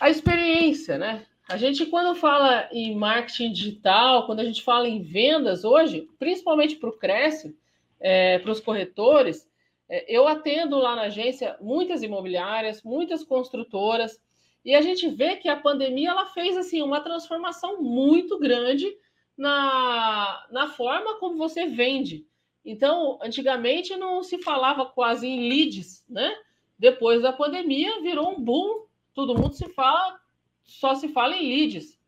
a 0.00 0.08
experiência, 0.08 0.96
né? 0.96 1.26
A 1.48 1.56
gente, 1.56 1.86
quando 1.86 2.14
fala 2.14 2.68
em 2.72 2.94
marketing 2.94 3.52
digital, 3.52 4.26
quando 4.26 4.40
a 4.40 4.44
gente 4.44 4.62
fala 4.62 4.88
em 4.88 5.02
vendas 5.02 5.64
hoje, 5.64 6.08
principalmente 6.18 6.76
para 6.76 6.88
o 6.88 6.96
Cresce, 6.96 7.56
é, 8.00 8.38
para 8.38 8.50
os 8.50 8.60
corretores, 8.60 9.48
é, 9.88 10.04
eu 10.08 10.26
atendo 10.26 10.78
lá 10.78 10.96
na 10.96 11.02
agência 11.02 11.56
muitas 11.60 12.02
imobiliárias, 12.02 12.82
muitas 12.82 13.24
construtoras, 13.24 14.20
e 14.64 14.74
a 14.74 14.80
gente 14.80 15.08
vê 15.08 15.36
que 15.36 15.48
a 15.48 15.56
pandemia 15.56 16.10
ela 16.10 16.26
fez 16.26 16.56
assim 16.56 16.80
uma 16.82 17.00
transformação 17.00 17.82
muito 17.82 18.38
grande 18.38 18.96
na, 19.36 20.46
na 20.50 20.68
forma 20.68 21.18
como 21.18 21.36
você 21.36 21.66
vende. 21.66 22.24
Então, 22.64 23.18
antigamente 23.20 23.96
não 23.96 24.22
se 24.22 24.38
falava 24.38 24.86
quase 24.86 25.26
em 25.26 25.48
leads, 25.48 26.04
né? 26.08 26.32
Depois 26.78 27.22
da 27.22 27.32
pandemia 27.32 28.00
virou 28.00 28.30
um 28.30 28.40
boom, 28.40 28.86
todo 29.12 29.36
mundo 29.36 29.52
se 29.52 29.68
fala, 29.70 30.18
só 30.64 30.94
se 30.94 31.08
fala 31.08 31.36
em 31.36 31.48
leads. 31.48 32.00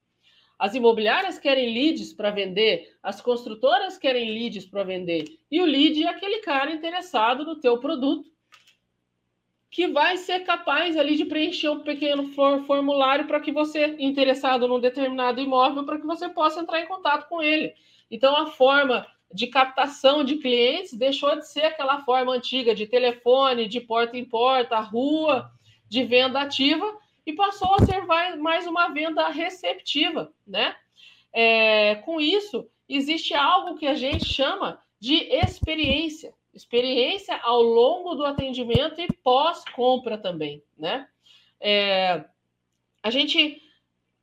As 0.58 0.74
imobiliárias 0.74 1.38
querem 1.38 1.74
leads 1.74 2.12
para 2.12 2.30
vender, 2.30 2.96
as 3.02 3.20
construtoras 3.20 3.98
querem 3.98 4.30
leads 4.30 4.66
para 4.66 4.84
vender. 4.84 5.38
E 5.50 5.60
o 5.60 5.64
lead 5.64 6.02
é 6.04 6.08
aquele 6.08 6.38
cara 6.38 6.70
interessado 6.70 7.44
no 7.44 7.56
teu 7.56 7.78
produto 7.78 8.32
que 9.74 9.88
vai 9.88 10.16
ser 10.16 10.44
capaz 10.44 10.96
ali 10.96 11.16
de 11.16 11.24
preencher 11.24 11.68
um 11.68 11.80
pequeno 11.80 12.28
formulário 12.32 13.26
para 13.26 13.40
que 13.40 13.50
você, 13.50 13.96
interessado 13.98 14.68
num 14.68 14.78
determinado 14.78 15.40
imóvel, 15.40 15.84
para 15.84 15.98
que 15.98 16.06
você 16.06 16.28
possa 16.28 16.60
entrar 16.60 16.80
em 16.80 16.86
contato 16.86 17.28
com 17.28 17.42
ele. 17.42 17.74
Então, 18.08 18.36
a 18.36 18.46
forma 18.46 19.04
de 19.32 19.48
captação 19.48 20.22
de 20.22 20.36
clientes 20.36 20.92
deixou 20.92 21.34
de 21.36 21.48
ser 21.48 21.64
aquela 21.64 22.04
forma 22.04 22.32
antiga 22.32 22.72
de 22.72 22.86
telefone, 22.86 23.66
de 23.66 23.80
porta 23.80 24.16
em 24.16 24.24
porta, 24.24 24.78
rua, 24.78 25.50
de 25.88 26.04
venda 26.04 26.40
ativa, 26.40 26.96
e 27.26 27.32
passou 27.32 27.74
a 27.74 27.84
ser 27.84 28.04
mais 28.36 28.66
uma 28.66 28.88
venda 28.88 29.28
receptiva, 29.28 30.32
né? 30.46 30.76
É, 31.32 31.96
com 31.96 32.20
isso, 32.20 32.68
existe 32.88 33.34
algo 33.34 33.76
que 33.76 33.86
a 33.86 33.94
gente 33.94 34.24
chama 34.24 34.80
de 35.00 35.14
experiência 35.14 36.32
experiência 36.54 37.36
ao 37.42 37.60
longo 37.62 38.14
do 38.14 38.24
atendimento 38.24 39.00
e 39.00 39.12
pós-compra 39.12 40.16
também, 40.16 40.62
né? 40.78 41.06
É, 41.60 42.24
a 43.02 43.10
gente 43.10 43.60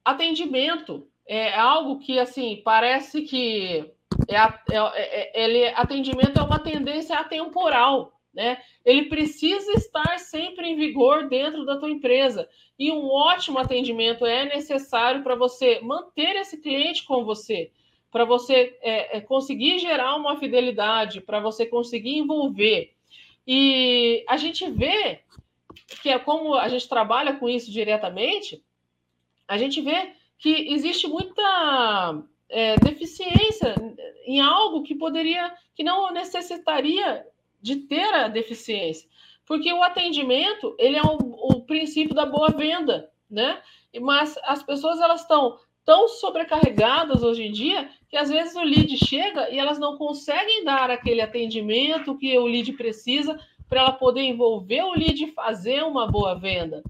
atendimento 0.04 1.08
é 1.28 1.54
algo 1.54 2.00
que 2.00 2.20
assim 2.20 2.62
parece 2.64 3.22
que 3.24 3.92
é, 4.28 4.36
é, 4.36 4.78
é, 4.78 5.44
ele 5.44 5.68
atendimento 5.76 6.40
é 6.40 6.44
uma 6.44 6.60
tendência 6.60 7.18
atemporal, 7.18 8.14
né? 8.34 8.62
Ele 8.86 9.06
precisa 9.06 9.72
estar 9.74 10.20
sempre 10.20 10.68
em 10.68 10.76
vigor 10.76 11.28
dentro 11.28 11.66
da 11.66 11.78
tua 11.78 11.90
empresa 11.90 12.48
e 12.80 12.92
um 12.92 13.08
ótimo 13.08 13.60
atendimento 13.60 14.26
é 14.26 14.46
necessário 14.46 15.22
para 15.24 15.36
você 15.36 15.80
manter 15.82 16.36
esse 16.38 16.58
cliente 16.58 17.04
com 17.04 17.24
você, 17.24 17.72
para 18.12 18.26
você 18.26 18.78
é, 18.82 19.18
é, 19.18 19.22
conseguir 19.22 19.80
gerar 19.80 20.16
uma 20.16 20.38
fidelidade, 20.38 21.22
para 21.22 21.40
você 21.40 21.66
conseguir 21.66 22.18
envolver. 22.18 22.94
E 23.46 24.24
a 24.28 24.38
gente 24.38 24.70
vê 24.70 25.20
que 26.02 26.10
é 26.10 26.18
como 26.18 26.56
a 26.56 26.68
gente 26.70 26.88
trabalha 26.88 27.36
com 27.36 27.50
isso 27.50 27.72
diretamente, 27.72 28.64
a 29.48 29.58
gente 29.58 29.82
vê 29.82 30.14
que 30.38 30.74
existe 30.74 31.08
muita 31.08 32.24
é, 32.50 32.78
deficiência 32.78 33.76
em 34.26 34.40
algo 34.40 34.84
que 34.84 34.96
poderia, 34.96 35.54
que 35.76 35.84
não 35.84 36.12
necessitaria 36.12 37.26
de 37.62 37.76
ter 37.78 38.14
a 38.14 38.28
deficiência, 38.28 39.08
porque 39.46 39.72
o 39.72 39.84
atendimento 39.84 40.76
ele 40.80 40.98
é 40.98 41.04
o, 41.04 41.18
o 41.18 41.62
princípio 41.62 42.16
da 42.16 42.26
boa 42.26 42.50
venda, 42.50 43.12
né? 43.30 43.62
Mas 44.00 44.38
as 44.44 44.64
pessoas 44.64 45.00
elas 45.00 45.22
estão 45.22 45.60
tão 45.84 46.08
sobrecarregadas 46.08 47.24
hoje 47.24 47.44
em 47.44 47.52
dia 47.52 47.90
que 48.10 48.18
às 48.18 48.30
vezes 48.30 48.56
o 48.56 48.62
lead 48.62 48.98
chega 48.98 49.50
e 49.50 49.58
elas 49.58 49.80
não 49.80 49.98
conseguem 49.98 50.64
dar 50.64 50.90
aquele 50.90 51.22
atendimento 51.22 52.18
que 52.18 52.38
o 52.38 52.46
lead 52.46 52.74
precisa 52.74 53.40
para 53.68 53.82
ela 53.82 53.92
poder 53.94 54.22
envolver 54.22 54.84
o 54.84 54.94
lead 54.94 55.24
e 55.24 55.32
fazer 55.32 55.84
uma 55.84 56.06
boa 56.06 56.36
venda. 56.36 56.84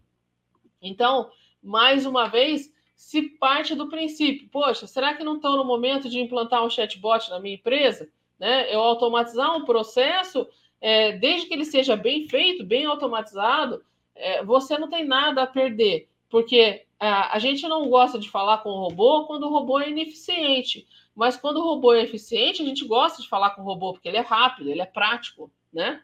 Então, 0.82 1.30
mais 1.62 2.08
uma 2.08 2.28
vez, 2.28 2.74
se 2.96 3.22
parte 3.22 3.76
do 3.76 3.88
princípio, 3.88 4.50
poxa, 4.50 4.88
será 4.88 5.14
que 5.14 5.24
não 5.24 5.36
estou 5.36 5.58
no 5.58 5.66
momento 5.66 6.10
de 6.10 6.20
implantar 6.20 6.66
um 6.66 6.70
chatbot 6.70 7.30
na 7.30 7.40
minha 7.40 7.56
empresa? 7.56 8.10
Né? 8.40 8.74
Eu 8.74 8.80
automatizar 8.80 9.56
um 9.56 9.64
processo, 9.64 10.48
é, 10.82 11.14
desde 11.14 11.48
que 11.48 11.54
ele 11.54 11.66
seja 11.66 11.96
bem 11.96 12.28
feito, 12.28 12.66
bem 12.66 12.86
automatizado, 12.86 13.84
é, 14.16 14.44
você 14.44 14.78
não 14.78 14.90
tem 14.90 15.06
nada 15.06 15.44
a 15.44 15.48
perder, 15.48 16.10
porque 16.30 16.86
a, 17.00 17.36
a 17.36 17.40
gente 17.40 17.68
não 17.68 17.88
gosta 17.88 18.18
de 18.18 18.30
falar 18.30 18.60
com 18.60 18.70
o 18.70 18.80
robô 18.80 19.26
quando 19.26 19.44
o 19.44 19.52
robô 19.52 19.80
é 19.80 19.90
ineficiente, 19.90 20.88
mas 21.16 21.38
quando 21.38 21.58
o 21.58 21.64
robô 21.64 21.94
é 21.94 22.02
eficiente, 22.02 22.62
a 22.62 22.66
gente 22.66 22.86
gosta 22.86 23.22
de 23.22 23.30
falar 23.30 23.52
com 23.52 23.62
o 23.62 23.66
robô 23.66 23.94
porque 23.94 24.08
ele 24.08 24.18
é 24.18 24.22
rápido, 24.22 24.70
ele 24.70 24.82
é 24.82 24.86
prático, 24.86 25.52
né? 25.72 26.02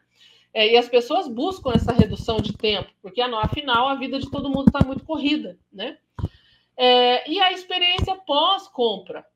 É, 0.54 0.72
e 0.72 0.76
as 0.76 0.88
pessoas 0.88 1.28
buscam 1.28 1.72
essa 1.74 1.92
redução 1.92 2.38
de 2.38 2.56
tempo, 2.56 2.90
porque 3.02 3.20
afinal 3.20 3.88
a 3.88 3.94
vida 3.94 4.18
de 4.18 4.30
todo 4.30 4.48
mundo 4.48 4.68
está 4.68 4.84
muito 4.84 5.04
corrida, 5.04 5.58
né? 5.72 5.98
É, 6.76 7.28
e 7.30 7.40
a 7.40 7.52
experiência 7.52 8.14
pós-compra. 8.14 9.26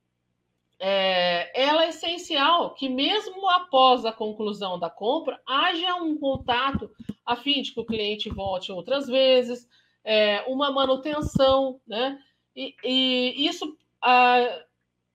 É, 0.85 1.53
ela 1.55 1.85
é 1.85 1.91
essencial 1.91 2.75
que, 2.75 2.89
mesmo 2.89 3.49
após 3.49 4.05
a 4.05 4.13
conclusão 4.13 4.81
da 4.81 4.91
compra, 4.91 5.41
haja 5.47 5.95
um 5.95 6.19
contato 6.19 6.91
a 7.25 7.37
fim 7.37 7.63
de 7.63 7.73
que 7.73 7.79
o 7.79 7.85
cliente 7.85 8.29
volte 8.29 8.73
outras 8.73 9.07
vezes, 9.07 9.69
é, 10.03 10.43
uma 10.49 10.73
manutenção, 10.73 11.81
né? 11.87 12.19
E, 12.57 12.75
e 12.83 13.47
isso 13.47 13.77
ah, 14.03 14.65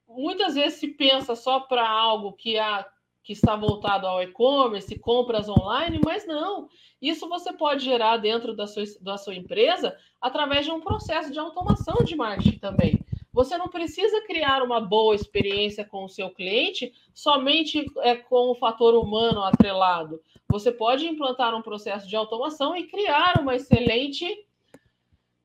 muitas 0.07 0.55
vezes 0.55 0.79
se 0.79 0.87
pensa 0.87 1.35
só 1.35 1.59
para 1.59 1.85
algo 1.85 2.31
que, 2.31 2.57
a, 2.57 2.87
que 3.21 3.33
está 3.33 3.53
voltado 3.57 4.07
ao 4.07 4.23
e-commerce, 4.23 4.97
compras 4.99 5.49
online, 5.49 5.99
mas 6.01 6.25
não. 6.25 6.69
Isso 7.01 7.27
você 7.27 7.51
pode 7.51 7.83
gerar 7.83 8.15
dentro 8.15 8.55
da 8.55 8.67
sua, 8.67 8.85
da 9.01 9.17
sua 9.17 9.35
empresa 9.35 9.97
através 10.21 10.65
de 10.65 10.71
um 10.71 10.79
processo 10.79 11.29
de 11.29 11.39
automação 11.39 12.05
de 12.05 12.15
marketing 12.15 12.57
também. 12.57 12.97
Você 13.37 13.55
não 13.55 13.67
precisa 13.67 14.19
criar 14.21 14.63
uma 14.63 14.81
boa 14.81 15.13
experiência 15.13 15.85
com 15.85 16.05
o 16.05 16.09
seu 16.09 16.31
cliente 16.31 16.91
somente 17.13 17.85
é, 17.99 18.15
com 18.15 18.49
o 18.49 18.55
fator 18.55 18.95
humano 18.95 19.43
atrelado. 19.43 20.19
Você 20.49 20.71
pode 20.71 21.05
implantar 21.05 21.53
um 21.53 21.61
processo 21.61 22.07
de 22.07 22.15
automação 22.15 22.75
e 22.75 22.87
criar 22.87 23.39
uma 23.39 23.55
excelente 23.55 24.25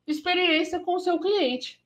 experiência 0.06 0.80
com 0.80 0.94
o 0.94 1.00
seu 1.00 1.20
cliente. 1.20 1.82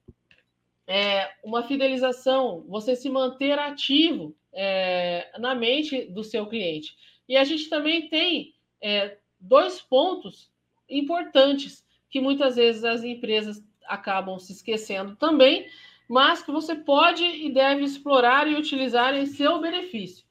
É, 0.87 1.29
uma 1.43 1.65
fidelização, 1.65 2.65
você 2.69 2.95
se 2.95 3.11
manter 3.11 3.59
ativo 3.59 4.33
é, 4.53 5.33
na 5.41 5.57
mente 5.57 6.05
do 6.05 6.23
seu 6.23 6.47
cliente. 6.47 6.97
E 7.29 7.37
a 7.37 7.43
gente 7.43 7.69
também 7.69 8.09
tem 8.09 8.55
é, 8.81 9.19
dois 9.41 9.81
pontos 9.81 10.53
importantes 10.89 11.85
que 12.09 12.21
muitas 12.21 12.55
vezes 12.55 12.85
as 12.85 13.03
empresas 13.03 13.61
acabam 13.89 14.39
se 14.39 14.53
esquecendo 14.53 15.17
também, 15.17 15.67
mas 16.09 16.43
que 16.43 16.53
você 16.53 16.75
pode 16.75 17.25
e 17.25 17.53
deve 17.53 17.83
explorar 17.83 18.47
e 18.47 18.55
utilizar 18.55 19.15
em 19.15 19.27
seu 19.27 19.61
benefício. 19.61 20.25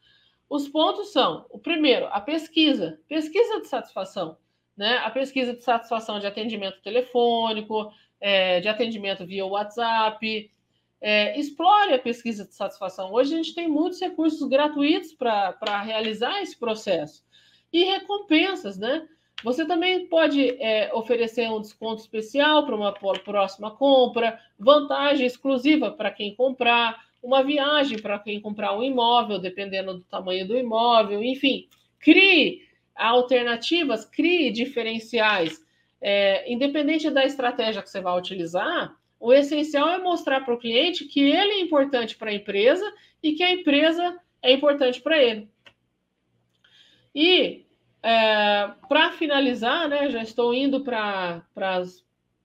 Os 0.50 0.68
pontos 0.68 1.12
são: 1.12 1.46
o 1.50 1.60
primeiro, 1.60 2.08
a 2.08 2.22
pesquisa, 2.22 3.00
pesquisa 3.08 3.60
de 3.60 3.68
satisfação, 3.68 4.38
né? 4.76 4.98
A 5.00 5.10
pesquisa 5.10 5.54
de 5.54 5.64
satisfação 5.64 6.20
de 6.20 6.28
atendimento 6.28 6.82
telefônico, 6.82 7.92
é, 8.20 8.60
de 8.60 8.68
atendimento 8.68 9.26
via 9.26 9.46
WhatsApp. 9.46 10.52
É, 11.02 11.38
explore 11.40 11.94
a 11.94 12.00
pesquisa 12.00 12.46
de 12.46 12.56
satisfação. 12.56 13.14
Hoje 13.14 13.34
a 13.34 13.38
gente 13.38 13.54
tem 13.54 13.68
muitos 13.68 14.00
recursos 14.00 14.48
gratuitos 14.48 15.14
para 15.14 15.82
realizar 15.82 16.42
esse 16.42 16.58
processo. 16.58 17.24
E 17.72 17.84
recompensas, 17.84 18.78
né? 18.78 19.08
Você 19.46 19.64
também 19.64 20.08
pode 20.08 20.60
é, 20.60 20.92
oferecer 20.92 21.48
um 21.52 21.62
desconto 21.62 22.02
especial 22.02 22.66
para 22.66 22.76
uma 22.76 22.92
próxima 22.92 23.70
compra, 23.70 24.40
vantagem 24.58 25.24
exclusiva 25.24 25.92
para 25.92 26.10
quem 26.10 26.34
comprar, 26.34 27.06
uma 27.22 27.44
viagem 27.44 28.02
para 28.02 28.18
quem 28.18 28.42
comprar 28.42 28.76
um 28.76 28.82
imóvel, 28.82 29.38
dependendo 29.38 29.94
do 29.94 30.04
tamanho 30.06 30.48
do 30.48 30.58
imóvel, 30.58 31.24
enfim. 31.24 31.70
Crie 32.00 32.64
alternativas, 32.96 34.04
crie 34.04 34.50
diferenciais. 34.50 35.64
É, 36.02 36.52
independente 36.52 37.12
da 37.12 37.24
estratégia 37.24 37.84
que 37.84 37.90
você 37.92 38.02
vai 38.02 38.18
utilizar, 38.18 38.96
o 39.20 39.32
essencial 39.32 39.90
é 39.90 40.00
mostrar 40.00 40.42
para 40.42 40.56
o 40.56 40.60
cliente 40.60 41.06
que 41.06 41.22
ele 41.22 41.52
é 41.52 41.60
importante 41.60 42.18
para 42.18 42.32
a 42.32 42.36
empresa 42.36 42.92
e 43.22 43.34
que 43.34 43.44
a 43.44 43.52
empresa 43.52 44.20
é 44.42 44.54
importante 44.54 45.00
para 45.00 45.22
ele. 45.22 45.48
E 47.14 47.65
é, 48.06 48.72
para 48.88 49.14
finalizar, 49.14 49.90
né, 49.90 50.12
já 50.12 50.22
estou 50.22 50.54
indo 50.54 50.82
para 50.82 51.42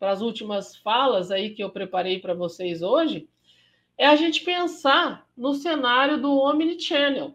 as 0.01 0.23
últimas 0.23 0.75
falas 0.75 1.31
aí 1.31 1.51
que 1.51 1.63
eu 1.63 1.69
preparei 1.69 2.19
para 2.19 2.33
vocês 2.33 2.81
hoje, 2.81 3.29
é 3.99 4.07
a 4.07 4.17
gente 4.17 4.41
pensar 4.41 5.29
no 5.37 5.53
cenário 5.53 6.19
do 6.19 6.35
Omnichannel. 6.35 7.35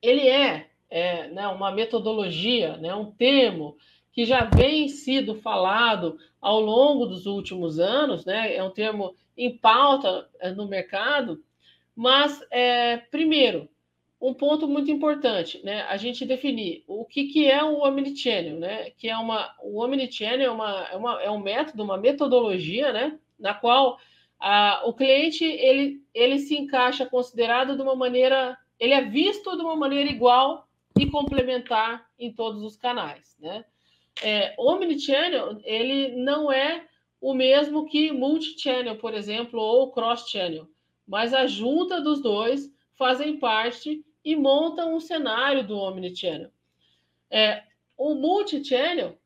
Ele 0.00 0.26
é, 0.28 0.70
é 0.88 1.28
né, 1.28 1.46
uma 1.48 1.70
metodologia, 1.70 2.78
né, 2.78 2.94
um 2.94 3.10
termo 3.10 3.76
que 4.10 4.24
já 4.24 4.44
vem 4.44 4.88
sido 4.88 5.34
falado 5.34 6.18
ao 6.40 6.58
longo 6.58 7.04
dos 7.04 7.26
últimos 7.26 7.78
anos, 7.78 8.24
né, 8.24 8.56
é 8.56 8.64
um 8.64 8.70
termo 8.70 9.14
em 9.36 9.54
pauta 9.54 10.26
é, 10.40 10.52
no 10.52 10.66
mercado, 10.66 11.44
mas, 11.94 12.42
é, 12.50 12.96
primeiro, 12.96 13.68
um 14.20 14.34
ponto 14.34 14.66
muito 14.66 14.90
importante, 14.90 15.60
né? 15.64 15.82
A 15.82 15.96
gente 15.96 16.26
definir 16.26 16.82
o 16.88 17.04
que, 17.04 17.24
que 17.28 17.48
é 17.48 17.62
o 17.62 17.84
omnichannel, 17.84 18.58
né? 18.58 18.90
Que 18.90 19.08
é 19.08 19.16
uma 19.16 19.54
o 19.62 19.82
omnichannel 19.82 20.50
é, 20.50 20.50
uma, 20.50 20.88
é, 20.90 20.96
uma, 20.96 21.22
é 21.22 21.30
um 21.30 21.38
método, 21.38 21.84
uma 21.84 21.96
metodologia, 21.96 22.92
né? 22.92 23.18
Na 23.38 23.54
qual 23.54 23.98
a, 24.40 24.82
o 24.84 24.92
cliente 24.92 25.44
ele, 25.44 26.02
ele 26.12 26.38
se 26.40 26.56
encaixa 26.56 27.06
considerado 27.06 27.76
de 27.76 27.82
uma 27.82 27.94
maneira, 27.94 28.58
ele 28.78 28.92
é 28.92 29.02
visto 29.02 29.56
de 29.56 29.62
uma 29.62 29.76
maneira 29.76 30.10
igual 30.10 30.68
e 30.98 31.06
complementar 31.06 32.08
em 32.18 32.32
todos 32.32 32.62
os 32.62 32.76
canais, 32.76 33.36
né? 33.38 33.64
É, 34.20 34.52
omnichannel 34.58 35.60
ele 35.62 36.16
não 36.16 36.50
é 36.50 36.84
o 37.20 37.32
mesmo 37.32 37.86
que 37.86 38.10
multichannel, 38.10 38.96
por 38.96 39.14
exemplo, 39.14 39.60
ou 39.60 39.92
cross-channel, 39.92 40.68
mas 41.06 41.32
a 41.32 41.46
junta 41.46 42.00
dos 42.00 42.20
dois 42.20 42.68
fazem 42.96 43.38
parte 43.38 44.04
e 44.24 44.36
montam 44.36 44.94
um 44.94 45.00
cenário 45.00 45.66
do 45.66 45.76
Omnichannel. 45.76 46.50
É, 47.30 47.62
o 47.96 48.14
Multichannel 48.14 49.18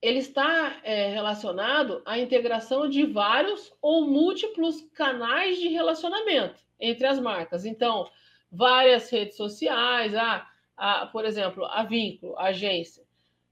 ele 0.00 0.18
está 0.18 0.80
é, 0.84 1.08
relacionado 1.08 2.02
à 2.04 2.18
integração 2.18 2.88
de 2.88 3.04
vários 3.04 3.72
ou 3.80 4.06
múltiplos 4.06 4.82
canais 4.94 5.58
de 5.58 5.68
relacionamento 5.68 6.60
entre 6.78 7.06
as 7.06 7.18
marcas. 7.18 7.64
Então, 7.64 8.08
várias 8.50 9.10
redes 9.10 9.36
sociais, 9.36 10.14
a, 10.14 10.46
a, 10.76 11.06
por 11.06 11.24
exemplo, 11.24 11.64
a 11.64 11.82
Vínculo, 11.82 12.36
a 12.36 12.46
agência. 12.46 13.04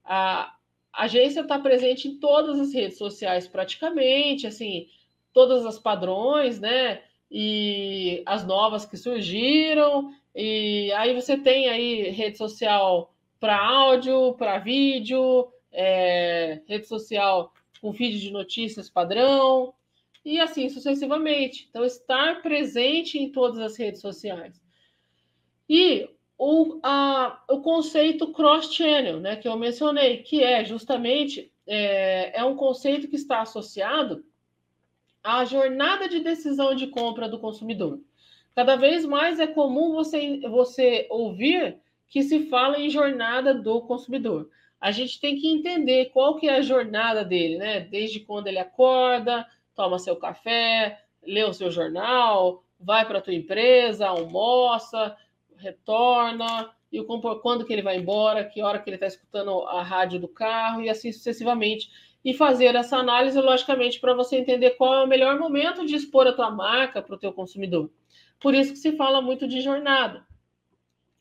A, 0.05 0.55
a 0.93 1.05
agência 1.05 1.41
está 1.41 1.59
presente 1.59 2.09
em 2.09 2.19
todas 2.19 2.61
as 2.61 2.73
redes 2.73 2.99
sociais 2.99 3.49
praticamente, 3.49 4.47
assim, 4.47 4.87
todas 5.33 5.65
as 5.67 5.79
padrões, 5.79 6.61
né? 6.61 7.03
E 7.31 8.23
as 8.27 8.47
novas 8.47 8.87
que 8.87 8.97
surgiram, 8.97 10.15
e 10.35 10.93
aí 10.93 11.15
você 11.15 11.37
tem 11.37 11.69
aí 11.69 12.11
rede 12.11 12.37
social 12.39 13.15
para 13.39 13.57
áudio, 13.57 14.35
para 14.35 14.59
vídeo, 14.59 15.49
é, 15.71 16.61
rede 16.67 16.87
social 16.87 17.53
com 17.81 17.93
feed 17.93 18.19
de 18.19 18.31
notícias 18.31 18.89
padrão, 18.89 19.75
e 20.25 20.41
assim 20.41 20.69
sucessivamente. 20.71 21.67
Então, 21.69 21.85
estar 21.85 22.41
presente 22.41 23.19
em 23.19 23.31
todas 23.31 23.59
as 23.59 23.77
redes 23.77 24.01
sociais. 24.01 24.61
E 25.69 26.09
o, 26.39 26.81
a, 26.83 27.43
o 27.51 27.61
conceito 27.61 28.33
cross-channel, 28.33 29.21
né, 29.21 29.37
que 29.37 29.47
eu 29.47 29.57
mencionei, 29.57 30.19
que 30.23 30.43
é 30.43 30.65
justamente 30.65 31.53
é, 31.67 32.41
é 32.41 32.45
um 32.45 32.57
conceito 32.57 33.09
que 33.09 33.17
está 33.17 33.43
associado 33.43 34.25
à 35.23 35.45
jornada 35.45 36.09
de 36.09 36.21
decisão 36.21 36.75
de 36.75 36.87
compra 36.87 37.29
do 37.29 37.39
consumidor. 37.39 38.01
Cada 38.55 38.77
vez 38.77 39.05
mais 39.05 39.41
é 39.41 39.47
comum 39.47 39.93
você, 39.93 40.41
você 40.49 41.07
ouvir 41.11 41.79
que 42.09 42.23
se 42.23 42.47
fala 42.49 42.79
em 42.79 42.89
jornada 42.89 43.53
do 43.53 43.81
consumidor. 43.81 44.49
A 44.81 44.91
gente 44.93 45.21
tem 45.21 45.37
que 45.37 45.49
entender 45.49 46.07
qual 46.07 46.37
que 46.37 46.49
é 46.49 46.57
a 46.57 46.63
jornada 46.63 47.25
dele, 47.25 47.57
né? 47.57 47.81
Desde 47.81 48.21
quando 48.21 48.47
ele 48.47 48.59
acorda, 48.59 49.47
toma 49.75 49.99
seu 49.99 50.15
café, 50.15 51.01
lê 51.27 51.43
o 51.43 51.53
seu 51.53 51.71
jornal, 51.71 52.63
vai 52.79 53.05
para 53.07 53.19
a 53.19 53.23
tua 53.23 53.35
empresa, 53.35 54.07
almoça, 54.07 55.17
retorna, 55.57 56.71
e 56.93 57.03
quando 57.03 57.65
que 57.65 57.73
ele 57.73 57.83
vai 57.83 57.97
embora, 57.97 58.45
que 58.45 58.63
hora 58.63 58.79
que 58.79 58.89
ele 58.89 58.97
está 58.97 59.07
escutando 59.07 59.63
a 59.63 59.83
rádio 59.83 60.21
do 60.21 60.29
carro, 60.29 60.83
e 60.83 60.89
assim 60.89 61.11
sucessivamente. 61.11 61.91
E 62.25 62.33
fazer 62.33 62.75
essa 62.77 62.97
análise, 62.99 63.41
logicamente, 63.41 63.99
para 63.99 64.15
você 64.15 64.37
entender 64.37 64.71
qual 64.73 64.95
é 64.95 65.03
o 65.03 65.09
melhor 65.09 65.39
momento 65.39 65.85
de 65.85 65.97
expor 65.97 66.27
a 66.27 66.33
tua 66.33 66.51
marca 66.51 67.03
para 67.03 67.15
o 67.15 67.19
teu 67.19 67.33
consumidor. 67.33 67.91
Por 68.45 68.55
isso 68.55 68.73
que 68.73 68.79
se 68.79 68.93
fala 68.93 69.23
muito 69.23 69.49
de 69.49 69.63
jornada. 69.63 70.23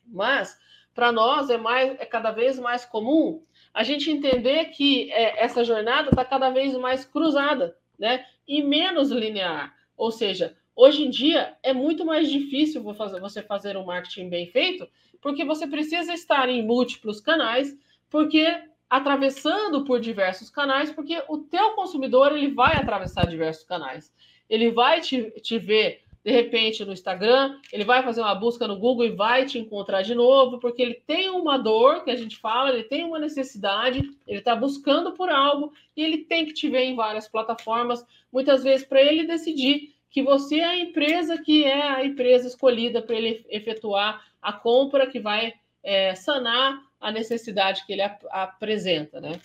Mas, 0.06 0.58
para 0.94 1.10
nós, 1.10 1.48
é, 1.48 1.56
mais, 1.56 1.98
é 1.98 2.04
cada 2.04 2.30
vez 2.30 2.58
mais 2.58 2.84
comum 2.84 3.42
a 3.72 3.82
gente 3.82 4.10
entender 4.10 4.66
que 4.66 5.10
é, 5.10 5.42
essa 5.42 5.64
jornada 5.64 6.10
está 6.10 6.22
cada 6.22 6.50
vez 6.50 6.76
mais 6.76 7.02
cruzada, 7.06 7.78
né? 7.98 8.26
E 8.46 8.62
menos 8.62 9.10
linear. 9.10 9.74
Ou 9.96 10.10
seja, 10.10 10.54
Hoje 10.76 11.04
em 11.04 11.10
dia 11.10 11.56
é 11.62 11.72
muito 11.72 12.04
mais 12.04 12.28
difícil 12.28 12.82
você 12.82 13.42
fazer 13.42 13.76
um 13.76 13.84
marketing 13.84 14.28
bem 14.28 14.48
feito, 14.48 14.88
porque 15.22 15.44
você 15.44 15.68
precisa 15.68 16.12
estar 16.12 16.48
em 16.48 16.66
múltiplos 16.66 17.20
canais, 17.20 17.78
porque 18.10 18.44
atravessando 18.90 19.84
por 19.84 20.00
diversos 20.00 20.50
canais, 20.50 20.90
porque 20.90 21.22
o 21.28 21.38
teu 21.38 21.70
consumidor 21.74 22.32
ele 22.32 22.52
vai 22.52 22.76
atravessar 22.76 23.24
diversos 23.24 23.64
canais. 23.64 24.12
Ele 24.50 24.72
vai 24.72 25.00
te, 25.00 25.30
te 25.40 25.58
ver 25.58 26.02
de 26.24 26.32
repente 26.32 26.84
no 26.84 26.92
Instagram, 26.92 27.58
ele 27.70 27.84
vai 27.84 28.02
fazer 28.02 28.22
uma 28.22 28.34
busca 28.34 28.66
no 28.66 28.78
Google 28.78 29.04
e 29.04 29.10
vai 29.10 29.44
te 29.44 29.58
encontrar 29.58 30.00
de 30.00 30.14
novo, 30.14 30.58
porque 30.58 30.80
ele 30.80 30.94
tem 31.06 31.28
uma 31.28 31.58
dor 31.58 32.02
que 32.02 32.10
a 32.10 32.16
gente 32.16 32.38
fala, 32.38 32.70
ele 32.70 32.84
tem 32.84 33.04
uma 33.04 33.18
necessidade, 33.18 33.98
ele 34.26 34.38
está 34.38 34.56
buscando 34.56 35.12
por 35.12 35.28
algo 35.28 35.72
e 35.94 36.02
ele 36.02 36.18
tem 36.18 36.46
que 36.46 36.54
te 36.54 36.68
ver 36.68 36.84
em 36.84 36.96
várias 36.96 37.28
plataformas, 37.28 38.04
muitas 38.32 38.64
vezes 38.64 38.86
para 38.86 39.02
ele 39.02 39.26
decidir 39.26 39.94
que 40.10 40.22
você 40.22 40.60
é 40.60 40.64
a 40.64 40.78
empresa 40.78 41.36
que 41.36 41.64
é 41.64 41.82
a 41.82 42.04
empresa 42.04 42.48
escolhida 42.48 43.02
para 43.02 43.16
ele 43.16 43.44
efetuar 43.50 44.24
a 44.40 44.52
compra 44.52 45.06
que 45.06 45.20
vai 45.20 45.52
é, 45.82 46.14
sanar 46.14 46.80
a 46.98 47.12
necessidade 47.12 47.84
que 47.84 47.92
ele 47.92 48.02
ap 48.02 48.24
apresenta, 48.30 49.20
né? 49.20 49.38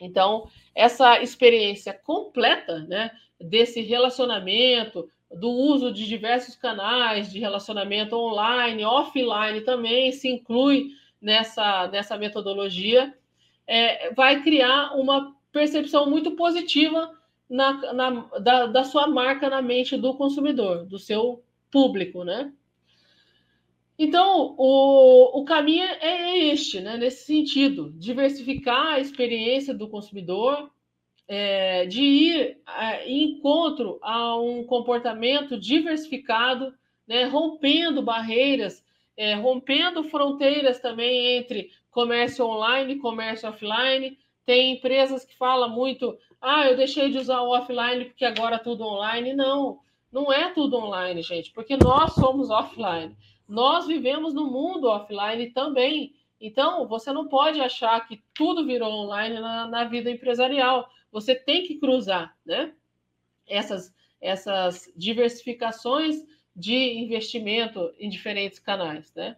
Então, 0.00 0.48
essa 0.74 1.20
experiência 1.22 1.92
completa, 1.92 2.80
né, 2.80 3.10
desse 3.40 3.80
relacionamento, 3.80 5.08
do 5.34 5.48
uso 5.50 5.92
de 5.92 6.06
diversos 6.06 6.56
canais 6.56 7.30
de 7.30 7.38
relacionamento 7.38 8.16
online, 8.16 8.84
offline 8.84 9.60
também 9.62 10.12
se 10.12 10.28
inclui 10.28 10.90
nessa, 11.20 11.88
nessa 11.88 12.16
metodologia, 12.18 13.14
é, 13.66 14.12
vai 14.12 14.42
criar 14.42 14.92
uma 14.94 15.34
percepção 15.52 16.08
muito 16.08 16.32
positiva 16.32 17.10
na, 17.48 17.92
na 17.92 18.10
da, 18.40 18.66
da 18.66 18.84
sua 18.84 19.06
marca 19.06 19.48
na 19.48 19.62
mente 19.62 19.96
do 19.96 20.14
consumidor, 20.14 20.86
do 20.86 20.98
seu 20.98 21.42
público, 21.70 22.24
né? 22.24 22.52
Então, 23.98 24.54
o, 24.58 25.40
o 25.40 25.44
caminho 25.44 25.84
é 25.84 26.46
este, 26.46 26.80
né? 26.80 26.96
nesse 26.96 27.24
sentido, 27.24 27.92
diversificar 27.96 28.94
a 28.94 29.00
experiência 29.00 29.72
do 29.72 29.86
consumidor, 29.86 30.70
é, 31.32 31.86
de 31.86 32.02
ir 32.02 32.58
é, 32.66 33.08
em 33.08 33.32
encontro 33.32 33.98
a 34.02 34.36
um 34.36 34.64
comportamento 34.64 35.58
diversificado, 35.58 36.74
né? 37.06 37.24
rompendo 37.24 38.02
barreiras, 38.02 38.84
é, 39.16 39.34
rompendo 39.34 40.04
fronteiras 40.04 40.80
também 40.80 41.36
entre 41.38 41.70
comércio 41.90 42.44
online 42.44 42.94
e 42.94 42.98
comércio 42.98 43.48
offline. 43.48 44.18
Tem 44.44 44.72
empresas 44.72 45.24
que 45.24 45.36
falam 45.36 45.68
muito 45.68 46.18
ah, 46.42 46.66
eu 46.66 46.76
deixei 46.76 47.08
de 47.08 47.18
usar 47.18 47.40
o 47.40 47.50
offline 47.50 48.06
porque 48.06 48.24
agora 48.24 48.56
é 48.56 48.58
tudo 48.58 48.84
online. 48.84 49.32
Não, 49.32 49.78
não 50.10 50.32
é 50.32 50.50
tudo 50.52 50.76
online, 50.76 51.22
gente, 51.22 51.52
porque 51.52 51.76
nós 51.76 52.14
somos 52.14 52.50
offline. 52.50 53.16
Nós 53.48 53.86
vivemos 53.86 54.34
no 54.34 54.50
mundo 54.50 54.88
offline 54.88 55.50
também. 55.50 56.12
Então, 56.40 56.88
você 56.88 57.12
não 57.12 57.28
pode 57.28 57.60
achar 57.60 58.04
que 58.08 58.20
tudo 58.34 58.66
virou 58.66 58.90
online 58.90 59.38
na, 59.38 59.68
na 59.68 59.84
vida 59.84 60.10
empresarial. 60.10 60.90
Você 61.12 61.34
tem 61.34 61.66
que 61.66 61.78
cruzar, 61.78 62.34
né? 62.44 62.72
Essas, 63.46 63.94
essas 64.20 64.90
diversificações 64.96 66.24
de 66.56 66.74
investimento 66.98 67.92
em 67.98 68.08
diferentes 68.08 68.58
canais, 68.58 69.12
né? 69.14 69.36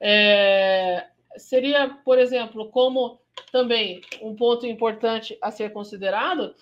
É, 0.00 1.08
seria, 1.36 1.88
por 2.04 2.18
exemplo, 2.18 2.70
como 2.70 3.20
também 3.50 4.00
um 4.22 4.34
ponto 4.34 4.66
importante 4.66 5.36
a 5.42 5.50
ser 5.50 5.72
considerado: 5.72 6.54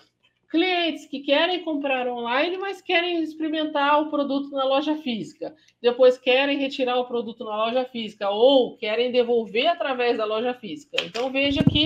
clientes 0.49 1.05
que 1.05 1.19
querem 1.19 1.63
comprar 1.63 2.07
online, 2.07 2.57
mas 2.57 2.81
querem 2.81 3.21
experimentar 3.21 4.01
o 4.01 4.09
produto 4.09 4.49
na 4.51 4.63
loja 4.63 4.95
física, 4.95 5.55
depois 5.81 6.17
querem 6.17 6.57
retirar 6.57 6.97
o 6.97 7.05
produto 7.05 7.43
na 7.43 7.55
loja 7.55 7.85
física 7.85 8.29
ou 8.29 8.77
querem 8.77 9.11
devolver 9.11 9.67
através 9.67 10.17
da 10.17 10.25
loja 10.25 10.53
física. 10.53 10.97
Então 11.03 11.31
veja 11.31 11.63
que 11.63 11.85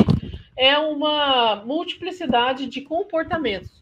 é 0.57 0.77
uma 0.77 1.57
multiplicidade 1.65 2.67
de 2.67 2.81
comportamentos. 2.81 3.81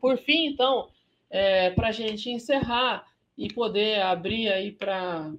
Por 0.00 0.16
fim, 0.18 0.46
então, 0.46 0.88
é, 1.30 1.70
para 1.70 1.88
a 1.88 1.92
gente 1.92 2.30
encerrar 2.30 3.04
e 3.36 3.52
poder 3.52 4.00
abrir 4.02 4.48
aí 4.48 4.72
para 4.72 5.32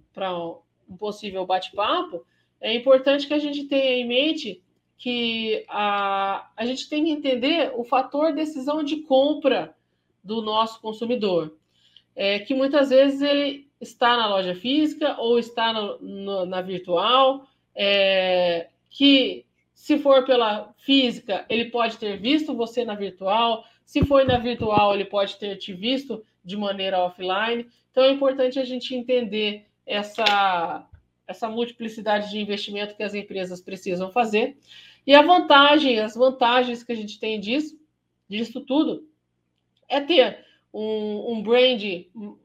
um 0.89 0.97
possível 0.97 1.45
bate-papo, 1.45 2.25
é 2.61 2.73
importante 2.73 3.27
que 3.27 3.33
a 3.33 3.39
gente 3.39 3.65
tenha 3.65 3.91
em 3.93 4.07
mente 4.07 4.61
que 4.97 5.63
a, 5.69 6.49
a 6.57 6.65
gente 6.65 6.89
tem 6.89 7.05
que 7.05 7.11
entender 7.11 7.71
o 7.73 7.85
fator 7.85 8.33
decisão 8.33 8.83
de 8.83 8.97
compra 8.97 9.73
do 10.21 10.41
nosso 10.41 10.81
consumidor, 10.81 11.55
é, 12.13 12.39
que 12.39 12.53
muitas 12.53 12.89
vezes 12.89 13.21
ele 13.21 13.69
está 13.79 14.17
na 14.17 14.27
loja 14.27 14.53
física 14.53 15.15
ou 15.17 15.39
está 15.39 15.71
no, 15.71 15.99
no, 15.99 16.45
na 16.45 16.61
virtual, 16.61 17.47
é, 17.73 18.67
que 18.89 19.45
se 19.79 19.97
for 19.97 20.25
pela 20.25 20.75
física, 20.79 21.45
ele 21.47 21.71
pode 21.71 21.97
ter 21.97 22.17
visto 22.17 22.53
você 22.53 22.83
na 22.83 22.95
virtual, 22.95 23.63
se 23.85 24.05
for 24.05 24.25
na 24.25 24.37
virtual, 24.37 24.93
ele 24.93 25.05
pode 25.05 25.37
ter 25.37 25.55
te 25.55 25.73
visto 25.73 26.21
de 26.43 26.57
maneira 26.57 26.99
offline. 26.99 27.65
Então 27.89 28.03
é 28.03 28.11
importante 28.11 28.59
a 28.59 28.65
gente 28.65 28.93
entender 28.93 29.65
essa, 29.85 30.85
essa 31.25 31.47
multiplicidade 31.47 32.29
de 32.29 32.39
investimento 32.39 32.93
que 32.93 33.01
as 33.01 33.13
empresas 33.13 33.61
precisam 33.61 34.11
fazer. 34.11 34.57
E 35.07 35.15
a 35.15 35.21
vantagem, 35.21 35.97
as 35.97 36.13
vantagens 36.13 36.83
que 36.83 36.91
a 36.91 36.95
gente 36.95 37.17
tem 37.17 37.39
disso, 37.39 37.79
disso 38.27 38.59
tudo, 38.59 39.07
é 39.87 40.01
ter 40.01 40.45
um, 40.73 41.35
um 41.35 41.41
brand 41.41 41.81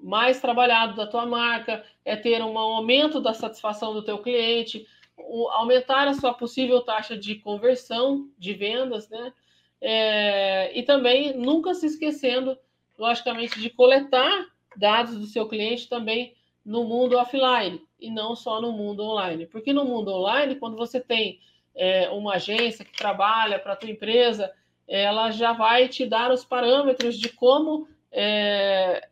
mais 0.00 0.40
trabalhado 0.40 0.94
da 0.94 1.06
tua 1.06 1.26
marca, 1.26 1.84
é 2.04 2.14
ter 2.14 2.40
um 2.40 2.56
aumento 2.56 3.20
da 3.20 3.34
satisfação 3.34 3.92
do 3.92 4.04
teu 4.04 4.18
cliente, 4.18 4.86
um, 5.18 5.48
aumentar 5.50 6.08
a 6.08 6.14
sua 6.14 6.34
possível 6.34 6.80
taxa 6.80 7.16
de 7.16 7.36
conversão 7.36 8.28
de 8.38 8.54
vendas, 8.54 9.08
né? 9.08 9.32
É, 9.80 10.78
e 10.78 10.82
também 10.82 11.36
nunca 11.36 11.74
se 11.74 11.86
esquecendo, 11.86 12.56
logicamente, 12.98 13.60
de 13.60 13.68
coletar 13.70 14.46
dados 14.76 15.18
do 15.18 15.26
seu 15.26 15.46
cliente 15.46 15.88
também 15.88 16.34
no 16.64 16.84
mundo 16.84 17.18
offline 17.18 17.82
e 18.00 18.10
não 18.10 18.34
só 18.34 18.60
no 18.60 18.72
mundo 18.72 19.02
online. 19.02 19.46
Porque 19.46 19.72
no 19.72 19.84
mundo 19.84 20.10
online, 20.12 20.56
quando 20.56 20.76
você 20.76 21.00
tem 21.00 21.40
é, 21.74 22.08
uma 22.10 22.34
agência 22.34 22.84
que 22.84 22.96
trabalha 22.96 23.58
para 23.58 23.74
a 23.74 23.76
tua 23.76 23.90
empresa, 23.90 24.50
ela 24.86 25.30
já 25.30 25.52
vai 25.52 25.88
te 25.88 26.06
dar 26.06 26.30
os 26.30 26.44
parâmetros 26.44 27.18
de 27.18 27.28
como 27.28 27.88
é, 28.10 29.08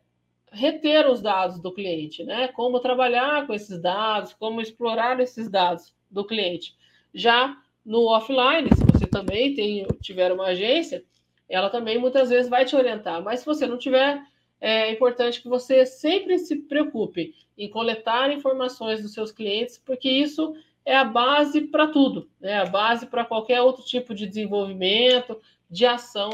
reter 0.53 1.09
os 1.09 1.21
dados 1.21 1.59
do 1.59 1.73
cliente, 1.73 2.23
né? 2.23 2.47
Como 2.49 2.79
trabalhar 2.79 3.45
com 3.47 3.53
esses 3.53 3.81
dados, 3.81 4.33
como 4.33 4.61
explorar 4.61 5.19
esses 5.19 5.49
dados 5.49 5.93
do 6.09 6.25
cliente. 6.25 6.75
Já 7.13 7.57
no 7.85 8.05
offline, 8.05 8.69
se 8.73 8.85
você 8.85 9.07
também 9.07 9.53
tem, 9.53 9.85
tiver 9.99 10.31
uma 10.31 10.45
agência, 10.45 11.03
ela 11.49 11.69
também 11.69 11.97
muitas 11.97 12.29
vezes 12.29 12.49
vai 12.49 12.65
te 12.65 12.75
orientar. 12.75 13.21
Mas 13.21 13.39
se 13.39 13.45
você 13.45 13.65
não 13.65 13.77
tiver, 13.77 14.21
é 14.61 14.91
importante 14.91 15.41
que 15.41 15.49
você 15.49 15.85
sempre 15.85 16.37
se 16.37 16.55
preocupe 16.55 17.33
em 17.57 17.69
coletar 17.69 18.31
informações 18.31 19.01
dos 19.01 19.13
seus 19.13 19.31
clientes, 19.31 19.77
porque 19.77 20.09
isso 20.09 20.55
é 20.85 20.95
a 20.95 21.03
base 21.03 21.61
para 21.61 21.87
tudo, 21.87 22.29
é 22.41 22.57
a 22.57 22.65
base 22.65 23.05
para 23.05 23.25
qualquer 23.25 23.61
outro 23.61 23.83
tipo 23.83 24.13
de 24.13 24.27
desenvolvimento, 24.27 25.39
de 25.69 25.85
ação, 25.85 26.31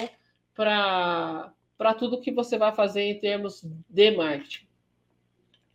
para 0.56 1.54
tudo 1.94 2.20
que 2.20 2.32
você 2.32 2.58
vai 2.58 2.74
fazer 2.74 3.04
em 3.04 3.20
termos 3.20 3.66
de 3.90 4.12
marketing. 4.12 4.68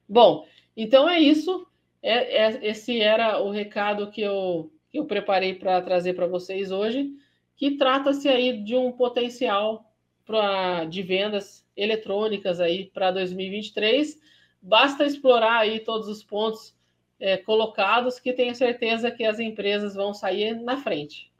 Bom, 0.09 0.47
então 0.77 1.09
é 1.09 1.19
isso. 1.19 1.67
É, 2.03 2.45
é, 2.45 2.67
esse 2.69 3.01
era 3.01 3.41
o 3.41 3.51
recado 3.51 4.11
que 4.11 4.21
eu, 4.21 4.71
que 4.91 4.99
eu 4.99 5.07
preparei 5.07 5.55
para 5.55 5.81
trazer 5.81 6.15
para 6.15 6.27
vocês 6.27 6.71
hoje, 6.71 7.11
que 7.57 7.77
trata-se 7.77 8.29
aí 8.29 8.63
de 8.63 8.77
um 8.77 8.93
potencial 8.93 9.91
pra, 10.25 10.85
de 10.85 11.03
vendas 11.03 11.67
eletrônicas 11.77 12.61
aí 12.61 12.87
para 12.87 13.11
2023 13.11 14.23
basta 14.65 15.05
explorar 15.05 15.59
aí 15.59 15.81
todos 15.81 16.09
os 16.09 16.25
pontos 16.25 16.75
é, 17.21 17.37
colocados 17.37 18.19
que 18.19 18.33
tenho 18.33 18.55
certeza 18.55 19.11
que 19.11 19.23
as 19.23 19.39
empresas 19.39 19.95
vão 19.95 20.15
sair 20.15 20.59
na 20.63 20.79
frente. 20.79 21.31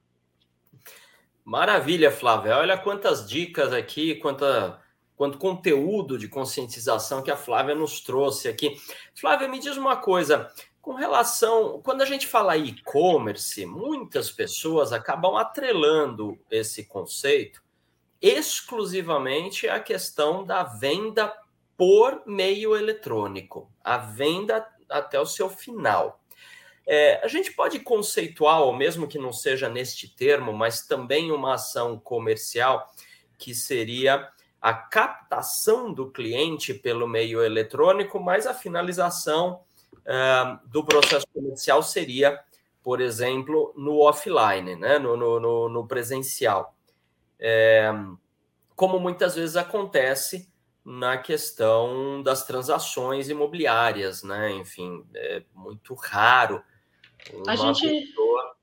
Maravilha, 1.45 2.11
Flávia. 2.11 2.57
Olha 2.57 2.79
quantas 2.79 3.29
dicas 3.29 3.71
aqui, 3.71 4.15
quanta, 4.15 4.81
quanto 5.15 5.37
conteúdo 5.37 6.17
de 6.17 6.27
conscientização 6.27 7.23
que 7.23 7.31
a 7.31 7.37
Flávia 7.37 7.75
nos 7.75 8.01
trouxe 8.01 8.49
aqui. 8.49 8.81
Flávia, 9.15 9.47
me 9.47 9.59
diz 9.59 9.77
uma 9.77 9.97
coisa. 9.97 10.51
Com 10.81 10.95
relação, 10.95 11.81
quando 11.83 12.01
a 12.01 12.07
gente 12.07 12.27
fala 12.27 12.57
e-commerce, 12.57 13.67
muitas 13.67 14.31
pessoas 14.31 14.93
acabam 14.93 15.37
atrelando 15.37 16.39
esse 16.51 16.85
conceito 16.85 17.63
exclusivamente 18.21 19.69
à 19.69 19.79
questão 19.79 20.45
da 20.45 20.63
venda 20.63 21.31
por 21.77 22.23
meio 22.27 22.75
eletrônico, 22.75 23.71
a 23.83 23.99
venda 23.99 24.67
até 24.89 25.21
o 25.21 25.27
seu 25.27 25.51
final. 25.51 26.24
É, 26.87 27.21
a 27.25 27.29
gente 27.29 27.53
pode 27.53 27.81
conceituar, 27.81 28.61
ou 28.61 28.75
mesmo 28.75 29.09
que 29.09 29.19
não 29.19 29.33
seja 29.33 29.69
neste 29.69 30.09
termo, 30.09 30.53
mas 30.53 30.87
também 30.87 31.33
uma 31.33 31.55
ação 31.55 31.99
comercial 31.99 32.93
que 33.39 33.55
seria 33.55 34.29
a 34.61 34.73
captação 34.73 35.93
do 35.93 36.11
cliente 36.11 36.73
pelo 36.73 37.07
meio 37.07 37.43
eletrônico, 37.43 38.19
mas 38.19 38.47
a 38.47 38.55
finalização 38.55 39.61
uh, 39.93 40.69
do 40.69 40.85
processo 40.85 41.27
comercial 41.35 41.83
seria, 41.83 42.41
por 42.83 43.01
exemplo, 43.01 43.75
no 43.77 44.01
offline, 44.01 44.77
né? 44.77 44.99
no, 44.99 45.17
no, 45.17 45.69
no 45.69 45.87
presencial. 45.87 46.75
É, 47.39 47.93
como 48.75 48.99
muitas 48.99 49.35
vezes 49.35 49.57
acontece 49.57 50.49
na 50.85 51.17
questão 51.17 52.23
das 52.23 52.45
transações 52.47 53.29
imobiliárias, 53.29 54.23
né? 54.23 54.51
Enfim, 54.53 55.05
é 55.15 55.43
muito 55.55 55.95
raro. 55.95 56.63
A 57.47 57.57
gente. 57.57 57.89
Pessoa... 57.89 58.55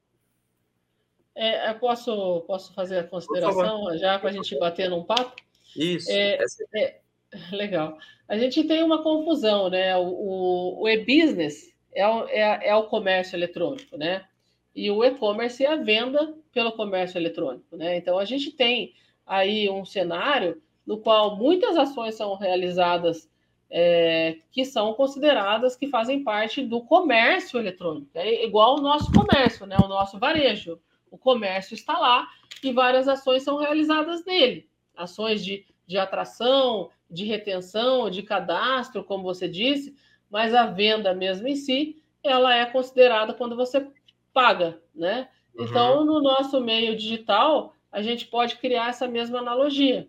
É, 1.33 1.73
posso, 1.73 2.41
posso 2.41 2.73
fazer 2.73 2.99
a 2.99 3.03
consideração 3.03 3.97
já 3.97 4.19
para 4.19 4.29
a 4.29 4.33
gente 4.33 4.57
bater 4.59 4.89
num 4.89 5.03
papo? 5.03 5.41
Isso. 5.75 6.11
É, 6.11 6.37
é, 6.75 6.99
legal. 7.51 7.97
A 8.27 8.37
gente 8.37 8.63
tem 8.65 8.83
uma 8.83 9.01
confusão, 9.01 9.69
né? 9.69 9.95
O, 9.97 10.07
o, 10.07 10.81
o 10.83 10.89
e-business 10.89 11.73
é 11.93 12.07
o, 12.07 12.27
é, 12.27 12.67
é 12.67 12.75
o 12.75 12.87
comércio 12.87 13.35
eletrônico, 13.35 13.97
né? 13.97 14.25
E 14.75 14.89
o 14.89 15.03
e-commerce 15.03 15.63
é 15.63 15.67
a 15.67 15.75
venda 15.75 16.33
pelo 16.53 16.71
comércio 16.71 17.17
eletrônico, 17.17 17.75
né? 17.75 17.97
Então 17.97 18.17
a 18.17 18.25
gente 18.25 18.51
tem 18.51 18.93
aí 19.25 19.69
um 19.69 19.85
cenário 19.85 20.61
no 20.85 20.97
qual 20.97 21.35
muitas 21.35 21.77
ações 21.77 22.15
são 22.15 22.35
realizadas 22.35 23.29
é, 23.71 24.39
que 24.51 24.65
são 24.65 24.93
consideradas 24.93 25.77
que 25.77 25.87
fazem 25.87 26.23
parte 26.23 26.61
do 26.61 26.81
comércio 26.81 27.57
eletrônico. 27.57 28.09
É 28.13 28.43
igual 28.45 28.77
o 28.77 28.81
nosso 28.81 29.09
comércio, 29.13 29.65
né? 29.65 29.77
o 29.81 29.87
nosso 29.87 30.19
varejo. 30.19 30.77
O 31.09 31.17
comércio 31.17 31.73
está 31.73 31.97
lá 31.97 32.27
e 32.61 32.73
várias 32.73 33.07
ações 33.07 33.43
são 33.43 33.57
realizadas 33.57 34.25
nele. 34.25 34.67
Ações 34.95 35.43
de, 35.43 35.65
de 35.87 35.97
atração, 35.97 36.89
de 37.09 37.25
retenção, 37.25 38.09
de 38.09 38.21
cadastro, 38.23 39.03
como 39.03 39.23
você 39.23 39.47
disse, 39.47 39.95
mas 40.29 40.53
a 40.53 40.65
venda 40.65 41.13
mesmo 41.13 41.47
em 41.47 41.55
si, 41.55 42.01
ela 42.21 42.53
é 42.53 42.65
considerada 42.65 43.33
quando 43.33 43.55
você 43.55 43.87
paga, 44.33 44.81
né? 44.93 45.29
Uhum. 45.55 45.65
Então, 45.65 46.05
no 46.05 46.21
nosso 46.21 46.59
meio 46.61 46.95
digital, 46.95 47.73
a 47.91 48.01
gente 48.01 48.27
pode 48.27 48.57
criar 48.57 48.89
essa 48.89 49.07
mesma 49.07 49.39
analogia 49.39 50.07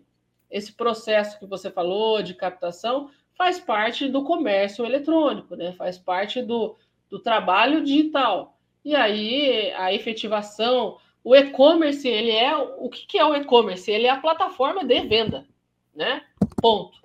esse 0.53 0.71
processo 0.71 1.39
que 1.39 1.47
você 1.47 1.71
falou 1.71 2.21
de 2.21 2.35
captação 2.35 3.09
faz 3.35 3.59
parte 3.59 4.07
do 4.07 4.23
comércio 4.23 4.85
eletrônico, 4.85 5.55
né? 5.55 5.73
faz 5.73 5.97
parte 5.97 6.41
do, 6.41 6.75
do 7.09 7.19
trabalho 7.19 7.83
digital. 7.83 8.57
E 8.83 8.95
aí 8.95 9.71
a 9.73 9.93
efetivação, 9.93 10.97
o 11.23 11.35
e-commerce, 11.35 12.07
ele 12.07 12.31
é 12.31 12.55
o 12.55 12.89
que, 12.89 13.07
que 13.07 13.17
é 13.17 13.25
o 13.25 13.35
e-commerce? 13.35 13.89
Ele 13.89 14.07
é 14.07 14.09
a 14.09 14.19
plataforma 14.19 14.83
de 14.83 14.99
venda, 15.01 15.47
né? 15.95 16.23
Ponto. 16.61 17.01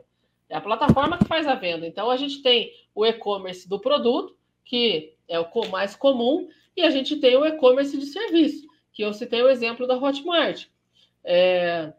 É 0.49 0.57
a 0.57 0.61
plataforma 0.61 1.18
que 1.18 1.26
faz 1.26 1.47
a 1.47 1.55
venda. 1.55 1.87
Então 1.87 2.11
a 2.11 2.16
gente 2.16 2.43
tem 2.43 2.72
o 2.95 3.07
e-commerce 3.07 3.68
do 3.68 3.79
produto, 3.79 4.37
que 4.64 5.14
é 5.29 5.39
o 5.39 5.49
mais 5.70 5.95
comum, 5.95 6.49
e 6.76 6.83
a 6.83 6.91
gente 6.91 7.16
tem 7.16 7.37
o 7.37 7.47
e-commerce 7.47 7.97
de 7.97 8.07
serviço, 8.07 8.66
que 8.93 9.03
eu 9.03 9.12
citei 9.12 9.43
o 9.43 9.49
exemplo 9.49 9.87
da 9.87 9.97
Hotmart. 9.97 10.66
É, 11.24 11.93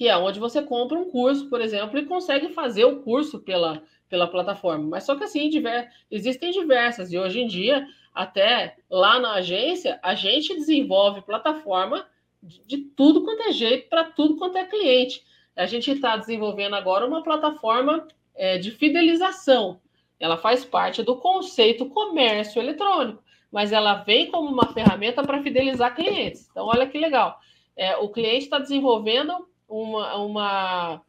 que 0.00 0.08
é 0.08 0.16
onde 0.16 0.40
você 0.40 0.62
compra 0.62 0.98
um 0.98 1.10
curso, 1.10 1.50
por 1.50 1.60
exemplo, 1.60 1.98
e 1.98 2.06
consegue 2.06 2.48
fazer 2.54 2.86
o 2.86 3.02
curso 3.02 3.38
pela, 3.38 3.82
pela 4.08 4.26
plataforma. 4.26 4.82
Mas 4.82 5.04
só 5.04 5.14
que 5.14 5.24
assim, 5.24 5.50
diver, 5.50 5.90
existem 6.10 6.50
diversas, 6.52 7.12
e 7.12 7.18
hoje 7.18 7.42
em 7.42 7.46
dia, 7.46 7.86
até 8.14 8.78
lá 8.88 9.20
na 9.20 9.34
agência, 9.34 10.00
a 10.02 10.14
gente 10.14 10.54
desenvolve 10.54 11.20
plataforma 11.20 12.06
de, 12.42 12.64
de 12.64 12.78
tudo 12.78 13.22
quanto 13.22 13.42
é 13.42 13.52
jeito, 13.52 13.90
para 13.90 14.04
tudo 14.04 14.38
quanto 14.38 14.56
é 14.56 14.64
cliente. 14.64 15.22
A 15.54 15.66
gente 15.66 15.90
está 15.90 16.16
desenvolvendo 16.16 16.76
agora 16.76 17.06
uma 17.06 17.22
plataforma 17.22 18.08
é, 18.34 18.56
de 18.56 18.70
fidelização. 18.70 19.82
Ela 20.18 20.38
faz 20.38 20.64
parte 20.64 21.02
do 21.02 21.16
conceito 21.16 21.90
comércio 21.90 22.58
eletrônico, 22.58 23.22
mas 23.52 23.70
ela 23.70 23.96
vem 23.96 24.30
como 24.30 24.48
uma 24.48 24.72
ferramenta 24.72 25.22
para 25.22 25.42
fidelizar 25.42 25.94
clientes. 25.94 26.48
Então, 26.50 26.64
olha 26.68 26.86
que 26.86 26.96
legal. 26.96 27.38
É, 27.76 27.98
o 27.98 28.08
cliente 28.08 28.44
está 28.44 28.58
desenvolvendo 28.58 29.49
uma, 29.70 30.16
uma 30.16 31.02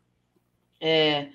é, 0.80 1.30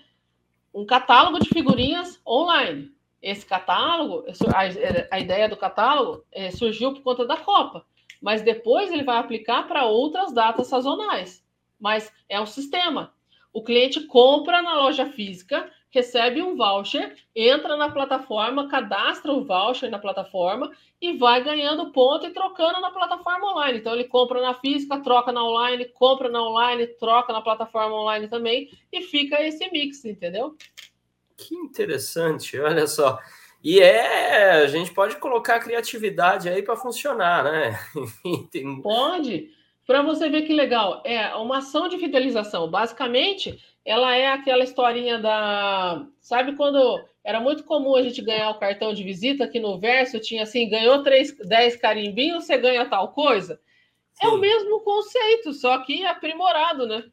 um 0.72 0.87
catálogo 0.87 1.41
de 1.41 1.49
figurinhas 1.49 2.20
online. 2.27 2.95
Esse 3.20 3.45
catálogo, 3.45 4.24
a, 4.55 5.14
a 5.16 5.20
ideia 5.20 5.49
do 5.49 5.57
catálogo 5.57 6.24
é, 6.31 6.51
surgiu 6.53 6.93
por 6.93 7.03
conta 7.03 7.27
da 7.27 7.37
Copa, 7.37 7.85
mas 8.22 8.43
depois 8.43 8.93
ele 8.93 9.03
vai 9.03 9.18
aplicar 9.18 9.66
para 9.66 9.85
outras 9.85 10.33
datas 10.33 10.68
sazonais. 10.68 11.45
Mas 11.79 12.12
é 12.29 12.41
um 12.41 12.47
sistema. 12.47 13.12
O 13.53 13.64
cliente 13.64 14.01
compra 14.07 14.62
na 14.62 14.74
loja 14.74 15.07
física, 15.07 15.70
recebe 15.97 16.42
um 16.42 16.55
voucher, 16.57 17.16
entra 17.34 17.74
na 17.74 17.90
plataforma, 17.90 18.68
cadastra 18.68 19.32
o 19.32 19.44
voucher 19.44 19.90
na 19.90 19.99
plataforma 19.99 20.70
e 21.01 21.16
vai 21.16 21.42
ganhando 21.42 21.90
ponto 21.90 22.26
e 22.26 22.34
trocando 22.34 22.82
na 22.82 22.90
plataforma 22.90 23.51
online. 23.51 23.78
Então 23.78 23.94
ele 23.94 24.05
compra 24.05 24.42
na 24.42 24.53
física, 24.53 25.01
troca 25.01 25.32
na 25.32 25.42
online, 25.42 25.86
compra 25.86 26.28
na 26.28 26.42
online, 26.42 26.86
troca 26.86 27.32
na 27.32 27.40
plataforma 27.40 27.94
online 27.94 28.28
também 28.28 28.68
e 28.92 29.01
fica 29.01 29.42
esse 29.42 29.70
mix, 29.70 30.05
entendeu? 30.05 30.55
Que 31.34 31.55
interessante, 31.55 32.61
olha 32.61 32.86
só. 32.86 33.18
E 33.64 33.80
é, 33.80 34.51
a 34.62 34.66
gente 34.66 34.92
pode 34.92 35.16
colocar 35.16 35.57
a 35.57 35.61
criatividade 35.61 36.47
aí 36.47 36.62
para 36.62 36.76
funcionar, 36.76 37.42
né? 37.42 37.78
Pode. 38.82 39.51
Para 39.86 40.03
você 40.03 40.28
ver 40.28 40.42
que 40.42 40.53
legal, 40.53 41.03
é 41.05 41.34
uma 41.36 41.59
ação 41.59 41.88
de 41.88 41.99
fidelização. 41.99 42.70
Basicamente, 42.70 43.59
ela 43.87 44.16
é 44.16 44.26
aquela 44.26 44.64
historinha 44.64 45.16
da. 45.18 46.05
Sabe 46.20 46.57
quando 46.57 47.01
era 47.22 47.39
muito 47.41 47.62
comum 47.62 47.95
a 47.95 48.03
gente 48.03 48.20
ganhar 48.20 48.51
o 48.51 48.59
cartão 48.59 48.93
de 48.93 49.05
visita, 49.05 49.47
que 49.47 49.61
no 49.61 49.78
verso 49.78 50.18
tinha 50.18 50.43
assim: 50.43 50.68
ganhou 50.68 51.05
3, 51.05 51.39
10 51.39 51.76
carimbinhos, 51.76 52.45
você 52.45 52.59
ganha 52.59 52.91
tal 52.91 53.12
coisa? 53.12 53.61
Sim. 54.12 54.26
É 54.26 54.28
o 54.28 54.39
mesmo 54.39 54.80
conceito, 54.80 55.53
só 55.53 55.78
que 55.84 56.05
aprimorado, 56.05 56.87
né? 56.87 57.05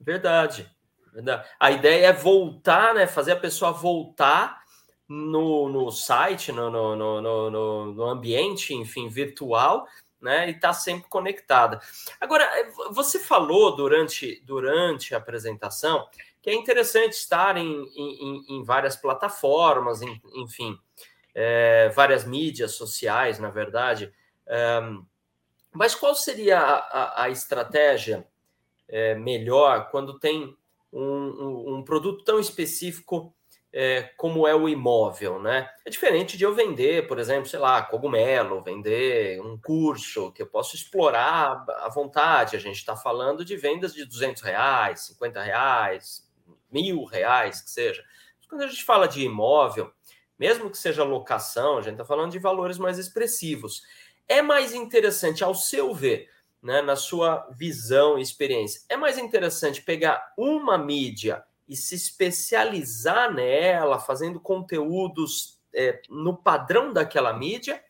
Verdade. 0.00 0.70
Verdade. 1.12 1.48
A 1.58 1.72
ideia 1.72 2.06
é 2.06 2.12
voltar, 2.12 2.94
né? 2.94 3.08
Fazer 3.08 3.32
a 3.32 3.40
pessoa 3.40 3.72
voltar 3.72 4.62
no, 5.08 5.68
no 5.68 5.90
site, 5.90 6.52
no, 6.52 6.70
no, 6.70 6.94
no, 6.94 7.50
no, 7.50 7.86
no 7.92 8.04
ambiente, 8.04 8.72
enfim, 8.72 9.08
virtual, 9.08 9.84
né? 10.20 10.48
E 10.48 10.52
está 10.52 10.72
sempre 10.72 11.08
conectada. 11.08 11.80
Agora, 12.20 12.44
eh, 12.44 12.70
você 12.90 13.18
falou 13.18 13.74
durante, 13.74 14.42
durante 14.44 15.14
a 15.14 15.18
apresentação 15.18 16.06
que 16.42 16.50
é 16.50 16.54
interessante 16.54 17.12
estar 17.12 17.56
em, 17.56 17.84
em, 17.94 18.44
em 18.48 18.62
várias 18.62 18.96
plataformas, 18.96 20.00
em, 20.00 20.20
enfim, 20.36 20.78
é, 21.34 21.90
várias 21.90 22.24
mídias 22.24 22.72
sociais, 22.72 23.38
na 23.38 23.50
verdade. 23.50 24.12
É, 24.46 24.80
mas 25.72 25.94
qual 25.94 26.14
seria 26.14 26.58
a, 26.58 27.24
a, 27.24 27.30
estratégia 27.30 28.26
é, 28.88 29.14
melhor 29.14 29.90
quando 29.90 30.18
tem 30.18 30.56
um, 30.92 31.02
um, 31.02 31.74
um 31.76 31.84
produto 31.84 32.24
tão 32.24 32.40
específico 32.40 33.34
é, 33.72 34.02
como 34.16 34.46
é 34.48 34.54
o 34.54 34.68
imóvel, 34.68 35.40
né? 35.40 35.70
É 35.84 35.90
diferente 35.90 36.36
de 36.36 36.44
eu 36.44 36.54
vender, 36.54 37.06
por 37.06 37.18
exemplo, 37.18 37.48
sei 37.48 37.58
lá, 37.58 37.82
cogumelo, 37.82 38.60
vender 38.60 39.40
um 39.40 39.56
curso 39.56 40.32
que 40.32 40.42
eu 40.42 40.46
posso 40.46 40.74
explorar 40.74 41.64
à 41.78 41.88
vontade. 41.88 42.56
A 42.56 42.60
gente 42.60 42.76
está 42.76 42.96
falando 42.96 43.44
de 43.44 43.56
vendas 43.56 43.94
de 43.94 44.04
200 44.04 44.42
reais, 44.42 45.00
50 45.00 45.40
reais, 45.40 46.28
mil 46.70 47.04
reais, 47.04 47.60
que 47.60 47.70
seja. 47.70 48.04
Quando 48.48 48.62
a 48.62 48.66
gente 48.66 48.84
fala 48.84 49.06
de 49.06 49.22
imóvel, 49.22 49.92
mesmo 50.36 50.68
que 50.70 50.78
seja 50.78 51.04
locação, 51.04 51.78
a 51.78 51.82
gente 51.82 51.92
está 51.92 52.04
falando 52.04 52.32
de 52.32 52.38
valores 52.40 52.78
mais 52.78 52.98
expressivos. 52.98 53.82
É 54.26 54.42
mais 54.42 54.74
interessante, 54.74 55.44
ao 55.44 55.54
seu 55.54 55.94
ver, 55.94 56.28
né, 56.60 56.82
na 56.82 56.96
sua 56.96 57.48
visão 57.52 58.18
e 58.18 58.22
experiência, 58.22 58.82
é 58.88 58.96
mais 58.96 59.18
interessante 59.18 59.82
pegar 59.82 60.32
uma 60.36 60.76
mídia 60.76 61.44
e 61.70 61.76
se 61.76 61.94
especializar 61.94 63.32
nela, 63.32 64.00
fazendo 64.00 64.40
conteúdos 64.40 65.60
é, 65.72 66.02
no 66.10 66.36
padrão 66.36 66.92
daquela 66.92 67.32
mídia, 67.32 67.80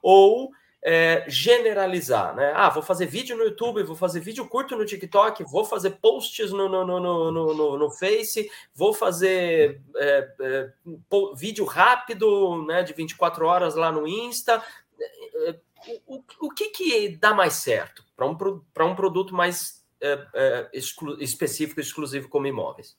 ou 0.00 0.52
é, 0.80 1.24
generalizar, 1.26 2.36
né? 2.36 2.52
Ah, 2.54 2.68
vou 2.68 2.82
fazer 2.82 3.06
vídeo 3.06 3.36
no 3.36 3.42
YouTube, 3.42 3.82
vou 3.82 3.96
fazer 3.96 4.20
vídeo 4.20 4.46
curto 4.46 4.76
no 4.76 4.84
TikTok, 4.84 5.42
vou 5.42 5.64
fazer 5.64 5.92
posts 5.92 6.52
no, 6.52 6.68
no, 6.68 6.86
no, 6.86 7.00
no, 7.00 7.32
no, 7.32 7.78
no 7.78 7.90
Face, 7.90 8.48
vou 8.72 8.94
fazer 8.94 9.80
é, 9.96 10.28
é, 10.40 10.72
vídeo 11.34 11.64
rápido, 11.64 12.64
né, 12.66 12.84
de 12.84 12.92
24 12.92 13.44
horas 13.46 13.74
lá 13.74 13.90
no 13.90 14.06
Insta. 14.06 14.62
É, 15.00 15.48
é, 15.48 15.60
o, 16.06 16.22
o 16.40 16.50
que, 16.50 16.68
que 16.68 17.16
dá 17.16 17.34
mais 17.34 17.54
certo 17.54 18.04
para 18.14 18.26
um, 18.26 18.36
um 18.92 18.94
produto 18.94 19.34
mais 19.34 19.84
é, 20.00 20.68
exclu 20.72 21.20
específico, 21.20 21.80
exclusivo 21.80 22.28
como 22.28 22.46
imóveis? 22.46 22.96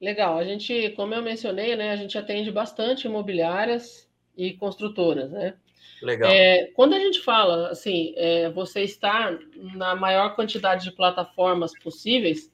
Legal, 0.00 0.38
a 0.38 0.44
gente, 0.44 0.90
como 0.90 1.12
eu 1.12 1.22
mencionei, 1.22 1.74
né, 1.74 1.90
a 1.90 1.96
gente 1.96 2.16
atende 2.16 2.52
bastante 2.52 3.06
imobiliárias 3.06 4.08
e 4.36 4.52
construtoras, 4.52 5.30
né? 5.30 5.54
Legal. 6.00 6.30
É, 6.30 6.66
quando 6.74 6.94
a 6.94 6.98
gente 6.98 7.20
fala 7.20 7.70
assim, 7.70 8.14
é, 8.16 8.48
você 8.50 8.82
está 8.82 9.36
na 9.74 9.96
maior 9.96 10.36
quantidade 10.36 10.84
de 10.84 10.92
plataformas 10.92 11.76
possíveis, 11.80 12.52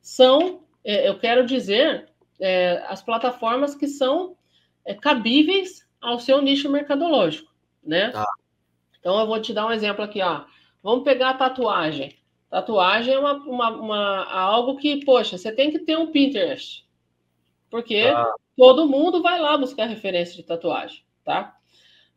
são, 0.00 0.62
é, 0.84 1.08
eu 1.08 1.18
quero 1.18 1.44
dizer, 1.44 2.08
é, 2.38 2.84
as 2.86 3.02
plataformas 3.02 3.74
que 3.74 3.88
são 3.88 4.36
é, 4.84 4.94
cabíveis 4.94 5.84
ao 6.00 6.20
seu 6.20 6.40
nicho 6.40 6.70
mercadológico, 6.70 7.52
né? 7.82 8.10
Tá. 8.10 8.26
Então 9.00 9.18
eu 9.18 9.26
vou 9.26 9.40
te 9.40 9.52
dar 9.52 9.66
um 9.66 9.72
exemplo 9.72 10.04
aqui, 10.04 10.22
ó. 10.22 10.44
Vamos 10.82 11.04
pegar 11.04 11.30
a 11.30 11.34
tatuagem. 11.34 12.16
Tatuagem 12.48 13.14
é 13.14 13.18
uma, 13.18 13.32
uma, 13.32 13.70
uma 13.70 14.24
algo 14.32 14.76
que, 14.76 15.04
poxa, 15.04 15.36
você 15.36 15.50
tem 15.50 15.70
que 15.70 15.80
ter 15.80 15.98
um 15.98 16.12
Pinterest, 16.12 16.83
porque 17.74 18.04
tá. 18.04 18.32
todo 18.56 18.86
mundo 18.86 19.20
vai 19.20 19.36
lá 19.40 19.58
buscar 19.58 19.86
referência 19.86 20.36
de 20.36 20.44
tatuagem, 20.44 21.02
tá? 21.24 21.58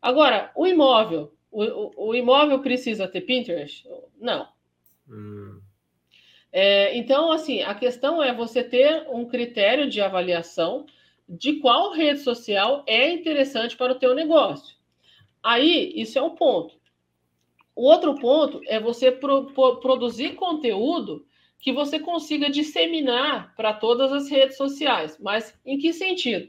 Agora, 0.00 0.52
o 0.54 0.64
imóvel, 0.64 1.34
o, 1.50 2.10
o 2.10 2.14
imóvel 2.14 2.60
precisa 2.60 3.08
ter 3.08 3.22
Pinterest? 3.22 3.84
Não. 4.20 4.46
Hum. 5.10 5.60
É, 6.52 6.96
então, 6.96 7.32
assim, 7.32 7.62
a 7.62 7.74
questão 7.74 8.22
é 8.22 8.32
você 8.32 8.62
ter 8.62 9.08
um 9.10 9.24
critério 9.24 9.90
de 9.90 10.00
avaliação 10.00 10.86
de 11.28 11.54
qual 11.54 11.90
rede 11.90 12.20
social 12.20 12.84
é 12.86 13.10
interessante 13.10 13.76
para 13.76 13.94
o 13.94 13.98
teu 13.98 14.14
negócio. 14.14 14.76
Aí, 15.42 15.92
isso 15.96 16.20
é 16.20 16.22
um 16.22 16.36
ponto. 16.36 16.76
O 17.74 17.82
outro 17.82 18.14
ponto 18.14 18.60
é 18.68 18.78
você 18.78 19.10
pro, 19.10 19.46
pro, 19.46 19.80
produzir 19.80 20.36
conteúdo 20.36 21.26
que 21.58 21.72
você 21.72 21.98
consiga 21.98 22.50
disseminar 22.50 23.54
para 23.56 23.72
todas 23.72 24.12
as 24.12 24.28
redes 24.28 24.56
sociais. 24.56 25.18
Mas 25.20 25.58
em 25.64 25.78
que 25.78 25.92
sentido? 25.92 26.48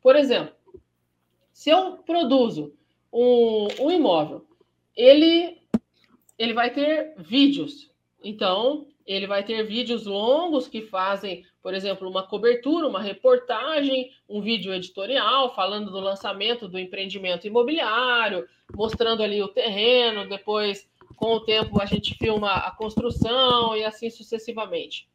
Por 0.00 0.16
exemplo, 0.16 0.54
se 1.52 1.70
eu 1.70 1.98
produzo 1.98 2.74
um, 3.12 3.68
um 3.80 3.90
imóvel, 3.90 4.46
ele, 4.96 5.58
ele 6.38 6.52
vai 6.52 6.70
ter 6.70 7.14
vídeos. 7.18 7.90
Então, 8.22 8.86
ele 9.06 9.26
vai 9.26 9.44
ter 9.44 9.62
vídeos 9.64 10.06
longos 10.06 10.68
que 10.68 10.82
fazem, 10.82 11.44
por 11.62 11.74
exemplo, 11.74 12.08
uma 12.08 12.26
cobertura, 12.26 12.86
uma 12.86 13.00
reportagem, 13.00 14.10
um 14.28 14.40
vídeo 14.40 14.72
editorial 14.72 15.54
falando 15.54 15.90
do 15.90 15.98
lançamento 15.98 16.68
do 16.68 16.78
empreendimento 16.78 17.46
imobiliário, 17.46 18.48
mostrando 18.74 19.22
ali 19.22 19.42
o 19.42 19.48
terreno, 19.48 20.28
depois, 20.28 20.88
com 21.22 21.34
o 21.34 21.40
tempo, 21.40 21.80
a 21.80 21.86
gente 21.86 22.16
filma 22.16 22.50
a 22.50 22.72
construção 22.72 23.76
e 23.76 23.84
assim 23.84 24.10
sucessivamente. 24.10 25.08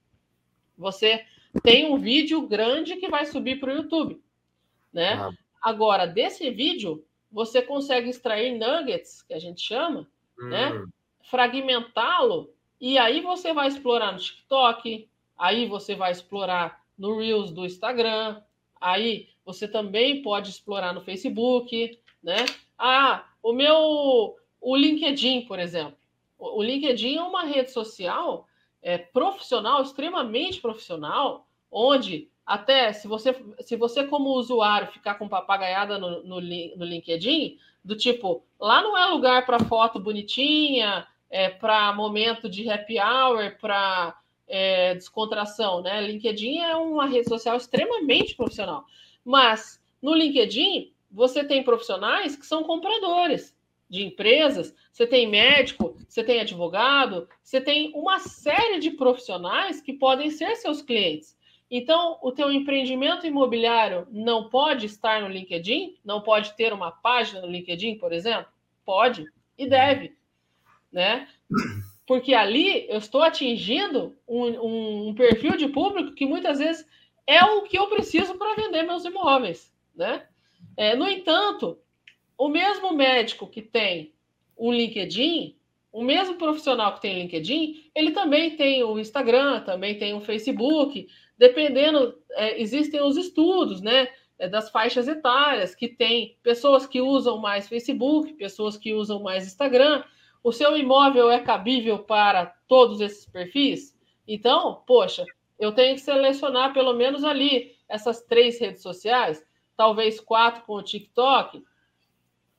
Você 0.77 1.25
tem 1.61 1.91
um 1.91 1.97
vídeo 1.97 2.47
grande 2.47 2.95
que 2.95 3.09
vai 3.09 3.25
subir 3.25 3.59
para 3.59 3.73
o 3.73 3.75
YouTube, 3.75 4.23
né? 4.93 5.15
Ah. 5.15 5.31
Agora, 5.61 6.05
desse 6.05 6.49
vídeo, 6.49 7.05
você 7.29 7.61
consegue 7.61 8.09
extrair 8.09 8.57
nuggets, 8.57 9.21
que 9.21 9.33
a 9.33 9.39
gente 9.39 9.59
chama, 9.59 10.07
né? 10.37 10.71
hum. 10.71 10.79
né? 10.79 10.85
Fragmentá-lo, 11.23 12.53
e 12.79 12.97
aí 12.97 13.19
você 13.19 13.51
vai 13.51 13.67
explorar 13.67 14.13
no 14.13 14.19
TikTok, 14.19 15.09
aí 15.37 15.67
você 15.67 15.93
vai 15.93 16.13
explorar 16.13 16.85
no 16.97 17.17
Reels 17.17 17.51
do 17.51 17.65
Instagram, 17.65 18.41
aí 18.79 19.27
você 19.43 19.67
também 19.67 20.21
pode 20.21 20.51
explorar 20.51 20.93
no 20.93 21.01
Facebook, 21.01 21.99
né? 22.23 22.45
Ah, 22.77 23.25
o 23.43 23.51
meu 23.51 24.37
o 24.61 24.75
LinkedIn, 24.75 25.41
por 25.41 25.59
exemplo. 25.59 25.96
O 26.37 26.61
LinkedIn 26.61 27.17
é 27.17 27.23
uma 27.23 27.43
rede 27.43 27.71
social 27.71 28.47
é, 28.81 28.97
profissional, 28.97 29.81
extremamente 29.81 30.61
profissional, 30.61 31.47
onde 31.71 32.29
até 32.45 32.93
se 32.93 33.07
você, 33.07 33.35
se 33.59 33.75
você 33.75 34.05
como 34.05 34.29
usuário 34.29 34.91
ficar 34.91 35.15
com 35.15 35.27
papagaiada 35.27 35.97
no, 35.97 36.23
no, 36.23 36.39
no 36.39 36.85
LinkedIn, 36.85 37.57
do 37.83 37.95
tipo, 37.95 38.45
lá 38.59 38.81
não 38.81 38.97
é 38.97 39.05
lugar 39.07 39.45
para 39.45 39.59
foto 39.59 39.99
bonitinha, 39.99 41.05
é, 41.29 41.49
para 41.49 41.91
momento 41.93 42.47
de 42.47 42.69
happy 42.69 42.97
hour, 42.99 43.57
para 43.59 44.17
é, 44.47 44.93
descontração, 44.95 45.81
né? 45.81 45.99
LinkedIn 46.01 46.59
é 46.59 46.75
uma 46.77 47.05
rede 47.05 47.27
social 47.27 47.57
extremamente 47.57 48.35
profissional. 48.35 48.85
Mas 49.25 49.81
no 50.01 50.13
LinkedIn, 50.13 50.93
você 51.11 51.43
tem 51.43 51.63
profissionais 51.63 52.35
que 52.35 52.45
são 52.45 52.63
compradores 52.63 53.56
de 53.89 54.03
empresas, 54.03 54.75
você 54.91 55.07
tem 55.07 55.27
médico, 55.27 55.97
você 56.07 56.23
tem 56.23 56.39
advogado, 56.39 57.27
você 57.41 57.61
tem 57.61 57.91
uma 57.95 58.19
série 58.19 58.79
de 58.79 58.91
profissionais 58.91 59.81
que 59.81 59.93
podem 59.93 60.29
ser 60.29 60.55
seus 60.55 60.81
clientes. 60.81 61.37
Então, 61.69 62.17
o 62.21 62.31
teu 62.31 62.51
empreendimento 62.51 63.27
imobiliário 63.27 64.07
não 64.09 64.49
pode 64.49 64.85
estar 64.85 65.21
no 65.21 65.27
LinkedIn? 65.27 65.97
Não 66.03 66.21
pode 66.21 66.55
ter 66.55 66.71
uma 66.71 66.91
página 66.91 67.41
no 67.41 67.47
LinkedIn, 67.47 67.97
por 67.97 68.13
exemplo? 68.13 68.47
Pode 68.85 69.25
e 69.57 69.67
deve, 69.67 70.15
né? 70.91 71.27
Porque 72.05 72.33
ali 72.33 72.89
eu 72.89 72.97
estou 72.97 73.21
atingindo 73.21 74.15
um, 74.25 75.09
um 75.09 75.13
perfil 75.13 75.57
de 75.57 75.67
público 75.67 76.13
que 76.13 76.25
muitas 76.25 76.59
vezes 76.59 76.87
é 77.25 77.43
o 77.43 77.63
que 77.63 77.77
eu 77.77 77.87
preciso 77.87 78.37
para 78.37 78.55
vender 78.55 78.83
meus 78.83 79.03
imóveis, 79.03 79.73
né? 79.93 80.25
É, 80.77 80.95
no 80.95 81.07
entanto, 81.07 81.77
o 82.37 82.47
mesmo 82.49 82.93
médico 82.93 83.47
que 83.47 83.61
tem 83.61 84.13
um 84.57 84.71
LinkedIn, 84.71 85.55
o 85.91 86.03
mesmo 86.03 86.35
profissional 86.35 86.93
que 86.93 87.01
tem 87.01 87.19
LinkedIn, 87.21 87.89
ele 87.95 88.11
também 88.11 88.55
tem 88.55 88.83
o 88.83 88.99
Instagram, 88.99 89.61
também 89.61 89.97
tem 89.97 90.13
o 90.13 90.21
Facebook, 90.21 91.07
dependendo, 91.37 92.17
é, 92.31 92.61
existem 92.61 93.01
os 93.01 93.17
estudos, 93.17 93.81
né? 93.81 94.07
É, 94.39 94.47
das 94.47 94.69
faixas 94.69 95.07
etárias, 95.07 95.73
que 95.73 95.87
tem 95.87 96.37
pessoas 96.43 96.85
que 96.85 97.01
usam 97.01 97.39
mais 97.39 97.67
Facebook, 97.67 98.33
pessoas 98.35 98.77
que 98.77 98.93
usam 98.93 99.23
mais 99.23 99.47
Instagram. 99.47 100.03
O 100.43 100.51
seu 100.51 100.77
imóvel 100.77 101.31
é 101.31 101.39
cabível 101.39 101.99
para 101.99 102.45
todos 102.67 103.01
esses 103.01 103.25
perfis? 103.25 103.97
Então, 104.27 104.83
poxa, 104.85 105.25
eu 105.59 105.71
tenho 105.71 105.95
que 105.95 106.01
selecionar 106.01 106.71
pelo 106.71 106.93
menos 106.93 107.23
ali 107.23 107.75
essas 107.89 108.21
três 108.21 108.59
redes 108.59 108.83
sociais, 108.83 109.43
talvez 109.75 110.19
quatro 110.19 110.63
com 110.63 110.73
o 110.73 110.83
TikTok, 110.83 111.63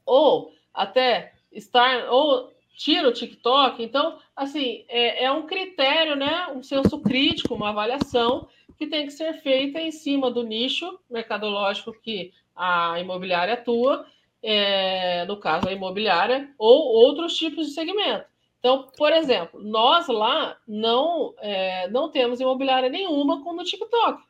ou 0.09 0.53
até 0.73 1.33
estar, 1.53 2.11
ou 2.11 2.53
tira 2.77 3.09
o 3.09 3.13
TikTok. 3.13 3.83
Então, 3.83 4.19
assim, 4.35 4.85
é, 4.89 5.25
é 5.25 5.33
um 5.33 5.47
critério, 5.47 6.17
né? 6.17 6.47
Um 6.55 6.63
senso 6.63 7.01
crítico, 7.01 7.55
uma 7.55 7.71
avaliação 7.71 8.49
que 8.79 8.87
tem 8.87 9.07
que 9.07 9.13
ser 9.13 9.35
feita 9.43 9.81
em 9.81 9.91
cima 9.91 10.31
do 10.31 10.45
nicho 10.45 10.99
mercadológico 11.11 11.93
que 11.93 12.33
a 12.55 12.99
imobiliária 13.01 13.55
atua, 13.55 14.07
é, 14.41 15.25
no 15.25 15.37
caso 15.37 15.69
a 15.69 15.73
imobiliária, 15.73 16.49
ou 16.57 16.87
outros 16.87 17.37
tipos 17.37 17.67
de 17.67 17.73
segmento. 17.73 18.25
Então, 18.61 18.89
por 18.97 19.13
exemplo, 19.13 19.61
nós 19.63 20.09
lá 20.09 20.57
não, 20.67 21.35
é, 21.39 21.89
não 21.89 22.09
temos 22.11 22.41
imobiliária 22.41 22.89
nenhuma 22.89 23.43
como 23.43 23.59
no 23.59 23.65
TikTok, 23.65 24.23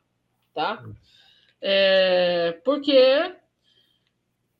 tá? 0.53 0.83
É, 1.61 2.59
porque 2.63 3.33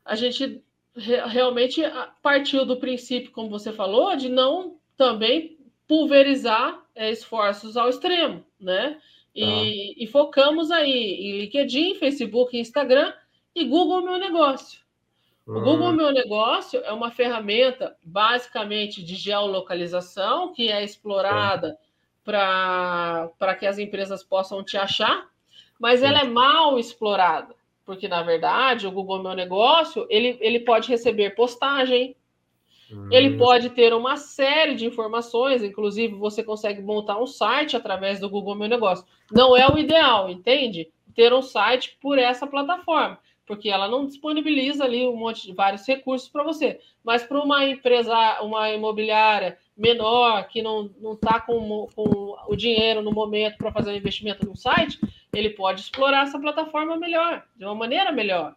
a 0.03 0.15
gente 0.15 0.63
realmente 0.99 1.81
partiu 2.21 2.65
do 2.65 2.77
princípio, 2.77 3.31
como 3.31 3.49
você 3.49 3.71
falou, 3.71 4.15
de 4.15 4.29
não 4.29 4.77
também 4.97 5.57
pulverizar 5.87 6.83
é, 6.93 7.09
esforços 7.09 7.75
ao 7.75 7.89
extremo, 7.89 8.45
né? 8.59 8.99
E, 9.33 9.43
ah. 9.43 10.03
e, 10.03 10.07
focamos 10.07 10.69
aí 10.69 10.91
em 10.91 11.39
LinkedIn, 11.41 11.95
Facebook, 11.95 12.57
Instagram 12.57 13.13
e 13.55 13.63
Google 13.65 14.03
Meu 14.03 14.19
Negócio. 14.19 14.81
O 15.47 15.53
hum. 15.53 15.63
Google 15.63 15.93
Meu 15.93 16.11
Negócio 16.11 16.81
é 16.83 16.91
uma 16.91 17.09
ferramenta 17.09 17.95
basicamente 18.03 19.03
de 19.03 19.15
geolocalização 19.15 20.53
que 20.53 20.69
é 20.69 20.83
explorada 20.83 21.77
para 22.23 23.55
que 23.57 23.65
as 23.65 23.79
empresas 23.79 24.23
possam 24.23 24.63
te 24.63 24.77
achar, 24.77 25.27
mas 25.79 26.03
ela 26.03 26.19
é 26.19 26.25
mal 26.25 26.77
explorada, 26.77 27.55
porque 27.89 28.07
na 28.07 28.21
verdade 28.21 28.85
o 28.85 28.91
Google 28.91 29.23
Meu 29.23 29.33
Negócio 29.33 30.05
ele, 30.11 30.37
ele 30.41 30.59
pode 30.59 30.87
receber 30.87 31.33
postagem, 31.33 32.15
Hum. 32.91 33.07
Ele 33.11 33.37
pode 33.37 33.69
ter 33.69 33.93
uma 33.93 34.17
série 34.17 34.73
de 34.73 34.83
informações, 34.83 35.61
inclusive 35.61 36.15
você 36.15 36.41
consegue 36.41 36.81
montar 36.81 37.21
um 37.21 37.27
site 37.27 37.77
através 37.77 38.19
do 38.19 38.27
Google 38.27 38.55
Meu 38.55 38.67
Negócio. 38.67 39.05
Não 39.31 39.55
é 39.55 39.71
o 39.71 39.77
ideal, 39.77 40.27
entende? 40.27 40.89
Ter 41.13 41.31
um 41.31 41.41
site 41.43 41.95
por 42.01 42.17
essa 42.17 42.47
plataforma, 42.47 43.19
porque 43.45 43.69
ela 43.69 43.87
não 43.87 44.07
disponibiliza 44.07 44.85
ali 44.85 45.07
um 45.07 45.15
monte 45.15 45.45
de 45.45 45.53
vários 45.53 45.85
recursos 45.85 46.29
para 46.29 46.43
você. 46.43 46.79
Mas 47.03 47.21
para 47.21 47.39
uma 47.39 47.63
empresa, 47.63 48.41
uma 48.41 48.71
imobiliária 48.71 49.59
menor, 49.77 50.47
que 50.47 50.63
não 50.63 50.89
está 51.13 51.39
com, 51.39 51.87
com 51.95 52.35
o 52.47 52.55
dinheiro 52.55 53.03
no 53.03 53.11
momento 53.11 53.59
para 53.59 53.71
fazer 53.71 53.91
um 53.91 53.97
investimento 53.97 54.47
no 54.47 54.57
site, 54.57 54.99
ele 55.33 55.51
pode 55.51 55.81
explorar 55.81 56.23
essa 56.23 56.39
plataforma 56.39 56.97
melhor, 56.97 57.43
de 57.55 57.65
uma 57.65 57.75
maneira 57.75 58.11
melhor. 58.11 58.55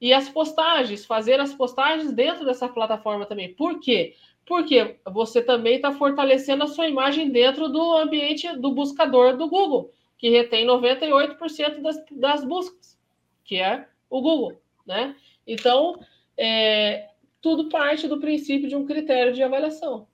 E 0.00 0.12
as 0.12 0.28
postagens, 0.28 1.06
fazer 1.06 1.40
as 1.40 1.54
postagens 1.54 2.12
dentro 2.12 2.44
dessa 2.44 2.68
plataforma 2.68 3.24
também. 3.24 3.54
Por 3.54 3.78
quê? 3.80 4.14
Porque 4.44 4.96
você 5.06 5.40
também 5.40 5.76
está 5.76 5.92
fortalecendo 5.92 6.64
a 6.64 6.66
sua 6.66 6.88
imagem 6.88 7.30
dentro 7.30 7.68
do 7.68 7.96
ambiente 7.96 8.52
do 8.56 8.72
buscador 8.72 9.36
do 9.36 9.48
Google, 9.48 9.92
que 10.18 10.28
retém 10.28 10.66
98% 10.66 11.80
das, 11.80 12.04
das 12.10 12.44
buscas, 12.44 12.98
que 13.44 13.56
é 13.56 13.86
o 14.10 14.20
Google, 14.20 14.60
né? 14.84 15.14
Então, 15.46 16.00
é, 16.36 17.08
tudo 17.40 17.68
parte 17.68 18.08
do 18.08 18.18
princípio 18.18 18.68
de 18.68 18.76
um 18.76 18.84
critério 18.84 19.32
de 19.32 19.42
avaliação. 19.42 20.06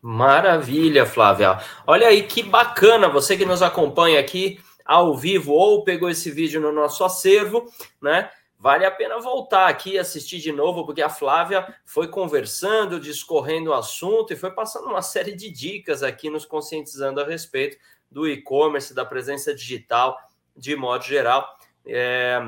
Maravilha, 0.00 1.06
Flávia. 1.06 1.58
Olha 1.86 2.08
aí 2.08 2.24
que 2.24 2.42
bacana 2.42 3.08
você 3.08 3.36
que 3.36 3.44
nos 3.44 3.62
acompanha 3.62 4.20
aqui 4.20 4.60
ao 4.84 5.16
vivo 5.16 5.52
ou 5.52 5.84
pegou 5.84 6.10
esse 6.10 6.30
vídeo 6.30 6.60
no 6.60 6.72
nosso 6.72 7.04
acervo, 7.04 7.68
né? 8.00 8.30
vale 8.64 8.86
a 8.86 8.90
pena 8.90 9.18
voltar 9.20 9.68
aqui 9.68 9.90
e 9.90 9.98
assistir 9.98 10.38
de 10.38 10.50
novo, 10.50 10.86
porque 10.86 11.02
a 11.02 11.10
Flávia 11.10 11.66
foi 11.84 12.08
conversando, 12.08 12.98
discorrendo 12.98 13.68
o 13.68 13.74
assunto 13.74 14.32
e 14.32 14.36
foi 14.36 14.52
passando 14.52 14.86
uma 14.86 15.02
série 15.02 15.32
de 15.32 15.50
dicas 15.50 16.02
aqui, 16.02 16.30
nos 16.30 16.46
conscientizando 16.46 17.20
a 17.20 17.26
respeito 17.26 17.76
do 18.10 18.26
e-commerce, 18.26 18.94
da 18.94 19.04
presença 19.04 19.54
digital 19.54 20.18
de 20.56 20.74
modo 20.74 21.04
geral, 21.04 21.58
é, 21.86 22.40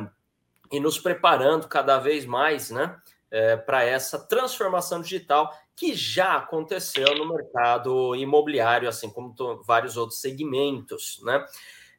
e 0.73 0.81
nos 0.81 0.99
preparando 0.99 1.69
cada 1.69 1.99
vez 1.99 2.25
mais 2.25 2.71
né, 2.71 2.97
é, 3.31 3.57
para 3.59 3.85
essa 3.85 4.19
transformação 4.19 5.03
digital 5.03 5.53
que 5.75 5.95
já 5.95 6.37
aconteceu 6.37 7.15
no 7.15 7.29
mercado 7.29 8.17
imobiliário, 8.17 8.89
assim 8.89 9.11
como 9.11 9.35
vários 9.65 9.99
outros 9.99 10.19
segmentos. 10.19 11.21
Né? 11.23 11.45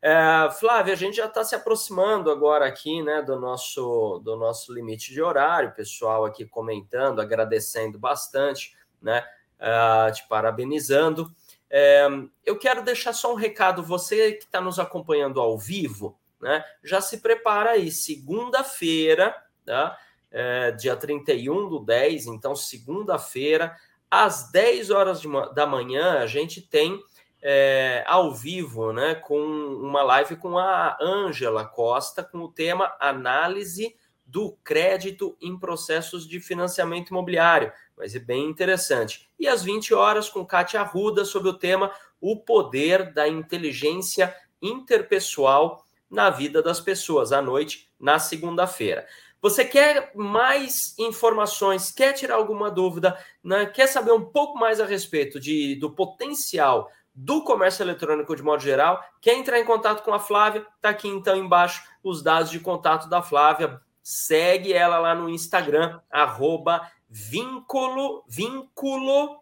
É, 0.02 0.50
Flávia, 0.60 0.94
a 0.94 0.98
gente 0.98 1.18
já 1.18 1.26
está 1.26 1.44
se 1.44 1.56
aproximando 1.56 2.30
agora 2.30 2.66
aqui 2.66 3.02
né, 3.02 3.22
do, 3.22 3.40
nosso, 3.40 4.22
do 4.24 4.36
nosso 4.36 4.74
limite 4.74 5.12
de 5.12 5.22
horário, 5.22 5.74
pessoal 5.74 6.24
aqui 6.26 6.46
comentando, 6.46 7.20
agradecendo 7.20 7.98
bastante, 7.98 8.76
né, 9.02 9.26
uh, 9.60 10.12
te 10.14 10.28
parabenizando. 10.28 11.32
É, 11.70 12.08
eu 12.46 12.58
quero 12.58 12.84
deixar 12.84 13.12
só 13.14 13.34
um 13.34 13.36
recado, 13.36 13.84
você 13.84 14.34
que 14.34 14.46
está 14.46 14.62
nos 14.62 14.80
acompanhando 14.80 15.42
ao 15.42 15.58
vivo, 15.58 16.18
né, 16.40 16.64
já 16.84 17.02
se 17.02 17.18
prepara 17.18 17.72
aí, 17.72 17.92
segunda-feira, 17.92 19.36
tá, 19.66 19.98
é, 20.30 20.72
dia 20.72 20.96
31 20.96 21.70
do 21.70 21.80
10, 21.80 22.28
então 22.28 22.56
segunda-feira, 22.56 23.76
às 24.10 24.52
10 24.52 24.92
horas 24.92 25.20
de, 25.20 25.28
da 25.54 25.66
manhã, 25.66 26.20
a 26.20 26.28
gente 26.28 26.62
tem 26.62 27.02
é, 27.50 28.04
ao 28.06 28.34
vivo, 28.34 28.92
né, 28.92 29.16
com 29.16 29.40
uma 29.40 30.04
live 30.04 30.36
com 30.36 30.58
a 30.58 30.98
Ângela 31.02 31.64
Costa, 31.64 32.22
com 32.22 32.40
o 32.40 32.52
tema 32.52 32.94
Análise 33.00 33.96
do 34.26 34.58
crédito 34.66 35.38
em 35.42 35.58
processos 35.58 36.28
de 36.28 36.42
financiamento 36.42 37.12
imobiliário. 37.12 37.72
Vai 37.96 38.10
ser 38.10 38.20
bem 38.20 38.44
interessante. 38.50 39.30
E 39.40 39.48
às 39.48 39.64
20 39.64 39.94
horas, 39.94 40.28
com 40.28 40.46
Kátia 40.46 40.82
Arruda, 40.82 41.24
sobre 41.24 41.48
o 41.48 41.54
tema 41.54 41.90
O 42.20 42.36
Poder 42.36 43.14
da 43.14 43.30
Inteligência 43.30 44.36
Interpessoal 44.62 45.86
na 46.12 46.30
Vida 46.30 46.62
das 46.62 46.82
Pessoas, 46.82 47.32
à 47.32 47.42
noite, 47.42 47.90
na 47.98 48.20
segunda-feira. 48.20 49.08
Você 49.42 49.64
quer 49.64 50.12
mais 50.14 50.94
informações, 51.00 51.92
quer 51.92 52.12
tirar 52.12 52.36
alguma 52.36 52.70
dúvida, 52.70 53.18
né? 53.42 53.68
quer 53.68 53.88
saber 53.88 54.12
um 54.12 54.26
pouco 54.26 54.60
mais 54.60 54.82
a 54.82 54.86
respeito 54.86 55.40
de, 55.40 55.76
do 55.76 55.90
potencial 55.90 56.92
do 57.18 57.44
comércio 57.44 57.82
eletrônico 57.82 58.36
de 58.36 58.44
modo 58.44 58.62
geral. 58.62 59.04
Quer 59.20 59.34
entrar 59.34 59.60
em 59.60 59.66
contato 59.66 60.04
com 60.04 60.14
a 60.14 60.20
Flávia? 60.20 60.68
Tá 60.80 60.90
aqui 60.90 61.08
então 61.08 61.36
embaixo 61.36 61.84
os 62.04 62.22
dados 62.22 62.52
de 62.52 62.60
contato 62.60 63.10
da 63.10 63.24
Flávia. 63.24 63.82
Segue 64.04 64.72
ela 64.72 65.00
lá 65.00 65.16
no 65.16 65.28
Instagram, 65.28 66.00
arroba 66.12 66.88
vínculo, 67.10 68.24
vínculo 68.28 69.42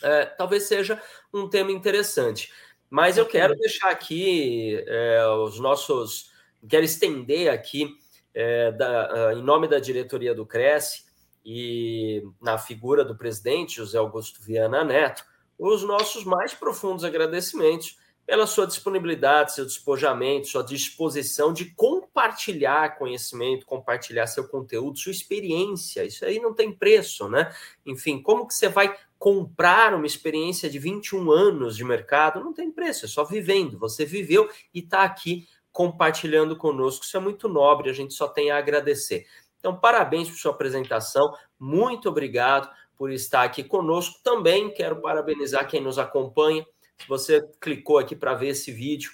É, 0.03 0.27
talvez 0.27 0.65
seja 0.65 1.01
um 1.33 1.49
tema 1.49 1.73
interessante. 1.73 2.53
Mas 2.91 3.17
eu 3.17 3.27
quero 3.27 3.57
deixar 3.57 3.91
aqui 3.91 4.83
é, 4.87 5.27
os 5.27 5.59
nossos. 5.59 6.31
Quero 6.69 6.85
estender 6.85 7.51
aqui, 7.51 7.97
é, 8.33 8.73
da, 8.73 9.33
em 9.35 9.43
nome 9.43 9.69
da 9.69 9.79
diretoria 9.79 10.35
do 10.35 10.47
Cresce 10.47 11.05
e 11.45 12.23
na 12.41 12.57
figura 12.57 13.05
do 13.05 13.17
presidente 13.17 13.77
José 13.77 13.99
Augusto 13.99 14.41
Viana 14.43 14.83
Neto, 14.83 15.25
os 15.59 15.83
nossos 15.83 16.25
mais 16.25 16.53
profundos 16.55 17.05
agradecimentos 17.05 17.99
pela 18.27 18.47
sua 18.47 18.67
disponibilidade, 18.67 19.55
seu 19.55 19.67
despojamento, 19.67 20.49
sua 20.49 20.63
disposição 20.63 21.53
de 21.53 21.67
compartilhar 21.75 22.97
conhecimento, 22.97 23.67
compartilhar 23.67 24.27
seu 24.27 24.49
conteúdo, 24.49 24.99
sua 24.99 25.13
experiência. 25.13 26.05
Isso 26.05 26.25
aí 26.25 26.41
não 26.41 26.55
tem 26.55 26.73
preço, 26.73 27.29
né? 27.29 27.55
Enfim, 27.85 28.23
como 28.23 28.47
que 28.47 28.55
você 28.55 28.69
vai 28.69 28.97
comprar 29.19 29.95
uma 29.95 30.07
experiência 30.07 30.71
de 30.71 30.79
21 30.79 31.31
anos 31.31 31.77
de 31.77 31.85
mercado 31.85 32.41
não 32.41 32.53
tem 32.53 32.71
preço, 32.71 33.05
é 33.05 33.09
só 33.09 33.25
vivendo. 33.25 33.79
Você 33.79 34.05
viveu 34.05 34.49
e 34.73 34.81
está 34.81 35.03
aqui 35.03 35.47
compartilhando 35.71 36.57
conosco. 36.57 37.05
Isso 37.05 37.17
é 37.17 37.21
muito 37.21 37.49
nobre, 37.49 37.91
a 37.91 37.93
gente 37.93 38.15
só 38.15 38.29
tem 38.29 38.51
a 38.51 38.59
agradecer. 38.59 39.27
Então, 39.59 39.75
parabéns 39.75 40.29
por 40.29 40.37
sua 40.37 40.53
apresentação, 40.53 41.35
muito 41.59 42.09
obrigado 42.09 42.69
por 42.97 43.11
estar 43.11 43.43
aqui 43.43 43.63
conosco. 43.65 44.21
Também 44.23 44.73
quero 44.73 45.01
parabenizar 45.01 45.67
quem 45.69 45.81
nos 45.81 45.99
acompanha. 45.99 46.65
Se 46.99 47.09
você 47.09 47.43
clicou 47.61 47.99
aqui 47.99 48.15
para 48.15 48.35
ver 48.35 48.49
esse 48.49 48.71
vídeo, 48.71 49.11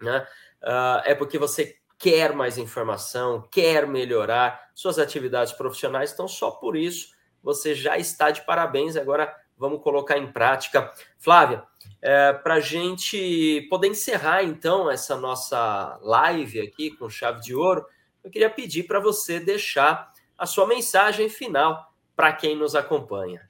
né, 0.00 0.26
uh, 0.62 1.02
é 1.04 1.14
porque 1.14 1.38
você 1.38 1.76
quer 1.98 2.34
mais 2.34 2.58
informação, 2.58 3.46
quer 3.50 3.86
melhorar 3.86 4.70
suas 4.74 4.98
atividades 4.98 5.52
profissionais. 5.52 6.12
Então, 6.12 6.26
só 6.26 6.50
por 6.50 6.76
isso 6.76 7.14
você 7.42 7.74
já 7.74 7.96
está 7.98 8.30
de 8.30 8.44
parabéns. 8.44 8.96
Agora 8.96 9.32
vamos 9.56 9.82
colocar 9.82 10.18
em 10.18 10.32
prática. 10.32 10.92
Flávia, 11.18 11.62
é, 12.00 12.32
para 12.32 12.54
a 12.54 12.60
gente 12.60 13.66
poder 13.70 13.88
encerrar 13.88 14.42
então 14.42 14.90
essa 14.90 15.16
nossa 15.16 15.98
live 16.02 16.60
aqui 16.60 16.90
com 16.90 17.08
chave 17.08 17.40
de 17.40 17.54
ouro, 17.54 17.86
eu 18.24 18.30
queria 18.30 18.50
pedir 18.50 18.84
para 18.84 18.98
você 18.98 19.38
deixar 19.38 20.12
a 20.36 20.46
sua 20.46 20.66
mensagem 20.66 21.28
final 21.28 21.91
para 22.16 22.32
quem 22.32 22.56
nos 22.56 22.74
acompanha. 22.74 23.40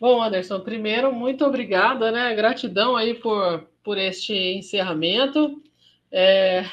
Bom, 0.00 0.22
Anderson, 0.22 0.60
primeiro, 0.60 1.12
muito 1.12 1.44
obrigada, 1.44 2.10
né? 2.10 2.34
Gratidão 2.34 2.96
aí 2.96 3.14
por, 3.14 3.68
por 3.82 3.96
este 3.96 4.34
encerramento. 4.34 5.62
É, 6.10 6.64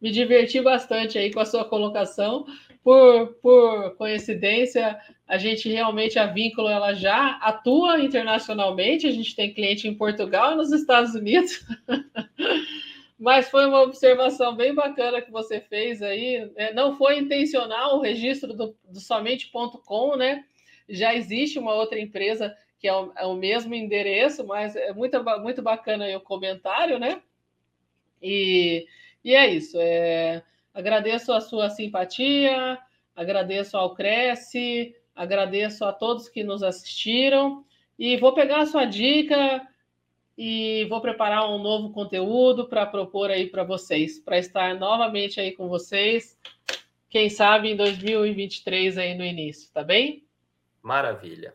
me 0.00 0.10
diverti 0.10 0.60
bastante 0.60 1.18
aí 1.18 1.32
com 1.32 1.40
a 1.40 1.44
sua 1.44 1.64
colocação. 1.64 2.46
Por, 2.84 3.34
por 3.42 3.96
coincidência, 3.96 4.98
a 5.26 5.36
gente 5.36 5.68
realmente, 5.68 6.18
a 6.18 6.26
Vínculo, 6.26 6.68
ela 6.68 6.94
já 6.94 7.32
atua 7.42 8.00
internacionalmente. 8.00 9.06
A 9.06 9.10
gente 9.10 9.34
tem 9.34 9.52
cliente 9.52 9.88
em 9.88 9.94
Portugal 9.94 10.52
e 10.52 10.56
nos 10.56 10.72
Estados 10.72 11.14
Unidos. 11.14 11.64
Mas 13.18 13.48
foi 13.48 13.66
uma 13.66 13.82
observação 13.82 14.54
bem 14.54 14.72
bacana 14.72 15.20
que 15.20 15.30
você 15.30 15.60
fez 15.60 16.00
aí. 16.02 16.50
Né? 16.56 16.72
Não 16.72 16.96
foi 16.96 17.18
intencional 17.18 17.96
o 17.96 18.00
registro 18.00 18.54
do, 18.54 18.76
do 18.84 19.00
somente.com, 19.00 20.16
né? 20.16 20.44
Já 20.88 21.14
existe 21.14 21.58
uma 21.58 21.74
outra 21.74 21.98
empresa 21.98 22.56
que 22.78 22.86
é 22.86 22.94
o, 22.94 23.12
é 23.16 23.26
o, 23.26 23.34
mesmo 23.34 23.74
endereço, 23.74 24.46
mas 24.46 24.76
é 24.76 24.92
muito, 24.92 25.20
muito 25.40 25.60
bacana 25.60 26.04
aí 26.04 26.14
o 26.14 26.20
comentário, 26.20 26.98
né? 26.98 27.20
E, 28.22 28.86
e 29.24 29.34
é 29.34 29.48
isso. 29.48 29.76
É, 29.80 30.42
agradeço 30.72 31.32
a 31.32 31.40
sua 31.40 31.68
simpatia, 31.70 32.78
agradeço 33.16 33.76
ao 33.76 33.94
Cresce, 33.94 34.94
agradeço 35.14 35.84
a 35.84 35.92
todos 35.92 36.28
que 36.28 36.44
nos 36.44 36.62
assistiram 36.62 37.64
e 37.98 38.16
vou 38.16 38.32
pegar 38.32 38.60
a 38.60 38.66
sua 38.66 38.84
dica 38.84 39.66
e 40.38 40.86
vou 40.88 41.00
preparar 41.00 41.50
um 41.50 41.58
novo 41.58 41.90
conteúdo 41.90 42.68
para 42.68 42.86
propor 42.86 43.28
aí 43.28 43.48
para 43.48 43.64
vocês, 43.64 44.20
para 44.20 44.38
estar 44.38 44.78
novamente 44.78 45.40
aí 45.40 45.50
com 45.50 45.68
vocês, 45.68 46.38
quem 47.10 47.28
sabe 47.28 47.72
em 47.72 47.76
2023 47.76 48.98
aí 48.98 49.14
no 49.16 49.24
início, 49.24 49.68
tá 49.72 49.82
bem? 49.82 50.22
Maravilha. 50.80 51.52